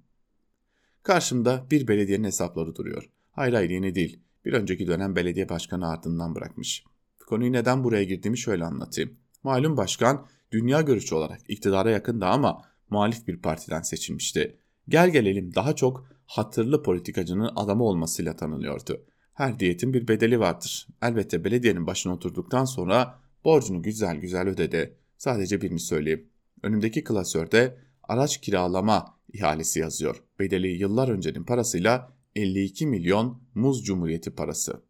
Karşımda 1.04 1.66
bir 1.72 1.88
belediyenin 1.88 2.24
hesapları 2.24 2.76
duruyor. 2.76 3.10
Hayır 3.32 3.54
hayır 3.54 3.70
yeni 3.70 3.96
değil. 3.96 4.20
Bir 4.46 4.54
önceki 4.54 4.88
dönem 4.88 5.16
belediye 5.16 5.50
başkanı 5.50 5.88
ardından 5.88 6.36
bırakmış. 6.36 6.84
Konuyu 7.28 7.52
neden 7.52 7.84
buraya 7.84 8.04
girdiğimi 8.04 8.38
şöyle 8.38 8.66
anlatayım. 8.66 9.18
Malum 9.44 9.78
başkan 9.78 10.28
dünya 10.52 10.82
görüşü 10.82 11.16
olarak 11.16 11.42
iktidara 11.48 11.92
yakındı 11.92 12.26
ama 12.26 12.62
muhalif 12.90 13.28
bir 13.28 13.42
partiden 13.42 13.82
seçilmişti. 13.82 14.58
Gel 14.90 15.10
gelelim 15.10 15.56
daha 15.56 15.76
çok 15.76 16.08
hatırlı 16.26 16.84
politikacının 16.84 17.52
adamı 17.56 17.84
olmasıyla 17.84 18.36
tanınıyordu. 18.36 19.06
Her 19.34 19.60
diyetin 19.60 19.94
bir 19.94 20.08
bedeli 20.08 20.40
vardır. 20.40 20.88
Elbette 21.02 21.44
belediyenin 21.44 21.88
başına 21.88 22.14
oturduktan 22.14 22.66
sonra 22.66 23.20
borcunu 23.44 23.82
güzel 23.82 24.18
güzel 24.18 24.48
ödedi. 24.48 24.98
Sadece 25.18 25.62
birini 25.62 25.80
söyleyeyim. 25.80 26.30
Önümdeki 26.64 27.04
klasörde 27.04 27.78
araç 28.04 28.42
kiralama 28.42 29.18
ihalesi 29.34 29.80
yazıyor. 29.80 30.24
Bedeli 30.40 30.68
yıllar 30.68 31.10
öncenin 31.10 31.44
parasıyla 31.44 32.14
52 32.36 32.88
milyon 32.88 33.42
Muz 33.56 33.86
Cumhuriyeti 33.86 34.32
parası 34.32 34.84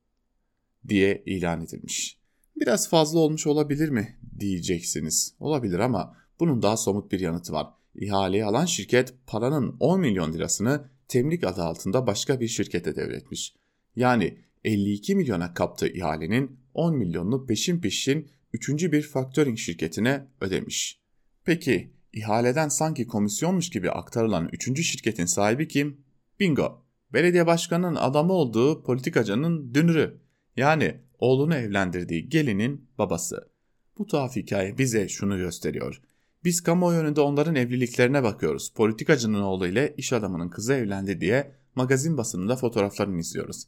diye 0.87 1.23
ilan 1.25 1.61
edilmiş. 1.61 2.17
Biraz 2.55 2.89
fazla 2.89 3.19
olmuş 3.19 3.47
olabilir 3.47 3.89
mi 3.89 4.19
diyeceksiniz. 4.39 5.35
Olabilir 5.39 5.79
ama 5.79 6.17
bunun 6.39 6.61
daha 6.61 6.77
somut 6.77 7.11
bir 7.11 7.19
yanıtı 7.19 7.53
var. 7.53 7.67
İhaleyi 7.95 8.45
alan 8.45 8.65
şirket 8.65 9.13
paranın 9.27 9.75
10 9.79 9.99
milyon 9.99 10.33
lirasını 10.33 10.89
temlik 11.07 11.43
adı 11.43 11.63
altında 11.63 12.07
başka 12.07 12.39
bir 12.39 12.47
şirkete 12.47 12.95
devretmiş. 12.95 13.55
Yani 13.95 14.37
52 14.63 15.15
milyona 15.15 15.53
kaptığı 15.53 15.87
ihalenin 15.87 16.59
10 16.73 16.97
milyonunu 16.97 17.45
peşin 17.45 17.81
peşin 17.81 18.29
3. 18.53 18.69
bir 18.69 19.01
faktöring 19.01 19.57
şirketine 19.57 20.27
ödemiş. 20.41 20.99
Peki 21.45 21.93
ihaleden 22.13 22.67
sanki 22.67 23.07
komisyonmuş 23.07 23.69
gibi 23.69 23.91
aktarılan 23.91 24.49
3. 24.53 24.83
şirketin 24.83 25.25
sahibi 25.25 25.67
kim? 25.67 25.97
Bingo. 26.39 26.83
Belediye 27.13 27.47
başkanının 27.47 27.95
adamı 27.95 28.33
olduğu 28.33 28.83
politikacının 28.83 29.73
dünürü. 29.73 30.21
Yani 30.57 30.99
oğlunu 31.19 31.55
evlendirdiği 31.55 32.29
gelinin 32.29 32.89
babası. 32.97 33.49
Bu 33.97 34.07
tuhaf 34.07 34.35
hikaye 34.35 34.77
bize 34.77 35.07
şunu 35.07 35.37
gösteriyor. 35.37 36.01
Biz 36.43 36.61
kamuoyu 36.61 36.99
önünde 36.99 37.21
onların 37.21 37.55
evliliklerine 37.55 38.23
bakıyoruz. 38.23 38.73
Politikacının 38.73 39.41
oğlu 39.41 39.67
ile 39.67 39.93
iş 39.97 40.13
adamının 40.13 40.49
kızı 40.49 40.73
evlendi 40.73 41.21
diye 41.21 41.55
magazin 41.75 42.17
basınında 42.17 42.55
fotoğraflarını 42.55 43.19
izliyoruz. 43.19 43.63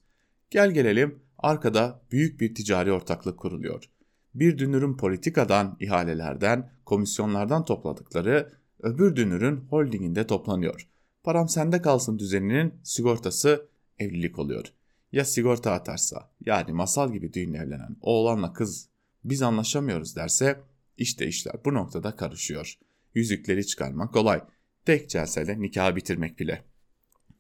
Gel 0.49 0.71
gelelim 0.71 1.19
arkada 1.37 2.01
büyük 2.11 2.41
bir 2.41 2.55
ticari 2.55 2.91
ortaklık 2.91 3.39
kuruluyor. 3.39 3.89
Bir 4.35 4.57
dünürün 4.57 4.97
politikadan, 4.97 5.77
ihalelerden, 5.79 6.71
komisyonlardan 6.85 7.65
topladıkları 7.65 8.51
öbür 8.79 9.15
dünürün 9.15 9.57
holdinginde 9.57 10.27
toplanıyor. 10.27 10.87
Param 11.23 11.49
sende 11.49 11.81
kalsın 11.81 12.19
düzeninin 12.19 12.73
sigortası 12.83 13.67
evlilik 13.99 14.39
oluyor. 14.39 14.73
Ya 15.11 15.25
sigorta 15.25 15.71
atarsa 15.71 16.29
yani 16.45 16.71
masal 16.71 17.13
gibi 17.13 17.33
düğünle 17.33 17.57
evlenen 17.57 17.95
oğlanla 18.01 18.53
kız 18.53 18.89
biz 19.23 19.41
anlaşamıyoruz 19.41 20.15
derse 20.15 20.61
işte 20.97 21.27
işler 21.27 21.55
bu 21.65 21.73
noktada 21.73 22.15
karışıyor. 22.15 22.73
Yüzükleri 23.13 23.67
çıkarmak 23.67 24.13
kolay. 24.13 24.41
Tek 24.85 25.09
celseyle 25.09 25.61
nikahı 25.61 25.95
bitirmek 25.95 26.39
bile. 26.39 26.63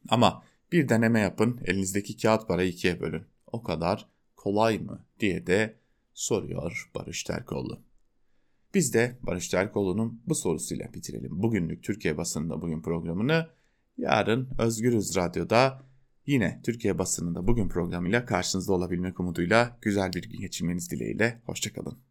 Ama 0.09 0.43
bir 0.75 0.89
deneme 0.89 1.19
yapın 1.19 1.59
elinizdeki 1.65 2.17
kağıt 2.17 2.47
parayı 2.47 2.69
ikiye 2.69 2.99
bölün. 2.99 3.23
O 3.47 3.63
kadar 3.63 4.09
kolay 4.35 4.79
mı 4.79 5.05
diye 5.19 5.47
de 5.47 5.79
soruyor 6.13 6.91
Barış 6.95 7.23
Terkoğlu. 7.23 7.81
Biz 8.73 8.93
de 8.93 9.17
Barış 9.23 9.49
Terkoğlu'nun 9.49 10.21
bu 10.27 10.35
sorusuyla 10.35 10.93
bitirelim. 10.93 11.41
Bugünlük 11.43 11.83
Türkiye 11.83 12.17
basınında 12.17 12.61
bugün 12.61 12.81
programını 12.81 13.49
yarın 13.97 14.49
Özgürüz 14.59 15.15
Radyo'da 15.15 15.83
yine 16.25 16.61
Türkiye 16.65 16.97
basınında 16.97 17.47
bugün 17.47 17.69
programıyla 17.69 18.25
karşınızda 18.25 18.73
olabilmek 18.73 19.19
umuduyla 19.19 19.77
güzel 19.81 20.13
bir 20.13 20.29
gün 20.29 20.39
geçirmeniz 20.39 20.91
dileğiyle. 20.91 21.41
Hoşçakalın. 21.45 22.05